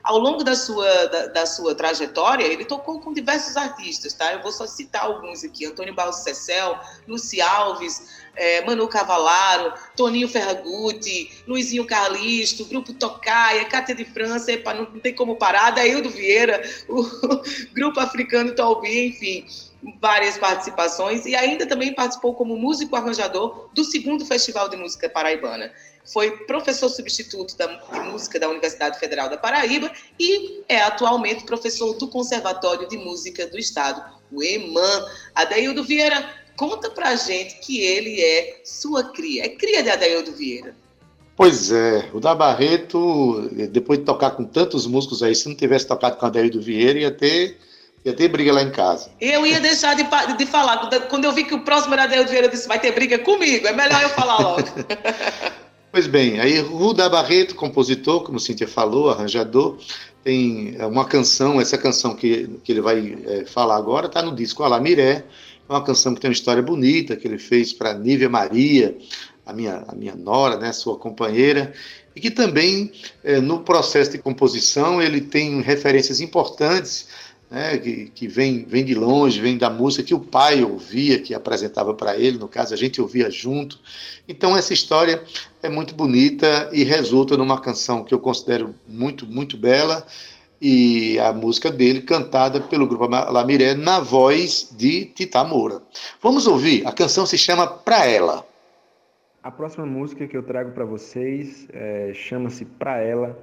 Ao 0.03 0.17
longo 0.17 0.43
da 0.43 0.55
sua, 0.55 1.07
da, 1.07 1.27
da, 1.27 1.45
sua 1.45 1.75
trajetória, 1.75 2.45
ele 2.45 2.63
tocou 2.63 2.99
com 2.99 3.13
diversos 3.13 3.57
artistas, 3.57 4.13
tá? 4.13 4.34
Eu 4.34 4.41
vou 4.41 4.51
só 4.51 4.65
citar 4.65 5.03
alguns 5.03 5.43
aqui: 5.43 5.65
Antônio 5.65 5.93
Barros 5.93 6.17
Cecel, 6.17 6.80
Luci 7.07 7.41
Alves, 7.41 8.23
é, 8.39 8.61
Manu 8.65 8.87
Cavalaro, 8.87 9.73
Toninho 9.95 10.29
Ferragutti, 10.29 11.43
Luizinho 11.45 11.85
Carlisto, 11.85 12.65
Grupo 12.65 12.93
Tocaia, 12.93 13.65
Cátia 13.65 13.93
de 13.93 14.05
França, 14.05 14.51
epa, 14.51 14.73
não, 14.73 14.85
tem 14.85 15.13
como 15.13 15.35
parar, 15.35 15.71
Daildo 15.71 16.09
Vieira, 16.09 16.63
o 16.87 17.03
Grupo 17.73 17.99
Africano 17.99 18.55
Tolbi, 18.55 19.07
enfim 19.07 19.45
várias 20.01 20.37
participações 20.37 21.25
e 21.25 21.35
ainda 21.35 21.65
também 21.65 21.93
participou 21.93 22.33
como 22.33 22.57
músico 22.57 22.95
arranjador 22.95 23.69
do 23.73 23.83
segundo 23.83 24.25
Festival 24.25 24.69
de 24.69 24.75
Música 24.75 25.09
Paraibana. 25.09 25.71
Foi 26.11 26.31
professor 26.45 26.89
substituto 26.89 27.55
da, 27.55 27.67
de 27.67 27.99
música 28.11 28.39
da 28.39 28.49
Universidade 28.49 28.99
Federal 28.99 29.29
da 29.29 29.37
Paraíba 29.37 29.91
e 30.19 30.63
é 30.67 30.81
atualmente 30.81 31.45
professor 31.45 31.93
do 31.97 32.07
Conservatório 32.07 32.87
de 32.87 32.97
Música 32.97 33.47
do 33.47 33.57
Estado, 33.57 34.03
o 34.31 34.43
EMAN. 34.43 35.05
Adaildo 35.35 35.83
Vieira, 35.83 36.27
Conta 36.60 36.89
pra 36.89 37.16
gente 37.16 37.55
que 37.62 37.80
ele 37.80 38.20
é 38.20 38.60
sua 38.66 39.01
cria. 39.14 39.45
É 39.45 39.47
cria 39.47 39.82
de 39.82 39.89
Adaildo 39.89 40.34
Vieira. 40.34 40.76
Pois 41.38 41.72
é, 41.72 42.10
o 42.14 42.20
da 42.20 42.36
Barreto, 42.36 43.49
depois 43.72 43.99
de 43.99 44.03
tocar 44.03 44.32
com 44.32 44.43
tantos 44.43 44.86
músicos 44.86 45.24
aí, 45.24 45.34
se 45.34 45.47
não 45.47 45.55
tivesse 45.55 45.88
tocado 45.88 46.18
com 46.18 46.26
Adaildo 46.26 46.62
Vieira, 46.62 46.99
ia 46.99 47.12
ter, 47.12 47.57
ia 48.03 48.12
ter 48.12 48.28
briga 48.28 48.51
lá 48.51 48.62
em 48.62 48.72
casa. 48.72 49.10
Eu 49.22 49.45
ia 49.45 49.57
deixar 49.62 49.95
de, 49.95 50.03
de 50.38 50.45
falar. 50.45 50.89
Quando 51.07 51.24
eu 51.24 51.32
vi 51.32 51.45
que 51.45 51.55
o 51.55 51.62
próximo 51.62 51.93
era 51.93 52.03
Adaildo 52.03 52.30
Vieira, 52.30 52.47
eu 52.47 52.51
disse, 52.51 52.68
vai 52.68 52.78
ter 52.78 52.91
briga 52.91 53.18
comigo, 53.20 53.66
é 53.66 53.72
melhor 53.72 54.03
eu 54.03 54.10
falar 54.10 54.39
logo. 54.39 54.68
pois 55.93 56.07
bem, 56.07 56.41
aí 56.41 56.60
Ruda 56.60 57.07
Barreto, 57.07 57.55
compositor, 57.55 58.22
como 58.22 58.38
Cíntia 58.38 58.68
falou, 58.68 59.10
arranjador, 59.10 59.78
tem 60.26 60.76
uma 60.82 61.05
canção, 61.05 61.62
essa 61.62 61.78
canção 61.78 62.18
que, 62.18 62.49
que 62.66 62.74
ele 62.74 62.82
vai 62.82 63.18
é, 63.26 63.45
falar 63.45 63.78
agora, 63.78 64.07
está 64.07 64.22
no 64.22 64.36
disco 64.36 64.62
Alamiré, 64.62 65.24
é 65.70 65.74
uma 65.74 65.84
canção 65.84 66.15
que 66.15 66.22
tem 66.22 66.30
uma 66.30 66.34
história 66.34 66.63
bonita, 66.63 67.15
que 67.15 67.28
ele 67.28 67.38
fez 67.38 67.72
para 67.72 67.93
Nívia 67.93 68.28
Maria, 68.28 68.97
a 69.45 69.53
minha, 69.53 69.84
a 69.88 69.95
minha 69.95 70.15
nora, 70.15 70.57
né, 70.57 70.74
sua 70.74 70.97
companheira, 70.97 71.72
e 72.15 72.20
que 72.20 72.32
também, 72.32 72.91
é, 73.24 73.39
no 73.39 73.59
processo 73.59 74.11
de 74.11 74.17
composição, 74.17 75.01
ele 75.01 75.22
tem 75.22 75.61
referências 75.61 76.22
importantes, 76.22 77.07
né, 77.51 77.78
que, 77.78 78.11
que 78.13 78.28
vem, 78.28 78.65
vem 78.65 78.84
de 78.84 78.95
longe, 78.95 79.39
vem 79.39 79.57
da 79.57 79.70
música 79.70 80.03
que 80.03 80.13
o 80.13 80.20
pai 80.20 80.63
ouvia, 80.63 81.20
que 81.20 81.34
apresentava 81.34 81.93
para 81.93 82.17
ele, 82.17 82.38
no 82.38 82.47
caso, 82.47 82.74
a 82.74 82.78
gente 82.78 82.99
ouvia 82.99 83.30
junto. 83.30 83.80
Então, 84.28 84.57
essa 84.57 84.74
história 84.74 85.24
é 85.61 85.70
muito 85.70 85.93
bonita 85.93 86.70
e 86.74 86.84
resulta 86.84 87.38
numa 87.38 87.59
canção 87.59 88.03
que 88.03 88.13
eu 88.13 88.20
considero 88.20 88.76
muito, 88.88 89.26
muito 89.26 89.55
bela, 89.55 90.05
e 90.62 91.18
a 91.20 91.32
música 91.32 91.72
dele 91.72 92.01
cantada 92.01 92.60
pelo 92.62 92.88
grupo 92.88 93.07
Lamiré 93.07 93.74
na 93.74 93.99
voz 93.99 94.74
de 94.78 95.05
Tita 95.05 95.43
Moura. 95.43 95.82
Vamos 96.22 96.47
ouvir, 96.47 96.86
a 96.86 96.91
canção 96.91 97.26
se 97.26 97.38
chama 97.38 97.68
Pra 97.68 98.05
Ela. 98.05 98.45
A 99.41 99.49
próxima 99.49 99.86
música 99.86 100.28
que 100.28 100.36
eu 100.36 100.43
trago 100.43 100.72
para 100.72 100.84
vocês 100.84 101.68
é, 101.72 102.12
chama-se 102.14 102.66
Pra 102.66 102.97
Ela. 102.97 103.39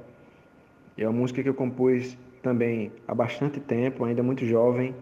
É 0.96 1.08
uma 1.08 1.18
música 1.18 1.42
que 1.42 1.48
eu 1.48 1.54
compus 1.54 2.16
também 2.42 2.92
há 3.08 3.14
bastante 3.14 3.60
tempo, 3.60 4.04
ainda 4.04 4.22
muito 4.22 4.44
jovem, 4.44 4.94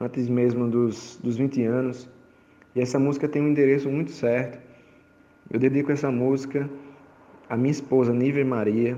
antes 0.00 0.28
mesmo 0.28 0.68
dos, 0.68 1.18
dos 1.22 1.36
20 1.36 1.64
anos. 1.64 2.08
E 2.74 2.80
essa 2.80 2.98
música 2.98 3.28
tem 3.28 3.42
um 3.42 3.48
endereço 3.48 3.88
muito 3.88 4.12
certo. 4.12 4.58
Eu 5.50 5.58
dedico 5.58 5.90
essa 5.90 6.10
música 6.10 6.70
à 7.48 7.56
minha 7.56 7.72
esposa, 7.72 8.12
Nível 8.12 8.46
Maria, 8.46 8.96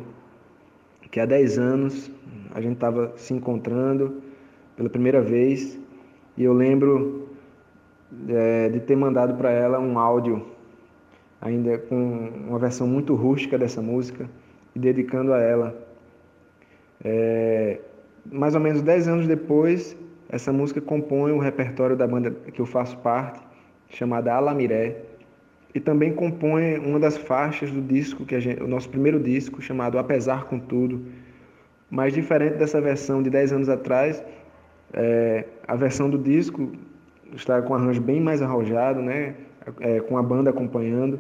que 1.13 1.21
há 1.21 1.27
10 1.27 1.59
anos 1.59 2.11
a 2.55 2.61
gente 2.61 2.73
estava 2.73 3.13
se 3.17 3.35
encontrando 3.35 4.23
pela 4.75 4.89
primeira 4.89 5.21
vez 5.21 5.79
e 6.39 6.43
eu 6.43 6.55
lembro 6.55 7.29
é, 8.29 8.71
de 8.71 8.81
ter 8.81 8.97
mandado 8.97 9.35
para 9.35 9.51
ela 9.51 9.79
um 9.79 9.99
áudio, 9.99 10.47
ainda 11.39 11.77
com 11.77 12.31
uma 12.49 12.59
versão 12.59 12.87
muito 12.87 13.15
rústica 13.15 13.59
dessa 13.59 13.83
música, 13.83 14.29
e 14.75 14.79
dedicando 14.79 15.35
a 15.35 15.39
ela. 15.39 15.87
É, 17.05 17.79
mais 18.25 18.55
ou 18.55 18.61
menos 18.61 18.81
10 18.81 19.09
anos 19.09 19.27
depois, 19.27 19.95
essa 20.31 20.51
música 20.51 20.81
compõe 20.81 21.33
o 21.33 21.39
repertório 21.39 21.95
da 21.95 22.07
banda 22.07 22.31
que 22.31 22.61
eu 22.61 22.67
faço 22.67 22.97
parte, 22.99 23.39
chamada 23.91 24.33
Alamiré, 24.33 25.03
e 25.75 25.81
também 25.81 26.13
compõe 26.13 26.79
uma 26.79 26.99
das 26.99 27.17
faixas 27.17 27.71
do 27.71 27.81
disco 27.81 28.25
que 28.27 28.39
gente, 28.41 28.63
o 28.63 28.69
nosso 28.69 28.89
primeiro 28.89 29.19
disco 29.19 29.63
chamado 29.63 29.99
Apesar 29.99 30.45
com 30.45 30.59
Tudo. 30.59 31.05
Mas 31.91 32.13
diferente 32.13 32.57
dessa 32.57 32.81
versão 32.81 33.23
de 33.23 33.31
10 33.31 33.53
anos 33.53 33.69
atrás, 33.69 34.23
é, 34.93 35.45
a 35.67 35.77
versão 35.77 36.09
do 36.09 36.19
disco 36.19 36.73
está 37.35 37.61
com 37.63 37.73
um 37.73 37.77
arranjo 37.77 38.01
bem 38.01 38.21
mais 38.21 38.43
arrojado, 38.43 39.01
né? 39.01 39.35
É, 39.81 40.01
com 40.01 40.17
a 40.17 40.23
banda 40.23 40.51
acompanhando. 40.51 41.19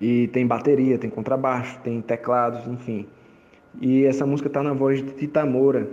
E 0.00 0.28
tem 0.28 0.46
bateria, 0.46 0.96
tem 0.96 1.10
contrabaixo, 1.10 1.78
tem 1.80 2.00
teclados, 2.00 2.66
enfim. 2.66 3.06
E 3.80 4.04
essa 4.04 4.24
música 4.24 4.48
está 4.48 4.62
na 4.62 4.72
voz 4.72 5.02
de 5.02 5.10
Tita 5.12 5.44
Moura, 5.44 5.88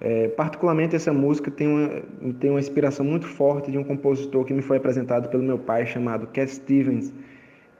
é, 0.00 0.28
particularmente 0.28 0.96
essa 0.96 1.12
música 1.12 1.50
tem 1.50 1.68
uma, 1.68 2.32
tem 2.40 2.50
uma 2.50 2.58
inspiração 2.58 3.04
muito 3.04 3.26
forte 3.26 3.70
de 3.70 3.76
um 3.76 3.84
compositor 3.84 4.44
que 4.46 4.54
me 4.54 4.62
foi 4.62 4.78
apresentado 4.78 5.28
pelo 5.28 5.42
meu 5.42 5.58
pai 5.58 5.86
chamado 5.86 6.26
Cat 6.28 6.50
Stevens 6.50 7.12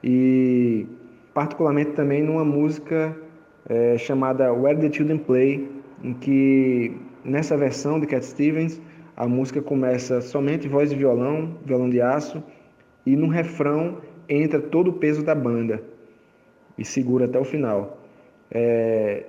e 0.03 0.85
particularmente 1.33 1.91
também 1.91 2.21
numa 2.21 2.45
música 2.45 3.17
é, 3.67 3.97
chamada 3.97 4.53
Where 4.53 4.79
the 4.79 4.91
Children 4.91 5.17
Play, 5.19 5.67
em 6.03 6.13
que 6.13 6.95
nessa 7.25 7.57
versão 7.57 7.99
de 7.99 8.05
Cat 8.05 8.23
Stevens 8.23 8.79
a 9.17 9.27
música 9.27 9.61
começa 9.61 10.21
somente 10.21 10.67
voz 10.67 10.91
e 10.91 10.95
violão, 10.95 11.57
violão 11.65 11.89
de 11.89 12.01
aço 12.01 12.43
e 13.03 13.15
no 13.15 13.27
refrão 13.27 13.97
entra 14.29 14.61
todo 14.61 14.89
o 14.89 14.93
peso 14.93 15.23
da 15.23 15.33
banda 15.33 15.83
e 16.77 16.85
segura 16.85 17.25
até 17.25 17.39
o 17.39 17.43
final. 17.43 17.97
É, 18.51 19.25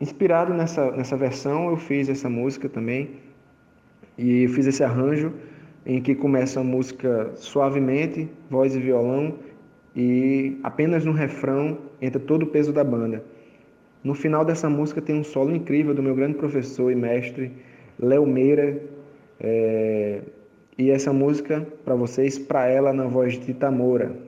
Inspirado 0.00 0.52
nessa, 0.52 0.90
nessa 0.90 1.16
versão, 1.16 1.70
eu 1.70 1.76
fiz 1.76 2.08
essa 2.08 2.28
música 2.28 2.68
também 2.68 3.10
e 4.18 4.46
fiz 4.48 4.66
esse 4.66 4.84
arranjo 4.84 5.32
em 5.86 6.02
que 6.02 6.14
começa 6.14 6.60
a 6.60 6.64
música 6.64 7.30
suavemente, 7.36 8.28
voz 8.50 8.74
e 8.74 8.80
violão, 8.80 9.34
e 9.94 10.58
apenas 10.62 11.04
no 11.04 11.12
refrão 11.12 11.78
entra 12.02 12.20
todo 12.20 12.42
o 12.42 12.46
peso 12.46 12.72
da 12.72 12.84
banda. 12.84 13.24
No 14.04 14.12
final 14.12 14.44
dessa 14.44 14.68
música 14.68 15.00
tem 15.00 15.16
um 15.16 15.24
solo 15.24 15.54
incrível 15.54 15.94
do 15.94 16.02
meu 16.02 16.14
grande 16.14 16.34
professor 16.34 16.90
e 16.90 16.94
mestre, 16.94 17.52
Léo 17.98 18.26
Meira, 18.26 18.82
é... 19.40 20.20
e 20.76 20.90
essa 20.90 21.12
música 21.12 21.66
para 21.84 21.94
vocês, 21.94 22.38
para 22.38 22.66
ela 22.66 22.92
na 22.92 23.06
voz 23.06 23.34
de 23.34 23.46
Tita 23.46 23.70
Moura. 23.70 24.25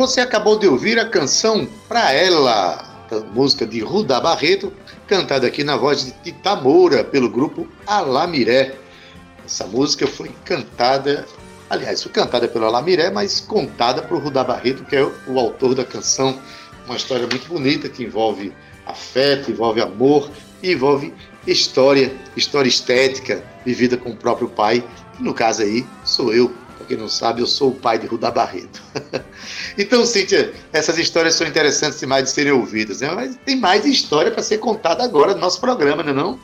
Você 0.00 0.22
acabou 0.22 0.58
de 0.58 0.66
ouvir 0.66 0.98
a 0.98 1.04
canção 1.04 1.68
Pra 1.86 2.10
Ela, 2.10 3.06
música 3.34 3.66
de 3.66 3.80
Rudá 3.80 4.18
Barreto, 4.18 4.72
cantada 5.06 5.46
aqui 5.46 5.62
na 5.62 5.76
voz 5.76 6.06
de 6.06 6.12
Tita 6.22 6.56
Moura 6.56 7.04
pelo 7.04 7.28
grupo 7.28 7.68
Alamiré. 7.86 8.76
Essa 9.44 9.66
música 9.66 10.06
foi 10.06 10.30
cantada, 10.42 11.26
aliás, 11.68 12.02
foi 12.02 12.10
cantada 12.12 12.48
pelo 12.48 12.64
Alamiré, 12.64 13.10
mas 13.10 13.40
contada 13.40 14.00
por 14.00 14.22
Rudá 14.22 14.42
Barreto, 14.42 14.86
que 14.86 14.96
é 14.96 15.02
o 15.26 15.38
autor 15.38 15.74
da 15.74 15.84
canção 15.84 16.40
uma 16.86 16.96
história 16.96 17.26
muito 17.26 17.46
bonita 17.46 17.86
que 17.86 18.02
envolve 18.02 18.54
afeto, 18.86 19.50
envolve 19.50 19.82
amor 19.82 20.30
envolve 20.62 21.12
história, 21.46 22.10
história 22.34 22.70
estética 22.70 23.44
vivida 23.66 23.98
com 23.98 24.12
o 24.12 24.16
próprio 24.16 24.48
pai, 24.48 24.82
que 25.14 25.22
no 25.22 25.34
caso 25.34 25.60
aí 25.60 25.84
sou 26.04 26.32
eu. 26.32 26.50
Quem 26.90 26.98
não 26.98 27.08
sabe, 27.08 27.40
eu 27.40 27.46
sou 27.46 27.70
o 27.70 27.74
pai 27.76 28.00
de 28.00 28.08
Rudá 28.08 28.32
Barreto. 28.32 28.82
então, 29.78 30.04
Cíntia, 30.04 30.52
essas 30.72 30.98
histórias 30.98 31.36
são 31.36 31.46
interessantes 31.46 32.00
demais 32.00 32.24
de 32.24 32.30
serem 32.30 32.50
ouvidas, 32.50 33.00
né? 33.00 33.08
mas 33.12 33.36
tem 33.46 33.54
mais 33.54 33.86
história 33.86 34.28
para 34.28 34.42
ser 34.42 34.58
contada 34.58 35.04
agora 35.04 35.32
no 35.32 35.38
nosso 35.38 35.60
programa, 35.60 36.02
não 36.02 36.10
é 36.10 36.14
não? 36.16 36.40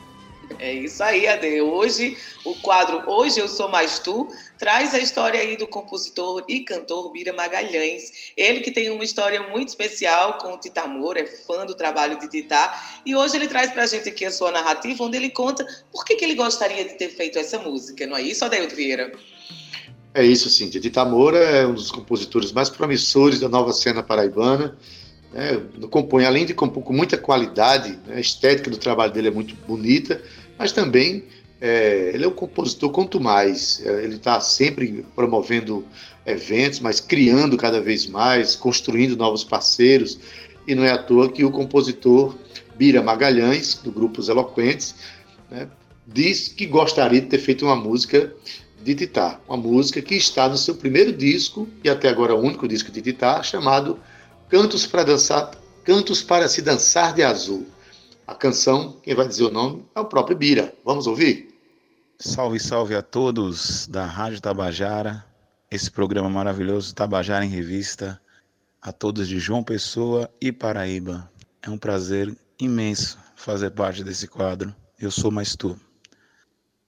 É 0.57 0.71
isso 0.71 1.03
aí, 1.03 1.27
Ade. 1.27 1.59
Hoje, 1.59 2.17
o 2.45 2.55
quadro 2.61 3.03
Hoje 3.11 3.41
Eu 3.41 3.49
Sou 3.49 3.67
Mais 3.67 3.99
Tu 3.99 4.25
traz 4.57 4.95
a 4.95 4.99
história 4.99 5.37
aí 5.37 5.57
do 5.57 5.67
compositor 5.67 6.45
e 6.47 6.61
cantor 6.61 7.11
Bira 7.11 7.33
Magalhães. 7.33 8.31
Ele 8.37 8.61
que 8.61 8.71
tem 8.71 8.89
uma 8.89 9.03
história 9.03 9.49
muito 9.49 9.67
especial 9.67 10.37
com 10.37 10.53
o 10.53 10.57
Tita 10.57 10.87
Moura, 10.87 11.19
é 11.19 11.25
fã 11.25 11.65
do 11.65 11.75
trabalho 11.75 12.17
de 12.19 12.29
Tita. 12.29 12.73
E 13.05 13.13
hoje 13.17 13.35
ele 13.35 13.49
traz 13.49 13.69
pra 13.71 13.85
gente 13.85 14.07
aqui 14.07 14.23
a 14.23 14.31
sua 14.31 14.49
narrativa, 14.49 15.03
onde 15.03 15.17
ele 15.17 15.29
conta 15.29 15.67
por 15.91 16.05
que, 16.05 16.15
que 16.15 16.23
ele 16.23 16.35
gostaria 16.35 16.85
de 16.85 16.93
ter 16.93 17.09
feito 17.09 17.37
essa 17.37 17.59
música. 17.59 18.07
Não 18.07 18.15
é 18.15 18.21
isso, 18.21 18.45
Adeildo 18.45 18.73
Vieira? 18.73 19.11
É 20.17 20.25
isso, 20.25 20.49
sim. 20.49 20.67
Tita 20.67 21.05
Moura 21.05 21.37
é 21.37 21.67
um 21.67 21.75
dos 21.75 21.91
compositores 21.91 22.51
mais 22.51 22.71
promissores 22.71 23.39
da 23.39 23.47
nova 23.47 23.71
cena 23.71 24.01
paraibana. 24.01 24.75
É, 25.31 25.55
compõe, 25.91 26.25
além 26.25 26.43
de 26.43 26.55
compor 26.55 26.83
com 26.83 26.91
muita 26.91 27.19
qualidade, 27.19 27.99
né, 28.07 28.15
a 28.15 28.19
estética 28.19 28.71
do 28.71 28.77
trabalho 28.77 29.13
dele 29.13 29.27
é 29.27 29.31
muito 29.31 29.53
bonita, 29.67 30.19
mas 30.57 30.71
também 30.71 31.25
é, 31.61 32.13
ele 32.15 32.25
é 32.25 32.27
um 32.27 32.31
compositor 32.31 32.89
quanto 32.89 33.19
mais. 33.19 33.79
É, 33.85 34.05
ele 34.05 34.15
está 34.15 34.41
sempre 34.41 35.05
promovendo 35.15 35.85
eventos, 36.25 36.79
mas 36.79 36.99
criando 36.99 37.55
cada 37.55 37.79
vez 37.79 38.07
mais, 38.07 38.55
construindo 38.55 39.15
novos 39.15 39.43
parceiros. 39.43 40.17
E 40.67 40.73
não 40.73 40.83
é 40.83 40.89
à 40.89 40.97
toa 40.97 41.31
que 41.31 41.45
o 41.45 41.51
compositor 41.51 42.35
Bira 42.75 43.03
Magalhães, 43.03 43.75
do 43.83 43.91
grupo 43.91 44.19
Os 44.19 44.29
Eloquentes, 44.29 44.95
né, 45.51 45.67
diz 46.07 46.47
que 46.47 46.65
gostaria 46.65 47.21
de 47.21 47.27
ter 47.27 47.37
feito 47.37 47.65
uma 47.65 47.75
música 47.75 48.33
de 48.87 48.95
Titá. 48.95 49.37
Uma 49.49 49.57
música 49.57 50.01
que 50.01 50.15
está 50.15 50.47
no 50.47 50.57
seu 50.57 50.73
primeiro 50.73 51.11
disco, 51.11 51.67
e 51.83 51.89
até 51.89 52.07
agora 52.07 52.33
o 52.33 52.39
único 52.39 52.65
disco 52.65 52.89
de 52.89 53.01
Titá, 53.01 53.43
chamado 53.43 53.99
Cantos 54.49 54.87
para 54.87 55.03
Dançar, 55.03 55.51
Cantos 55.83 56.23
para 56.23 56.47
se 56.47 56.61
Dançar 56.61 57.13
de 57.13 57.21
Azul. 57.21 57.67
A 58.25 58.33
canção, 58.33 58.97
quem 59.03 59.13
vai 59.13 59.27
dizer 59.27 59.43
o 59.43 59.51
nome, 59.51 59.85
é 59.93 59.99
o 59.99 60.05
próprio 60.05 60.37
Bira. 60.37 60.73
Vamos 60.85 61.05
ouvir? 61.05 61.53
Salve, 62.17 62.59
salve 62.61 62.95
a 62.95 63.01
todos 63.01 63.87
da 63.87 64.05
Rádio 64.05 64.39
Tabajara, 64.39 65.25
esse 65.69 65.91
programa 65.91 66.29
maravilhoso 66.29 66.95
Tabajara 66.95 67.43
em 67.43 67.49
Revista, 67.49 68.19
a 68.81 68.93
todos 68.93 69.27
de 69.27 69.37
João 69.37 69.63
Pessoa 69.63 70.29
e 70.39 70.49
Paraíba. 70.49 71.29
É 71.61 71.69
um 71.69 71.77
prazer 71.77 72.33
imenso 72.57 73.19
fazer 73.35 73.71
parte 73.71 74.01
desse 74.01 74.27
quadro. 74.27 74.73
Eu 74.97 75.11
sou 75.11 75.29
mais 75.29 75.57
tu. 75.57 75.77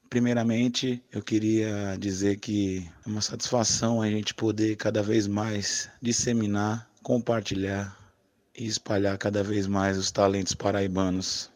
Primeiramente, 0.09 1.03
eu 1.11 1.21
queria 1.21 1.95
dizer 1.99 2.37
que 2.39 2.89
é 3.05 3.09
uma 3.09 3.21
satisfação 3.21 4.01
a 4.01 4.09
gente 4.09 4.33
poder 4.33 4.75
cada 4.75 5.03
vez 5.03 5.27
mais 5.27 5.87
disseminar, 6.01 6.89
compartilhar 7.03 7.95
e 8.57 8.65
espalhar 8.65 9.15
cada 9.19 9.43
vez 9.43 9.67
mais 9.67 9.99
os 9.99 10.09
talentos 10.09 10.55
paraibanos. 10.55 11.51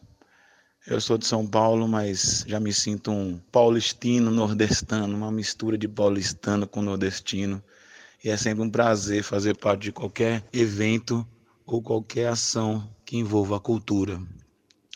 Eu 0.86 1.00
sou 1.00 1.18
de 1.18 1.26
São 1.26 1.44
Paulo, 1.44 1.88
mas 1.88 2.44
já 2.46 2.60
me 2.60 2.72
sinto 2.72 3.10
um 3.10 3.40
paulistino 3.50 4.30
nordestano, 4.30 5.16
uma 5.16 5.32
mistura 5.32 5.76
de 5.76 5.88
paulistano 5.88 6.64
com 6.64 6.80
nordestino. 6.80 7.60
E 8.22 8.30
é 8.30 8.36
sempre 8.36 8.62
um 8.62 8.70
prazer 8.70 9.24
fazer 9.24 9.56
parte 9.56 9.82
de 9.82 9.92
qualquer 9.92 10.44
evento 10.52 11.26
ou 11.66 11.82
qualquer 11.82 12.28
ação 12.28 12.88
que 13.04 13.16
envolva 13.16 13.56
a 13.56 13.60
cultura. 13.60 14.22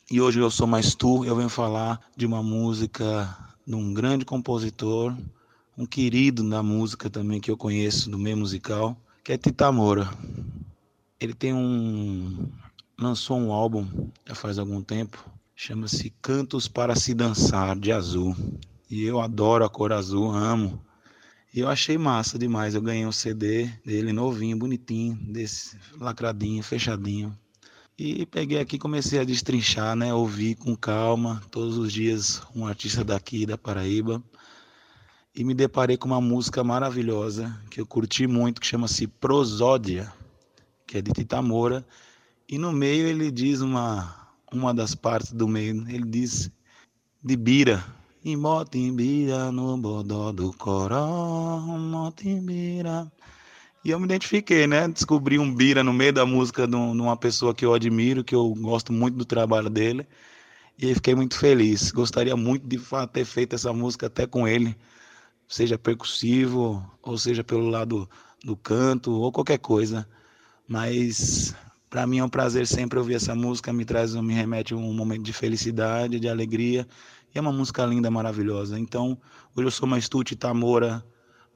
E 0.09 0.21
hoje 0.21 0.39
eu 0.39 0.51
sou 0.51 0.67
mais 0.67 0.95
tu, 0.95 1.25
eu 1.25 1.35
venho 1.35 1.49
falar 1.49 2.01
de 2.17 2.25
uma 2.25 2.43
música 2.43 3.48
de 3.69 3.75
um 3.75 3.93
grande 3.93 4.25
compositor, 4.25 5.15
um 5.77 5.85
querido 5.85 6.49
da 6.49 6.63
música 6.63 7.11
também 7.11 7.39
que 7.39 7.51
eu 7.51 7.57
conheço 7.57 8.09
do 8.09 8.19
meio 8.19 8.39
musical, 8.39 8.97
que 9.23 9.31
é 9.31 9.37
Tita 9.37 9.71
Moura. 9.71 10.09
Ele 11.21 11.35
tem 11.35 11.53
um 11.53 12.49
lançou 12.99 13.39
um 13.39 13.53
álbum 13.53 13.87
já 14.27 14.35
faz 14.35 14.59
algum 14.59 14.83
tempo, 14.83 15.23
chama-se 15.55 16.09
Cantos 16.23 16.67
para 16.67 16.97
se 16.97 17.13
dançar 17.13 17.79
de 17.79 17.93
azul. 17.93 18.35
E 18.91 19.05
eu 19.05 19.21
adoro 19.21 19.63
a 19.63 19.69
cor 19.69 19.93
azul, 19.93 20.31
amo. 20.31 20.83
E 21.53 21.61
eu 21.61 21.69
achei 21.69 21.99
massa 21.99 22.39
demais. 22.39 22.75
Eu 22.75 22.81
ganhei 22.81 23.05
um 23.05 23.13
CD 23.13 23.67
dele 23.85 24.15
novinho, 24.15 24.57
bonitinho, 24.57 25.15
desse 25.31 25.77
lacradinho, 26.01 26.63
fechadinho. 26.63 27.39
E 27.99 28.25
peguei 28.27 28.61
aqui, 28.61 28.79
comecei 28.79 29.19
a 29.19 29.25
destrinchar, 29.25 29.97
né? 29.97 30.15
Ouvir 30.15 30.55
com 30.55 30.77
calma, 30.77 31.43
todos 31.51 31.77
os 31.77 31.93
dias 31.93 32.41
um 32.55 32.65
artista 32.65 33.03
daqui 33.03 33.45
da 33.45 33.59
Paraíba. 33.59 34.23
E 35.35 35.43
me 35.43 35.53
deparei 35.53 35.97
com 35.97 36.07
uma 36.07 36.21
música 36.21 36.63
maravilhosa 36.63 37.61
que 37.71 37.81
eu 37.81 37.87
curti 37.87 38.27
muito, 38.27 38.61
que 38.61 38.67
chama-se 38.67 39.07
Prosódia 39.07 40.13
que 40.89 40.97
é 40.97 41.03
de 41.03 41.13
Titamora, 41.13 41.87
e 42.49 42.57
no 42.57 42.73
meio 42.73 43.07
ele 43.07 43.31
diz 43.31 43.61
uma, 43.61 44.27
uma 44.51 44.73
das 44.73 44.95
partes 44.95 45.33
do 45.33 45.47
meio, 45.47 45.87
ele 45.87 46.07
diz 46.07 46.51
de 47.23 47.37
Bira, 47.37 47.85
e 48.25 48.35
Motimbira 48.35 49.53
no 49.53 49.77
bodó 49.77 50.33
do 50.33 50.53
coró, 50.55 51.61
Motimbira. 51.61 53.13
E 53.85 53.91
eu 53.91 53.99
me 53.99 54.05
identifiquei, 54.07 54.67
né? 54.67 54.89
Descobri 54.89 55.39
um 55.39 55.55
Bira 55.55 55.85
no 55.85 55.93
meio 55.93 56.13
da 56.13 56.27
música 56.27 56.67
de 56.67 56.75
uma 56.75 57.17
pessoa 57.17 57.55
que 57.55 57.65
eu 57.65 57.73
admiro, 57.73 58.25
que 58.25 58.35
eu 58.35 58.53
gosto 58.55 58.93
muito 58.93 59.17
do 59.17 59.25
trabalho 59.25 59.71
dele. 59.71 60.07
E 60.79 60.95
fiquei 60.95 61.15
muito 61.15 61.39
feliz. 61.39 61.91
Gostaria 61.91 62.37
muito 62.37 62.67
de 62.67 62.81
ter 63.13 63.25
feito 63.25 63.55
essa 63.55 63.73
música 63.73 64.07
até 64.07 64.27
com 64.27 64.47
ele, 64.47 64.77
seja 65.49 65.79
percussivo, 65.79 66.85
ou 67.03 67.17
seja 67.17 67.43
pelo 67.45 67.69
lado 67.69 68.09
do 68.45 68.57
canto, 68.57 69.13
ou 69.13 69.33
qualquer 69.33 69.59
coisa. 69.59 70.09
Mas 70.67 71.55
para 71.89 72.07
mim 72.07 72.19
é 72.19 72.25
um 72.25 72.29
prazer 72.29 72.67
sempre 72.67 72.99
ouvir 72.99 73.15
essa 73.15 73.35
música, 73.35 73.73
me 73.73 73.85
traz, 73.85 74.15
me 74.15 74.35
remete 74.35 74.75
a 74.75 74.77
um 74.77 74.93
momento 74.93 75.23
de 75.23 75.33
felicidade, 75.33 76.21
de 76.21 76.29
alegria. 76.29 76.87
E 77.35 77.39
é 77.39 77.41
uma 77.41 77.53
música 77.53 77.85
linda, 77.87 78.11
maravilhosa. 78.11 78.79
Então, 78.79 79.19
hoje 79.57 79.67
eu 79.67 79.71
sou 79.71 79.89
mais 79.89 80.09
Tuti 80.09 80.37
Tamora, 80.37 81.05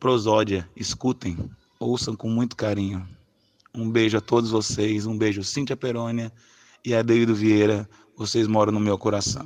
Prosódia. 0.01 0.69
Escutem, 0.75 1.37
ouçam 1.83 2.15
com 2.15 2.29
muito 2.29 2.57
carinho. 2.57 3.07
Um 3.75 3.91
beijo 3.91 4.17
a 4.17 4.21
todos 4.21 4.51
vocês, 4.51 5.07
um 5.07 5.17
beijo 5.17 5.43
Cíntia 5.43 5.77
Perônia 5.77 6.33
e 6.85 6.95
Adeildo 6.95 7.35
Vieira. 7.35 7.89
Vocês 8.17 8.47
moram 8.47 8.73
no 8.73 8.81
meu 8.81 8.97
coração. 8.97 9.45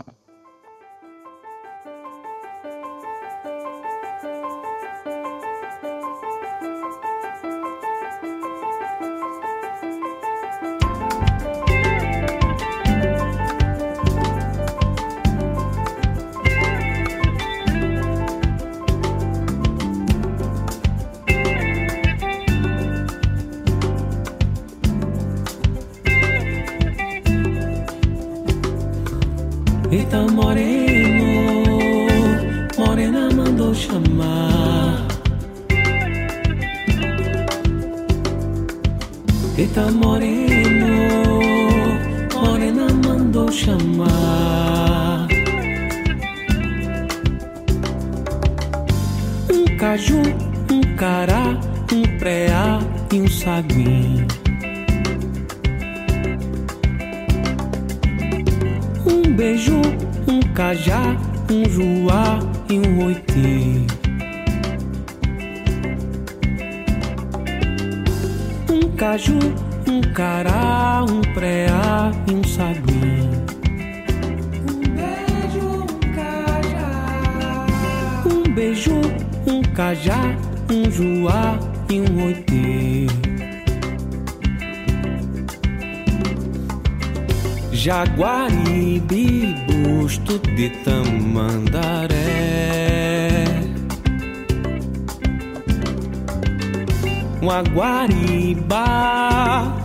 Guaguariba, 97.87 98.82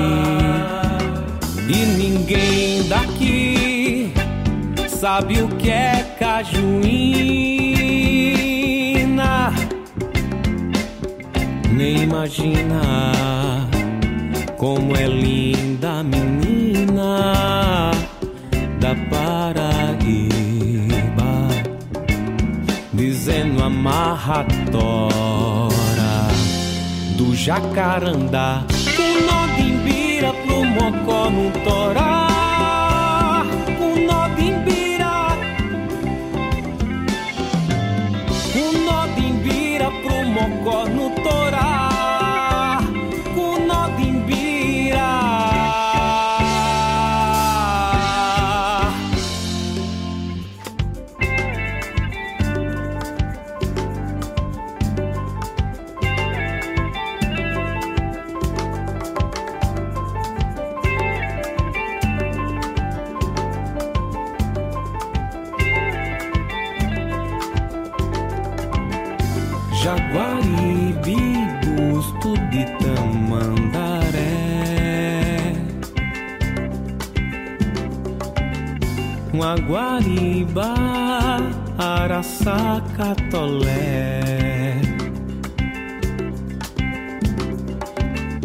E 1.66 1.86
ninguém 1.96 2.86
daqui 2.86 4.12
sabe 4.86 5.40
o 5.40 5.48
que 5.56 5.70
é 5.70 6.04
cajuína 6.18 6.60
Nem 11.72 12.02
imagina 12.02 13.69
como 14.60 14.94
é 14.94 15.06
linda 15.06 16.00
a 16.00 16.02
menina 16.02 17.92
da 18.78 18.94
Paraíba. 19.08 20.28
Dizendo 22.92 23.64
amarratora 23.64 24.50
do 27.16 27.34
jacarandá, 27.34 28.62
o 28.98 29.06
nó 29.26 29.46
de 29.56 29.62
imbira 29.62 30.30
pro 30.44 30.62
mocó 30.76 31.30
no 31.30 31.50
torá, 31.64 33.46
o 33.80 33.88
nó 34.08 34.28
de 34.36 34.42
imbira, 34.42 35.14
nó 38.84 39.06
de 39.14 39.22
imbira 39.26 39.88
pro 40.02 40.16
mocó 40.36 40.78
no 40.86 40.99
Guariba, 79.70 80.74
Araçacatolé. 81.78 82.90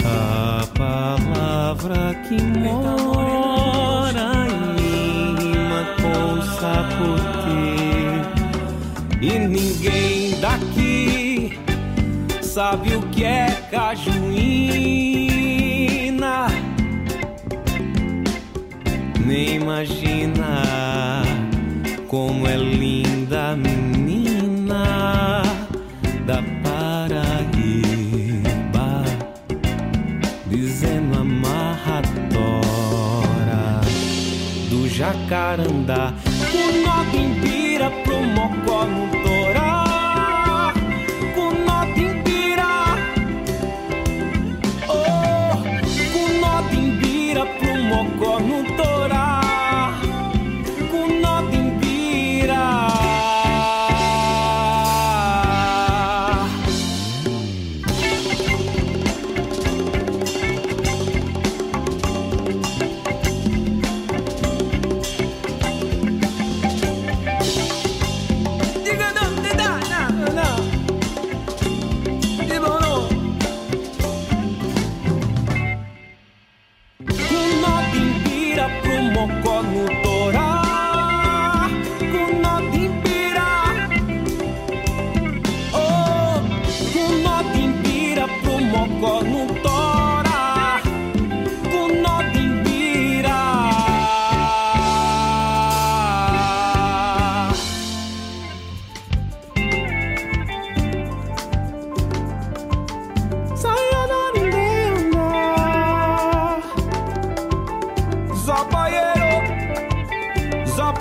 A 0.05 0.67
palavra 0.78 2.13
que 2.28 2.39
mora 2.59 4.45
em 4.78 5.65
com 5.99 6.28
Saputi 6.59 7.73
e 9.19 9.34
ninguém 9.39 10.39
daqui 10.39 11.57
sabe 12.39 12.93
o 12.97 13.01
que 13.07 13.23
é 13.23 13.47
cajuína 13.71 15.14
nem 19.26 19.55
imagina 19.55 20.61
como 22.07 22.47
é 22.47 22.55
linda 22.55 23.51
a 23.51 23.55
menina 23.55 25.41
da 26.28 26.43
Paraíba, 26.63 27.93
dizendo 30.45 31.19
amarradora 31.19 32.21
do 34.69 34.88
jacarandá, 34.88 36.13
o 36.53 36.71
nó 36.86 37.03
de 37.11 37.17
Imbira 37.17 37.89
pro 38.03 38.21
Mocó 38.21 38.86
no 38.86 39.24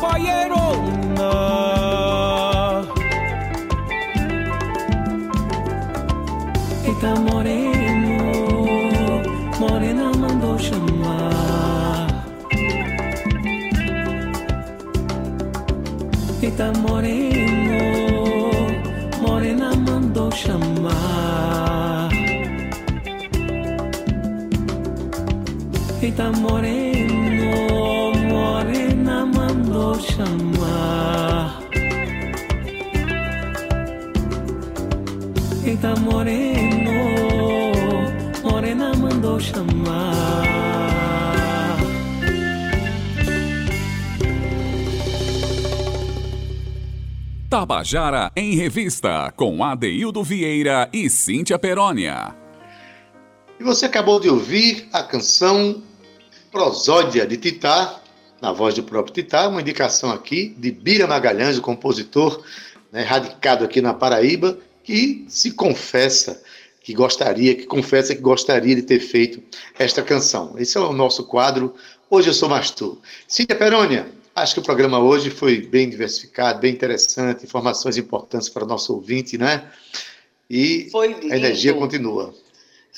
fire 0.04 0.52
onda. 0.52 1.34
Eita 6.88 7.12
moreno, 7.26 8.18
morena 9.58 10.06
mandou 10.22 10.58
chamar. 10.66 12.06
Eita 16.42 16.68
moreno, 16.84 17.82
morena 19.24 19.68
mandou 19.86 20.30
chamar. 20.42 22.10
Eita 26.02 26.30
moreno. 26.42 26.93
Tabajara 47.50 48.32
em 48.34 48.56
Revista, 48.56 49.30
com 49.36 49.62
Adeildo 49.62 50.24
Vieira 50.24 50.88
e 50.90 51.10
Cíntia 51.10 51.58
Perónia. 51.58 52.34
E 53.60 53.62
você 53.62 53.84
acabou 53.84 54.18
de 54.18 54.30
ouvir 54.30 54.88
a 54.90 55.02
canção 55.02 55.82
Prosódia 56.50 57.26
de 57.26 57.36
Titá, 57.36 58.00
na 58.40 58.52
voz 58.52 58.74
do 58.74 58.82
próprio 58.82 59.12
Titá, 59.12 59.48
uma 59.48 59.60
indicação 59.60 60.10
aqui 60.10 60.54
de 60.58 60.70
Bira 60.70 61.06
Magalhães, 61.06 61.58
o 61.58 61.62
compositor 61.62 62.42
né, 62.90 63.02
radicado 63.02 63.64
aqui 63.64 63.80
na 63.80 63.92
Paraíba, 63.92 64.58
que 64.84 65.24
se 65.28 65.50
confessa 65.50 66.40
que 66.80 66.92
gostaria, 66.92 67.54
que 67.54 67.66
confessa 67.66 68.14
que 68.14 68.20
gostaria 68.20 68.76
de 68.76 68.82
ter 68.82 69.00
feito 69.00 69.42
esta 69.78 70.02
canção. 70.02 70.54
Esse 70.58 70.76
é 70.76 70.80
o 70.80 70.92
nosso 70.92 71.24
quadro 71.24 71.74
Hoje 72.10 72.28
Eu 72.28 72.34
Sou 72.34 72.48
Mais 72.48 72.70
Tu. 72.70 73.00
Cíntia 73.26 73.56
Perônia, 73.56 74.12
Acho 74.34 74.54
que 74.54 74.60
o 74.60 74.64
programa 74.64 74.98
hoje 74.98 75.30
foi 75.30 75.58
bem 75.58 75.88
diversificado, 75.88 76.58
bem 76.58 76.72
interessante, 76.72 77.44
informações 77.44 77.96
importantes 77.96 78.48
para 78.48 78.64
o 78.64 78.66
nosso 78.66 78.92
ouvinte, 78.92 79.38
né? 79.38 79.70
E 80.50 80.90
a 81.30 81.36
energia 81.36 81.72
continua. 81.72 82.34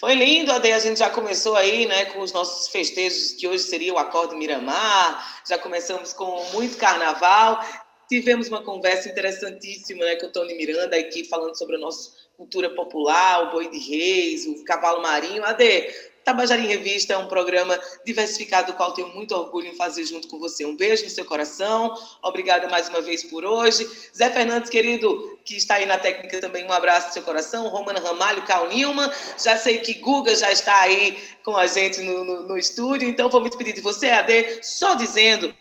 Foi 0.00 0.14
lindo, 0.14 0.50
Ade. 0.50 0.72
A 0.72 0.78
gente 0.78 0.98
já 0.98 1.10
começou 1.10 1.54
aí, 1.54 1.84
né, 1.86 2.06
com 2.06 2.20
os 2.20 2.32
nossos 2.32 2.68
festejos, 2.68 3.32
que 3.32 3.46
hoje 3.46 3.64
seria 3.64 3.92
o 3.92 3.98
Acordo 3.98 4.34
Miramar. 4.34 5.42
Já 5.46 5.58
começamos 5.58 6.14
com 6.14 6.42
muito 6.54 6.78
carnaval. 6.78 7.62
Tivemos 8.08 8.48
uma 8.48 8.62
conversa 8.62 9.08
interessantíssima, 9.08 10.04
né, 10.04 10.16
com 10.16 10.26
o 10.26 10.32
Tony 10.32 10.54
Miranda 10.54 10.96
aqui, 10.96 11.24
falando 11.24 11.56
sobre 11.56 11.76
a 11.76 11.78
nossa 11.78 12.12
cultura 12.36 12.70
popular, 12.70 13.48
o 13.48 13.52
boi 13.52 13.68
de 13.68 13.78
reis, 13.78 14.46
o 14.46 14.64
cavalo 14.64 15.02
marinho. 15.02 15.44
Ade, 15.44 15.88
Tabajara 16.26 16.60
em 16.60 16.66
Revista 16.66 17.14
é 17.14 17.16
um 17.16 17.28
programa 17.28 17.78
diversificado, 18.04 18.72
do 18.72 18.76
qual 18.76 18.92
tenho 18.92 19.06
muito 19.10 19.32
orgulho 19.32 19.68
em 19.68 19.76
fazer 19.76 20.04
junto 20.04 20.26
com 20.26 20.40
você. 20.40 20.66
Um 20.66 20.76
beijo 20.76 21.04
no 21.04 21.10
seu 21.10 21.24
coração. 21.24 21.94
Obrigada 22.20 22.68
mais 22.68 22.88
uma 22.88 23.00
vez 23.00 23.22
por 23.22 23.44
hoje. 23.44 23.88
Zé 24.12 24.28
Fernandes, 24.30 24.68
querido, 24.68 25.38
que 25.44 25.56
está 25.56 25.76
aí 25.76 25.86
na 25.86 25.98
técnica 25.98 26.40
também, 26.40 26.64
um 26.64 26.72
abraço 26.72 27.06
no 27.06 27.12
seu 27.12 27.22
coração. 27.22 27.68
Romana 27.68 28.00
Ramalho, 28.00 28.42
Cal 28.42 28.68
Nilman. 28.68 29.08
Já 29.40 29.56
sei 29.56 29.78
que 29.78 29.94
Guga 29.94 30.34
já 30.34 30.50
está 30.50 30.80
aí 30.80 31.16
com 31.44 31.56
a 31.56 31.68
gente 31.68 32.00
no, 32.00 32.24
no, 32.24 32.42
no 32.42 32.58
estúdio, 32.58 33.08
então 33.08 33.30
vou 33.30 33.40
me 33.40 33.48
despedir 33.48 33.74
de 33.74 33.80
você, 33.80 34.08
Ade, 34.10 34.58
só 34.64 34.96
dizendo 34.96 35.54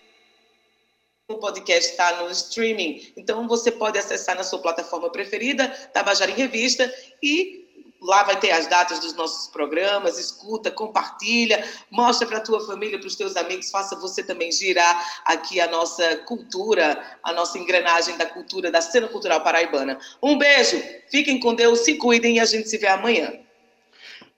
o 1.28 1.38
podcast 1.38 1.90
está 1.90 2.22
no 2.22 2.30
streaming, 2.30 3.12
então 3.18 3.48
você 3.48 3.72
pode 3.72 3.98
acessar 3.98 4.36
na 4.36 4.44
sua 4.44 4.60
plataforma 4.60 5.10
preferida, 5.10 5.68
Tabajara 5.92 6.30
em 6.30 6.36
Revista, 6.36 6.94
e 7.22 7.66
Lá 8.02 8.22
vai 8.22 8.40
ter 8.40 8.52
as 8.52 8.68
datas 8.68 9.00
dos 9.00 9.14
nossos 9.16 9.48
programas, 9.48 10.20
escuta, 10.20 10.70
compartilha, 10.70 11.68
mostra 11.90 12.28
para 12.28 12.38
a 12.38 12.42
tua 12.42 12.64
família, 12.64 13.00
para 13.00 13.08
os 13.08 13.16
teus 13.16 13.36
amigos, 13.36 13.72
faça 13.72 13.96
você 13.96 14.22
também 14.22 14.52
girar 14.52 15.24
aqui 15.26 15.60
a 15.60 15.68
nossa 15.68 16.18
cultura, 16.18 17.02
a 17.24 17.34
nossa 17.34 17.58
engrenagem 17.58 18.16
da 18.16 18.28
cultura, 18.28 18.70
da 18.70 18.80
cena 18.80 19.08
cultural 19.08 19.42
paraibana. 19.42 19.98
Um 20.22 20.38
beijo, 20.38 20.80
fiquem 21.10 21.40
com 21.40 21.56
Deus, 21.56 21.80
se 21.80 21.96
cuidem 21.96 22.36
e 22.36 22.40
a 22.40 22.46
gente 22.46 22.70
se 22.70 22.78
vê 22.78 22.88
amanhã. 22.88 23.45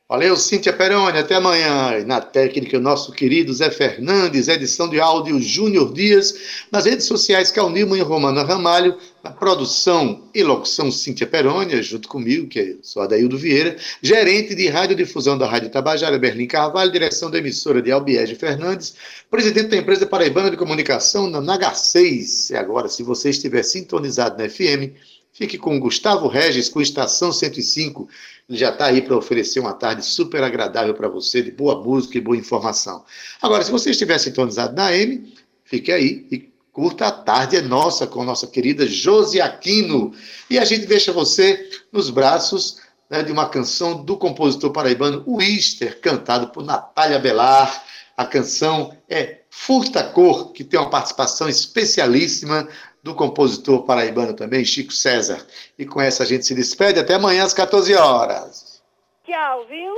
Valeu, 0.10 0.38
Cíntia 0.38 0.72
Peroni, 0.72 1.18
até 1.18 1.36
amanhã. 1.36 2.01
Na 2.05 2.22
técnica, 2.22 2.78
o 2.78 2.80
nosso 2.80 3.12
querido 3.12 3.53
Zé 3.53 3.70
Fernandes, 3.70 4.47
edição 4.47 4.88
de 4.88 5.01
áudio 5.01 5.38
Júnior 5.38 5.91
Dias, 5.91 6.64
nas 6.72 6.86
redes 6.86 7.05
sociais 7.05 7.51
Calnilma 7.51 7.97
e 7.97 8.01
Romana 8.01 8.41
Ramalho, 8.41 8.97
na 9.22 9.32
produção 9.32 10.24
e 10.34 10.41
locução 10.43 10.89
Cíntia 10.89 11.28
Peroni, 11.28 11.84
junto 11.84 12.08
comigo, 12.08 12.47
que 12.47 12.80
sou 12.82 13.01
Adaildo 13.01 13.38
Vieira, 13.38 13.76
gerente 14.01 14.55
de 14.55 14.70
radiodifusão 14.70 15.38
da 15.38 15.45
Rádio 15.45 15.72
Tabajara, 15.72 16.18
Berlim 16.18 16.47
Carvalho, 16.47 16.89
direção 16.89 17.30
da 17.30 17.39
emissora 17.39 17.82
de 17.82 17.91
Albiege 17.91 18.34
Fernandes, 18.36 18.95
presidente 19.30 19.68
da 19.68 19.76
empresa 19.76 20.05
Paraibana 20.05 20.49
de 20.49 20.55
Comunicação, 20.55 21.30
na 21.30 21.41
Naga 21.41 21.74
6. 21.74 22.51
E 22.51 22.55
agora, 22.55 22.88
se 22.88 23.03
você 23.03 23.32
estiver 23.32 23.62
sintonizado 23.62 24.41
na 24.41 24.47
FM, 24.47 24.95
fique 25.38 25.55
com 25.55 25.79
Gustavo 25.79 26.27
Regis, 26.27 26.67
com 26.67 26.81
Estação 26.81 27.31
105, 27.31 28.09
ele 28.49 28.57
já 28.57 28.69
está 28.69 28.88
aí 28.88 29.03
para 29.03 29.15
oferecer 29.15 29.59
uma 29.59 29.73
tarde 29.73 30.03
super 30.03 30.41
agradável 30.41 30.95
para 30.95 31.07
você, 31.07 31.43
de 31.43 31.51
boa 31.51 31.79
música 31.83 32.17
e 32.17 32.21
boa 32.21 32.35
informação. 32.35 33.05
Agora, 33.39 33.63
se 33.63 33.69
você 33.69 33.91
estiver 33.91 34.17
sintonizado 34.17 34.75
na 34.75 34.91
M, 34.95 35.31
fique 35.63 35.91
aí 35.91 36.25
e 36.31 36.49
curta 36.73 37.05
a 37.05 37.11
tarde 37.11 37.55
é 37.55 37.61
nossa 37.61 38.07
com 38.07 38.23
nossa 38.23 38.47
querida 38.47 38.88
Josi 38.88 39.39
Aquino. 39.39 40.11
E 40.49 40.57
a 40.57 40.65
gente 40.65 40.88
deixa 40.88 41.11
você 41.11 41.69
nos 41.91 42.09
braços 42.09 42.81
né, 43.07 43.21
de 43.21 43.31
uma 43.31 43.47
canção 43.47 44.03
do 44.03 44.17
compositor 44.17 44.71
paraibano 44.71 45.23
Wister, 45.27 45.99
cantado 46.01 46.47
por 46.47 46.63
Natália 46.63 47.19
Belar. 47.19 47.83
A 48.15 48.25
canção 48.25 48.97
é 49.07 49.41
Furta 49.51 50.03
Cor, 50.03 50.51
que 50.51 50.63
tem 50.63 50.79
uma 50.79 50.89
participação 50.89 51.47
especialíssima 51.47 52.67
do 53.08 53.16
compositor 53.16 53.84
paraibano 53.84 54.34
também, 54.34 54.64
Chico 54.64 54.91
César. 54.91 55.45
E 55.78 55.86
com 55.86 55.99
essa 56.01 56.24
a 56.24 56.26
gente 56.26 56.45
se 56.45 56.53
despede 56.53 56.99
até 56.99 57.16
amanhã 57.16 57.43
às 57.43 57.53
14 57.53 57.93
horas. 57.95 58.82
Tchau, 59.26 59.66
viu? 59.68 59.95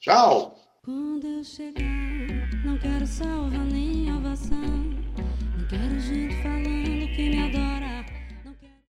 Tchau. 0.00 0.54
Quando 0.84 1.26
eu 1.26 1.44
chegar, 1.44 2.50
não 2.64 2.76
quero. 2.78 2.94